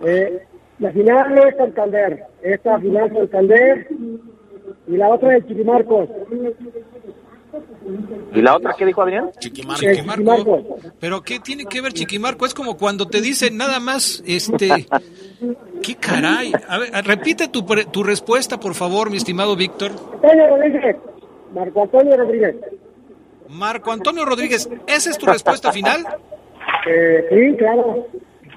Eh, 0.06 0.46
la 0.80 0.92
final 0.92 1.36
no 1.36 1.44
es 1.48 1.56
Santander. 1.58 2.26
Esta 2.42 2.80
final 2.80 3.08
es 3.08 3.14
Santander. 3.14 3.88
Y 4.88 4.98
la 4.98 5.10
otra 5.10 5.38
es 5.38 5.48
Chiquimarcos. 5.48 6.10
¿Y 8.34 8.42
la 8.42 8.56
otra 8.56 8.74
qué 8.78 8.86
dijo 8.86 9.02
Adrián? 9.02 9.30
Chiquimarco. 9.40 9.82
Chiquimarcos. 9.82 10.64
Pero 11.00 11.22
¿qué 11.22 11.40
tiene 11.40 11.66
que 11.66 11.82
ver 11.82 11.94
Chiquimarco? 11.94 12.46
Es 12.46 12.54
como 12.54 12.78
cuando 12.78 13.08
te 13.08 13.22
dicen 13.22 13.58
nada 13.58 13.80
más, 13.80 14.24
este... 14.26 14.88
¿Qué 15.84 15.96
caray? 15.96 16.54
A 16.70 16.80
ver, 16.80 16.90
repite 17.06 17.50
tu, 17.50 17.66
pre- 17.66 17.86
tu 17.86 18.04
respuesta, 18.04 18.58
por 18.60 18.74
favor, 18.74 19.10
mi 19.12 19.18
estimado 19.18 19.56
Víctor. 19.56 19.92
Antonio 20.24 20.48
Rodríguez. 20.48 20.96
Marco 21.54 21.82
Antonio 21.84 22.18
Rodríguez. 22.18 22.56
Marco 23.50 23.92
Antonio 23.92 24.26
Rodríguez, 24.26 24.70
¿esa 24.88 25.10
es 25.10 25.18
tu 25.18 25.26
respuesta 25.26 25.72
final? 25.72 26.06
Eh, 26.88 27.26
sí, 27.30 27.58
claro. 27.58 28.08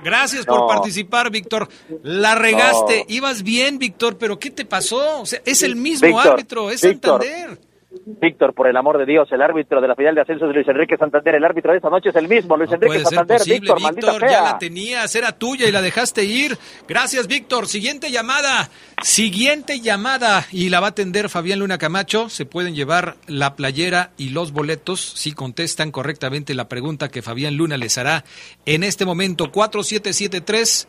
Gracias 0.06 0.46
por 0.46 0.60
No. 0.60 0.66
participar, 0.68 1.32
Víctor. 1.32 1.68
La 2.04 2.36
regaste. 2.36 2.98
No. 3.08 3.14
Ibas 3.14 3.42
bien, 3.42 3.80
Víctor, 3.80 4.18
pero 4.18 4.38
¿qué 4.38 4.52
te 4.52 4.64
pasó? 4.64 5.20
O 5.20 5.26
sea, 5.26 5.42
es 5.44 5.64
el 5.64 5.74
mismo 5.74 6.06
Víctor, 6.06 6.32
árbitro, 6.34 6.70
es 6.70 6.80
Víctor. 6.80 7.24
Santander. 7.24 7.58
Víctor, 8.04 8.54
por 8.54 8.68
el 8.68 8.76
amor 8.76 8.98
de 8.98 9.06
Dios, 9.06 9.28
el 9.32 9.42
árbitro 9.42 9.80
de 9.80 9.88
la 9.88 9.94
final 9.94 10.14
de 10.14 10.20
ascenso 10.20 10.48
es 10.48 10.54
Luis 10.54 10.68
Enrique 10.68 10.96
Santander. 10.96 11.34
El 11.34 11.44
árbitro 11.44 11.72
de 11.72 11.78
esta 11.78 11.90
noche 11.90 12.10
es 12.10 12.16
el 12.16 12.28
mismo, 12.28 12.56
Luis 12.56 12.70
No 12.70 12.76
Enrique 12.76 13.00
Santander. 13.00 13.38
posible, 13.38 13.60
Víctor, 13.60 13.76
Víctor, 13.76 13.82
maldita 13.82 14.12
ya 14.12 14.28
sea. 14.28 14.42
la 14.42 14.58
tenías, 14.58 15.14
era 15.14 15.32
tuya 15.32 15.68
y 15.68 15.72
la 15.72 15.82
dejaste 15.82 16.24
ir. 16.24 16.56
Gracias, 16.88 17.26
Víctor. 17.26 17.66
Siguiente 17.66 18.10
llamada, 18.10 18.70
siguiente 19.02 19.80
llamada 19.80 20.46
y 20.50 20.68
la 20.68 20.80
va 20.80 20.88
a 20.88 20.90
atender 20.90 21.28
Fabián 21.28 21.60
Luna 21.60 21.78
Camacho. 21.78 22.28
Se 22.28 22.46
pueden 22.46 22.74
llevar 22.74 23.16
la 23.26 23.56
playera 23.56 24.10
y 24.16 24.30
los 24.30 24.52
boletos 24.52 25.00
si 25.00 25.32
contestan 25.32 25.90
correctamente 25.90 26.54
la 26.54 26.68
pregunta 26.68 27.08
que 27.08 27.22
Fabián 27.22 27.56
Luna 27.56 27.76
les 27.76 27.98
hará 27.98 28.24
en 28.64 28.82
este 28.82 29.04
momento. 29.04 29.50
4773 29.50 30.88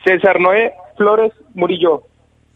César 0.04 0.40
Noé 0.40 0.74
Flores 0.98 1.34
Murillo. 1.54 2.04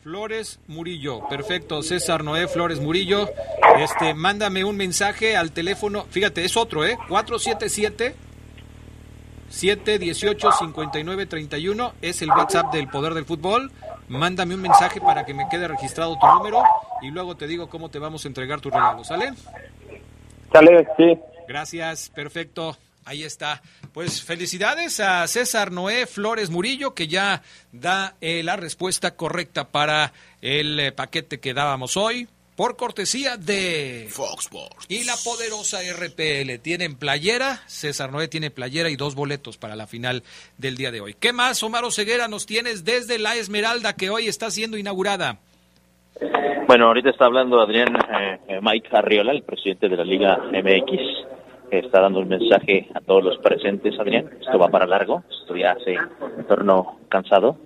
Flores 0.02 0.60
Murillo, 0.68 1.28
perfecto. 1.30 1.84
César 1.84 2.24
Noé 2.24 2.48
Flores 2.48 2.80
Murillo. 2.80 3.30
Este, 3.78 4.14
mándame 4.14 4.64
un 4.64 4.76
mensaje 4.76 5.38
al 5.38 5.52
teléfono. 5.52 6.06
Fíjate, 6.10 6.44
es 6.44 6.58
otro, 6.58 6.86
¿eh? 6.86 6.98
477 7.08 8.16
718 9.50 10.52
5931 10.52 11.94
es 12.02 12.22
el 12.22 12.30
WhatsApp 12.30 12.74
del 12.74 12.88
Poder 12.88 13.14
del 13.14 13.26
Fútbol. 13.26 13.72
Mándame 14.08 14.56
un 14.56 14.62
mensaje 14.62 15.00
para 15.00 15.26
que 15.26 15.34
me 15.34 15.48
quede 15.50 15.68
registrado 15.68 16.18
tu 16.20 16.26
número 16.26 16.64
y 17.02 17.12
luego 17.12 17.36
te 17.36 17.48
digo 17.48 17.70
cómo 17.70 17.90
te 17.90 18.00
vamos 18.00 18.26
a 18.26 18.28
entregar 18.28 18.60
tus 18.60 18.74
regalos, 18.74 19.08
¿sale? 19.08 19.32
Sale, 20.52 20.88
sí. 20.98 21.18
Gracias, 21.48 22.10
perfecto. 22.10 22.76
Ahí 23.06 23.24
está. 23.24 23.62
Pues 23.94 24.24
felicidades 24.24 25.00
a 25.00 25.28
César 25.28 25.72
Noé 25.72 26.06
Flores 26.06 26.50
Murillo, 26.50 26.94
que 26.94 27.08
ya 27.08 27.42
da 27.72 28.16
eh, 28.22 28.44
la 28.44 28.56
respuesta 28.56 29.16
correcta 29.16 29.70
para 29.70 30.14
el 30.42 30.80
eh, 30.80 30.92
paquete 30.92 31.40
que 31.40 31.54
dábamos 31.54 31.98
hoy, 31.98 32.28
por 32.56 32.78
cortesía 32.78 33.38
de 33.38 34.08
Fox 34.10 34.46
Sports. 34.46 34.86
Y 34.88 35.04
la 35.04 35.16
poderosa 35.24 35.80
RPL. 35.82 36.60
Tienen 36.62 36.96
playera, 36.96 37.62
César 37.66 38.12
Noé 38.12 38.28
tiene 38.28 38.52
playera 38.52 38.90
y 38.90 38.96
dos 38.96 39.16
boletos 39.16 39.58
para 39.58 39.76
la 39.76 39.88
final 39.88 40.22
del 40.58 40.78
día 40.78 40.92
de 40.92 41.02
hoy. 41.02 41.16
¿Qué 41.20 41.34
más, 41.34 41.64
Omar 41.64 41.84
Ceguera, 41.92 42.28
nos 42.28 42.46
tienes 42.46 42.86
desde 42.86 43.18
la 43.18 43.36
Esmeralda 43.36 43.94
que 43.94 44.12
hoy 44.12 44.28
está 44.28 44.52
siendo 44.52 44.78
inaugurada? 44.78 45.40
Bueno, 46.68 46.86
ahorita 46.88 47.10
está 47.10 47.26
hablando 47.26 47.60
Adrián 47.60 47.96
eh, 48.48 48.60
Mike 48.62 48.90
Arriola, 48.92 49.32
el 49.32 49.44
presidente 49.44 49.90
de 49.90 49.98
la 49.98 50.04
Liga 50.04 50.38
MX 50.52 51.41
está 51.80 52.02
dando 52.02 52.20
un 52.20 52.28
mensaje 52.28 52.88
a 52.94 53.02
todos 53.02 53.24
los 53.24 53.38
presentes, 53.38 54.00
Adrián. 54.00 54.30
Esto 54.40 54.60
va 54.60 54.68
para 54.68 54.86
largo, 54.86 55.24
esto 55.30 55.56
ya 55.56 55.72
hace 55.72 55.96
un 56.38 56.44
torno 56.46 57.00
cansado. 57.10 57.58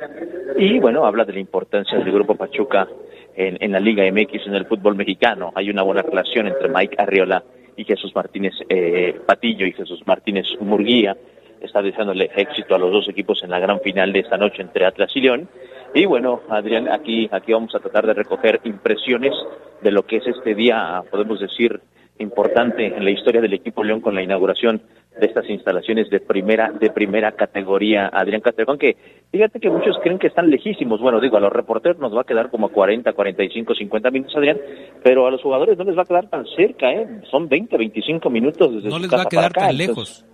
Y 0.58 0.80
bueno, 0.80 1.06
habla 1.06 1.26
de 1.26 1.34
la 1.34 1.40
importancia 1.40 1.98
del 1.98 2.12
Grupo 2.12 2.36
Pachuca 2.36 2.88
en, 3.36 3.58
en, 3.60 3.72
la 3.72 3.80
Liga 3.80 4.04
MX, 4.12 4.48
en 4.48 4.56
el 4.56 4.66
fútbol 4.66 4.96
mexicano. 4.96 5.52
Hay 5.56 5.70
una 5.70 5.84
buena 5.84 6.02
relación 6.02 6.48
entre 6.48 6.70
Mike 6.70 6.96
Arriola 6.98 7.44
y 7.76 7.84
Jesús 7.84 8.14
Martínez 8.16 8.54
eh, 8.70 9.20
Patillo 9.26 9.66
y 9.66 9.74
Jesús 9.74 10.02
Martínez 10.06 10.46
Murguía. 10.60 11.16
Está 11.62 11.82
deseándole 11.82 12.30
éxito 12.36 12.76
a 12.76 12.80
los 12.80 12.92
dos 12.92 13.10
equipos 13.10 13.44
en 13.44 13.50
la 13.50 13.60
gran 13.60 13.80
final 13.80 14.14
de 14.14 14.20
esta 14.20 14.38
noche 14.38 14.62
entre 14.62 14.86
Atlas 14.86 15.12
y 15.16 15.22
León. 15.22 15.50
Y 15.94 16.06
bueno, 16.06 16.42
Adrián, 16.50 16.90
aquí, 16.90 17.28
aquí 17.32 17.54
vamos 17.54 17.74
a 17.74 17.80
tratar 17.80 18.06
de 18.06 18.14
recoger 18.14 18.60
impresiones 18.66 19.34
de 19.82 19.92
lo 19.92 20.04
que 20.04 20.18
es 20.18 20.28
este 20.28 20.54
día, 20.54 21.02
podemos 21.10 21.40
decir, 21.40 21.80
importante 22.20 22.88
en 22.88 23.04
la 23.04 23.12
historia 23.12 23.42
del 23.42 23.54
equipo 23.54 23.84
León 23.84 24.02
con 24.02 24.16
la 24.16 24.24
inauguración 24.24 24.82
de 25.20 25.26
estas 25.28 25.50
instalaciones 25.50 26.10
de 26.10 26.20
primera 26.20 26.72
de 26.72 26.90
primera 26.90 27.32
categoría, 27.34 28.08
Adrián 28.08 28.42
Castrejón, 28.42 28.78
que 28.78 28.96
fíjate 29.32 29.60
que 29.60 29.70
muchos 29.70 29.98
creen 30.02 30.20
que 30.20 30.28
están 30.28 30.50
lejísimos. 30.50 31.00
Bueno, 31.02 31.20
digo, 31.22 31.38
a 31.38 31.40
los 31.40 31.52
reporteros 31.54 32.00
nos 32.00 32.16
va 32.16 32.22
a 32.22 32.26
quedar 32.26 32.50
como 32.50 32.70
40, 32.70 33.14
45, 33.14 33.76
50 33.76 34.12
minutos, 34.12 34.36
Adrián, 34.36 34.58
pero 35.04 35.28
a 35.28 35.32
los 35.32 35.42
jugadores 35.42 35.78
no 35.78 35.84
les 35.86 35.98
va 35.98 36.02
a 36.02 36.06
quedar 36.06 36.30
tan 36.30 36.46
cerca, 36.56 36.92
¿eh? 36.92 37.22
Son 37.32 37.48
20, 37.48 37.78
25 37.78 38.30
minutos 38.30 38.74
desde 38.76 38.90
No 38.90 38.96
su 38.96 39.02
les 39.02 39.10
casa 39.10 39.24
va 39.24 39.28
a 39.28 39.30
quedar 39.30 39.46
acá, 39.46 39.62
tan 39.62 39.70
entonces- 39.72 39.88
lejos. 39.88 40.26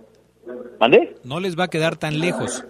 ¿Mande? 0.80 1.14
No 1.24 1.38
les 1.38 1.56
va 1.58 1.64
a 1.64 1.68
quedar 1.68 1.96
tan 1.96 2.18
lejos. 2.18 2.64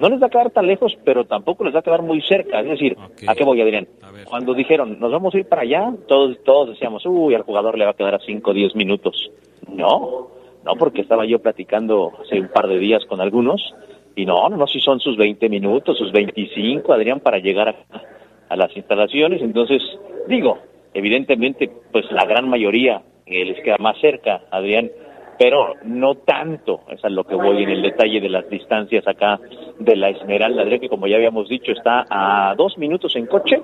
No 0.00 0.08
les 0.08 0.22
va 0.22 0.26
a 0.26 0.30
quedar 0.30 0.50
tan 0.50 0.66
lejos, 0.66 0.96
pero 1.04 1.24
tampoco 1.24 1.64
les 1.64 1.74
va 1.74 1.80
a 1.80 1.82
quedar 1.82 2.02
muy 2.02 2.22
cerca. 2.22 2.60
Es 2.60 2.68
decir, 2.68 2.96
¿a 3.26 3.34
qué 3.34 3.44
voy, 3.44 3.60
Adrián? 3.60 3.86
Cuando 4.24 4.54
dijeron, 4.54 4.98
nos 4.98 5.12
vamos 5.12 5.34
a 5.34 5.38
ir 5.38 5.46
para 5.46 5.62
allá, 5.62 5.92
todos, 6.08 6.42
todos 6.42 6.70
decíamos, 6.70 7.04
uy, 7.06 7.34
al 7.34 7.42
jugador 7.42 7.76
le 7.76 7.84
va 7.84 7.90
a 7.90 7.96
quedar 7.96 8.14
a 8.14 8.20
5 8.20 8.50
o 8.50 8.54
10 8.54 8.74
minutos. 8.76 9.30
No, 9.68 10.28
no, 10.64 10.72
porque 10.78 11.02
estaba 11.02 11.26
yo 11.26 11.38
platicando 11.40 12.12
hace 12.22 12.40
un 12.40 12.48
par 12.48 12.66
de 12.66 12.78
días 12.78 13.04
con 13.06 13.20
algunos, 13.20 13.74
y 14.16 14.24
no, 14.24 14.48
no, 14.48 14.56
no, 14.56 14.66
si 14.66 14.80
son 14.80 15.00
sus 15.00 15.16
20 15.16 15.48
minutos, 15.48 15.98
sus 15.98 16.12
25, 16.12 16.92
Adrián, 16.92 17.20
para 17.20 17.38
llegar 17.38 17.68
a, 17.68 17.74
a 18.48 18.56
las 18.56 18.76
instalaciones. 18.76 19.40
Entonces, 19.42 19.82
digo, 20.28 20.58
evidentemente, 20.94 21.70
pues 21.92 22.10
la 22.10 22.24
gran 22.24 22.48
mayoría 22.48 23.02
eh, 23.26 23.44
les 23.44 23.62
queda 23.62 23.76
más 23.78 23.98
cerca, 24.00 24.42
Adrián, 24.50 24.90
pero 25.40 25.72
no 25.84 26.16
tanto, 26.16 26.82
es 26.90 27.02
a 27.02 27.08
lo 27.08 27.24
que 27.24 27.34
voy 27.34 27.62
en 27.62 27.70
el 27.70 27.80
detalle 27.80 28.20
de 28.20 28.28
las 28.28 28.46
distancias 28.50 29.08
acá 29.08 29.40
de 29.78 29.96
la 29.96 30.10
Esmeralda, 30.10 30.60
Adrián, 30.60 30.80
que 30.80 30.90
como 30.90 31.06
ya 31.06 31.16
habíamos 31.16 31.48
dicho, 31.48 31.72
está 31.72 32.04
a 32.10 32.54
dos 32.58 32.76
minutos 32.76 33.16
en 33.16 33.24
coche 33.24 33.56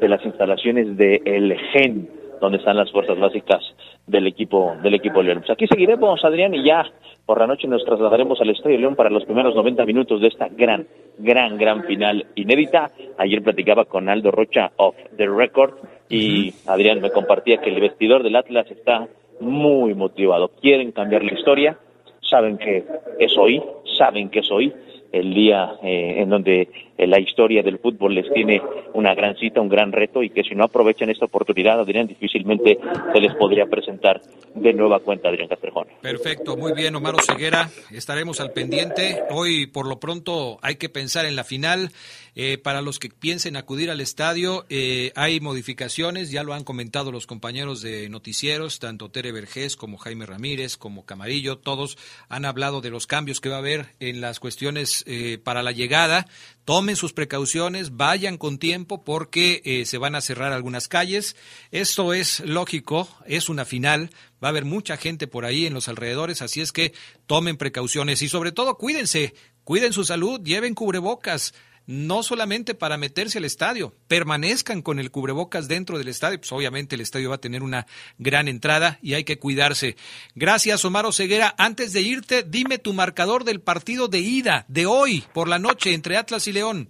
de 0.00 0.08
las 0.08 0.24
instalaciones 0.24 0.96
de 0.96 1.22
El 1.24 1.56
Gen, 1.72 2.10
donde 2.40 2.58
están 2.58 2.76
las 2.76 2.90
fuerzas 2.90 3.16
básicas 3.16 3.62
del 4.08 4.26
equipo 4.26 4.74
del 4.82 4.94
equipo 4.94 5.22
León. 5.22 5.38
Pues 5.38 5.50
aquí 5.50 5.68
seguiremos, 5.68 6.24
Adrián, 6.24 6.52
y 6.52 6.64
ya 6.64 6.84
por 7.24 7.38
la 7.38 7.46
noche 7.46 7.68
nos 7.68 7.84
trasladaremos 7.84 8.40
al 8.40 8.50
Estadio 8.50 8.78
León 8.78 8.96
para 8.96 9.08
los 9.08 9.24
primeros 9.24 9.54
90 9.54 9.86
minutos 9.86 10.20
de 10.20 10.26
esta 10.26 10.48
gran, 10.48 10.88
gran, 11.16 11.56
gran 11.56 11.84
final 11.84 12.26
inédita. 12.34 12.90
Ayer 13.18 13.40
platicaba 13.40 13.84
con 13.84 14.08
Aldo 14.08 14.32
Rocha 14.32 14.72
of 14.78 14.96
the 15.16 15.28
Record 15.28 15.74
y 16.08 16.52
Adrián 16.66 17.00
me 17.00 17.12
compartía 17.12 17.58
que 17.58 17.70
el 17.70 17.80
vestidor 17.80 18.24
del 18.24 18.34
Atlas 18.34 18.68
está 18.68 19.06
muy 19.40 19.94
motivado. 19.94 20.50
Quieren 20.60 20.92
cambiar 20.92 21.24
la 21.24 21.34
historia, 21.34 21.78
saben 22.20 22.58
que 22.58 22.84
es 23.18 23.36
hoy, 23.36 23.62
saben 23.98 24.28
que 24.30 24.40
es 24.40 24.50
hoy 24.50 24.72
el 25.12 25.34
día 25.34 25.74
eh, 25.82 26.16
en 26.18 26.30
donde 26.30 26.68
la 27.06 27.20
historia 27.20 27.62
del 27.62 27.78
fútbol 27.78 28.14
les 28.14 28.32
tiene 28.32 28.60
una 28.94 29.14
gran 29.14 29.36
cita, 29.36 29.60
un 29.60 29.68
gran 29.68 29.92
reto 29.92 30.22
y 30.22 30.30
que 30.30 30.42
si 30.42 30.54
no 30.54 30.64
aprovechan 30.64 31.10
esta 31.10 31.26
oportunidad, 31.26 31.80
Adrián, 31.80 32.06
difícilmente 32.06 32.78
se 33.12 33.20
les 33.20 33.34
podría 33.34 33.66
presentar 33.66 34.20
de 34.54 34.72
nueva 34.72 35.00
cuenta, 35.00 35.28
Adrián 35.28 35.48
Castrejón. 35.48 35.88
Perfecto, 36.00 36.56
muy 36.56 36.72
bien, 36.72 36.94
Omar 36.94 37.14
Ceguera. 37.22 37.70
Estaremos 37.90 38.40
al 38.40 38.52
pendiente. 38.52 39.22
Hoy, 39.30 39.66
por 39.66 39.86
lo 39.86 40.00
pronto, 40.00 40.58
hay 40.62 40.76
que 40.76 40.88
pensar 40.88 41.26
en 41.26 41.36
la 41.36 41.44
final. 41.44 41.90
Eh, 42.34 42.58
para 42.58 42.80
los 42.80 42.98
que 42.98 43.08
piensen 43.10 43.56
acudir 43.56 43.90
al 43.90 44.00
estadio, 44.00 44.64
eh, 44.68 45.12
hay 45.16 45.40
modificaciones, 45.40 46.30
ya 46.30 46.44
lo 46.44 46.54
han 46.54 46.64
comentado 46.64 47.10
los 47.10 47.26
compañeros 47.26 47.82
de 47.82 48.08
noticieros, 48.08 48.78
tanto 48.78 49.10
Tere 49.10 49.32
Vergés 49.32 49.76
como 49.76 49.98
Jaime 49.98 50.26
Ramírez, 50.26 50.76
como 50.76 51.04
Camarillo, 51.04 51.58
todos 51.58 51.98
han 52.28 52.44
hablado 52.44 52.80
de 52.80 52.90
los 52.90 53.06
cambios 53.06 53.40
que 53.40 53.48
va 53.48 53.56
a 53.56 53.58
haber 53.58 53.86
en 53.98 54.20
las 54.20 54.38
cuestiones 54.40 55.04
eh, 55.06 55.38
para 55.42 55.62
la 55.62 55.72
llegada. 55.72 56.26
Tomen 56.64 56.89
sus 56.96 57.12
precauciones, 57.12 57.96
vayan 57.96 58.38
con 58.38 58.58
tiempo 58.58 59.04
porque 59.04 59.62
eh, 59.64 59.84
se 59.84 59.98
van 59.98 60.14
a 60.14 60.20
cerrar 60.20 60.52
algunas 60.52 60.88
calles. 60.88 61.36
Esto 61.70 62.14
es 62.14 62.40
lógico, 62.40 63.08
es 63.26 63.48
una 63.48 63.64
final, 63.64 64.10
va 64.42 64.48
a 64.48 64.50
haber 64.50 64.64
mucha 64.64 64.96
gente 64.96 65.26
por 65.26 65.44
ahí 65.44 65.66
en 65.66 65.74
los 65.74 65.88
alrededores, 65.88 66.42
así 66.42 66.60
es 66.60 66.72
que 66.72 66.92
tomen 67.26 67.56
precauciones 67.56 68.22
y 68.22 68.28
sobre 68.28 68.52
todo 68.52 68.76
cuídense, 68.76 69.34
cuiden 69.64 69.92
su 69.92 70.04
salud, 70.04 70.40
lleven 70.42 70.74
cubrebocas 70.74 71.54
no 71.86 72.22
solamente 72.22 72.74
para 72.74 72.96
meterse 72.96 73.38
al 73.38 73.44
estadio, 73.44 73.92
permanezcan 74.08 74.82
con 74.82 74.98
el 74.98 75.10
cubrebocas 75.10 75.68
dentro 75.68 75.98
del 75.98 76.08
estadio, 76.08 76.38
pues 76.38 76.52
obviamente 76.52 76.94
el 76.94 77.00
estadio 77.00 77.30
va 77.30 77.36
a 77.36 77.40
tener 77.40 77.62
una 77.62 77.86
gran 78.18 78.48
entrada 78.48 78.98
y 79.02 79.14
hay 79.14 79.24
que 79.24 79.38
cuidarse. 79.38 79.96
Gracias, 80.34 80.84
Omar 80.84 81.12
Ceguera. 81.12 81.54
Antes 81.58 81.92
de 81.92 82.02
irte, 82.02 82.42
dime 82.42 82.78
tu 82.78 82.92
marcador 82.92 83.44
del 83.44 83.60
partido 83.60 84.08
de 84.08 84.20
ida 84.20 84.64
de 84.68 84.86
hoy 84.86 85.24
por 85.32 85.48
la 85.48 85.58
noche 85.58 85.94
entre 85.94 86.16
Atlas 86.16 86.46
y 86.46 86.52
León. 86.52 86.88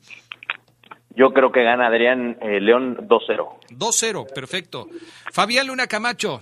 Yo 1.17 1.33
creo 1.33 1.51
que 1.53 1.63
gana 1.63 1.89
Adrián 1.89 2.39
eh, 2.41 2.61
León 2.61 2.97
2-0. 2.97 3.49
2-0, 3.71 4.33
perfecto. 4.33 4.89
Fabián 5.33 5.67
Luna 5.67 5.87
Camacho, 5.87 6.41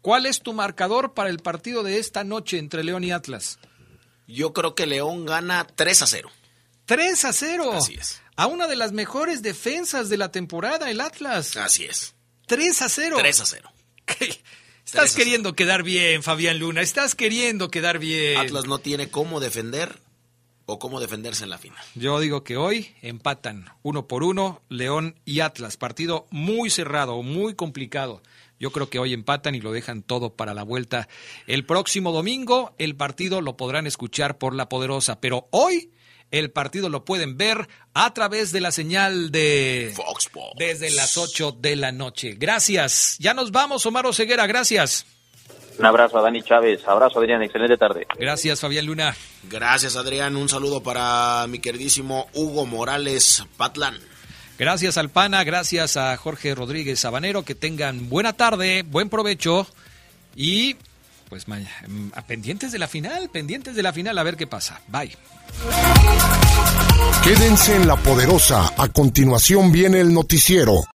¿cuál 0.00 0.26
es 0.26 0.40
tu 0.40 0.52
marcador 0.52 1.14
para 1.14 1.30
el 1.30 1.38
partido 1.38 1.82
de 1.82 1.98
esta 1.98 2.24
noche 2.24 2.58
entre 2.58 2.84
León 2.84 3.04
y 3.04 3.12
Atlas? 3.12 3.58
Yo 4.26 4.52
creo 4.52 4.74
que 4.74 4.86
León 4.86 5.24
gana 5.26 5.66
3 5.74 6.02
a 6.02 6.06
0. 6.06 6.28
3 6.88 7.24
a 7.26 7.32
0. 7.34 7.72
Así 7.74 7.94
es. 8.00 8.22
A 8.34 8.46
una 8.46 8.66
de 8.66 8.74
las 8.74 8.92
mejores 8.92 9.42
defensas 9.42 10.08
de 10.08 10.16
la 10.16 10.32
temporada, 10.32 10.90
el 10.90 11.02
Atlas. 11.02 11.54
Así 11.58 11.84
es. 11.84 12.14
3 12.46 12.80
a 12.80 12.88
0. 12.88 13.16
3 13.18 13.40
a 13.40 13.44
0. 13.44 13.72
Estás 14.86 15.14
queriendo 15.14 15.54
quedar 15.54 15.82
bien, 15.82 16.22
Fabián 16.22 16.58
Luna. 16.58 16.80
Estás 16.80 17.14
queriendo 17.14 17.70
quedar 17.70 17.98
bien. 17.98 18.38
Atlas 18.38 18.64
no 18.64 18.78
tiene 18.78 19.10
cómo 19.10 19.38
defender 19.38 20.00
o 20.64 20.78
cómo 20.78 20.98
defenderse 20.98 21.44
en 21.44 21.50
la 21.50 21.58
final. 21.58 21.84
Yo 21.94 22.20
digo 22.20 22.42
que 22.42 22.56
hoy 22.56 22.94
empatan 23.02 23.66
uno 23.82 24.08
por 24.08 24.22
uno 24.22 24.62
León 24.70 25.20
y 25.26 25.40
Atlas. 25.40 25.76
Partido 25.76 26.26
muy 26.30 26.70
cerrado, 26.70 27.22
muy 27.22 27.54
complicado. 27.54 28.22
Yo 28.58 28.72
creo 28.72 28.88
que 28.88 28.98
hoy 28.98 29.12
empatan 29.12 29.54
y 29.54 29.60
lo 29.60 29.72
dejan 29.72 30.02
todo 30.02 30.36
para 30.36 30.54
la 30.54 30.62
vuelta. 30.62 31.06
El 31.46 31.66
próximo 31.66 32.12
domingo 32.12 32.74
el 32.78 32.96
partido 32.96 33.42
lo 33.42 33.58
podrán 33.58 33.86
escuchar 33.86 34.38
por 34.38 34.54
la 34.54 34.70
poderosa, 34.70 35.20
pero 35.20 35.48
hoy 35.50 35.90
el 36.30 36.50
partido 36.50 36.88
lo 36.88 37.04
pueden 37.04 37.36
ver 37.36 37.68
a 37.94 38.12
través 38.14 38.52
de 38.52 38.60
la 38.60 38.70
señal 38.70 39.30
de 39.30 39.92
Fox 39.94 40.26
Sports. 40.26 40.56
desde 40.58 40.90
las 40.90 41.16
8 41.16 41.56
de 41.60 41.76
la 41.76 41.92
noche. 41.92 42.34
Gracias. 42.38 43.16
Ya 43.18 43.34
nos 43.34 43.50
vamos, 43.50 43.84
Omar 43.86 44.06
Oseguera. 44.06 44.46
Gracias. 44.46 45.06
Un 45.78 45.86
abrazo 45.86 46.18
a 46.18 46.22
Dani 46.22 46.42
Chávez, 46.42 46.86
abrazo 46.88 47.20
Adrián, 47.20 47.40
excelente 47.42 47.76
tarde. 47.76 48.04
Gracias, 48.18 48.60
Fabián 48.60 48.86
Luna. 48.86 49.16
Gracias, 49.44 49.94
Adrián. 49.94 50.34
Un 50.34 50.48
saludo 50.48 50.82
para 50.82 51.46
mi 51.46 51.60
queridísimo 51.60 52.28
Hugo 52.34 52.66
Morales 52.66 53.44
Patlán. 53.56 53.96
Gracias 54.58 54.98
al 54.98 55.08
PANA, 55.08 55.44
gracias 55.44 55.96
a 55.96 56.16
Jorge 56.16 56.52
Rodríguez 56.56 56.98
Sabanero. 56.98 57.44
Que 57.44 57.54
tengan 57.54 58.08
buena 58.08 58.32
tarde, 58.32 58.82
buen 58.82 59.08
provecho 59.08 59.68
y 60.34 60.76
pues 61.28 61.46
a 62.14 62.22
pendientes 62.22 62.72
de 62.72 62.78
la 62.78 62.88
final, 62.88 63.28
pendientes 63.30 63.74
de 63.74 63.82
la 63.82 63.92
final, 63.92 64.16
a 64.18 64.22
ver 64.22 64.36
qué 64.36 64.46
pasa. 64.46 64.80
Bye. 64.88 65.16
Quédense 67.22 67.76
en 67.76 67.86
la 67.86 67.96
poderosa. 67.96 68.72
A 68.76 68.88
continuación 68.88 69.72
viene 69.72 70.00
el 70.00 70.12
noticiero. 70.12 70.84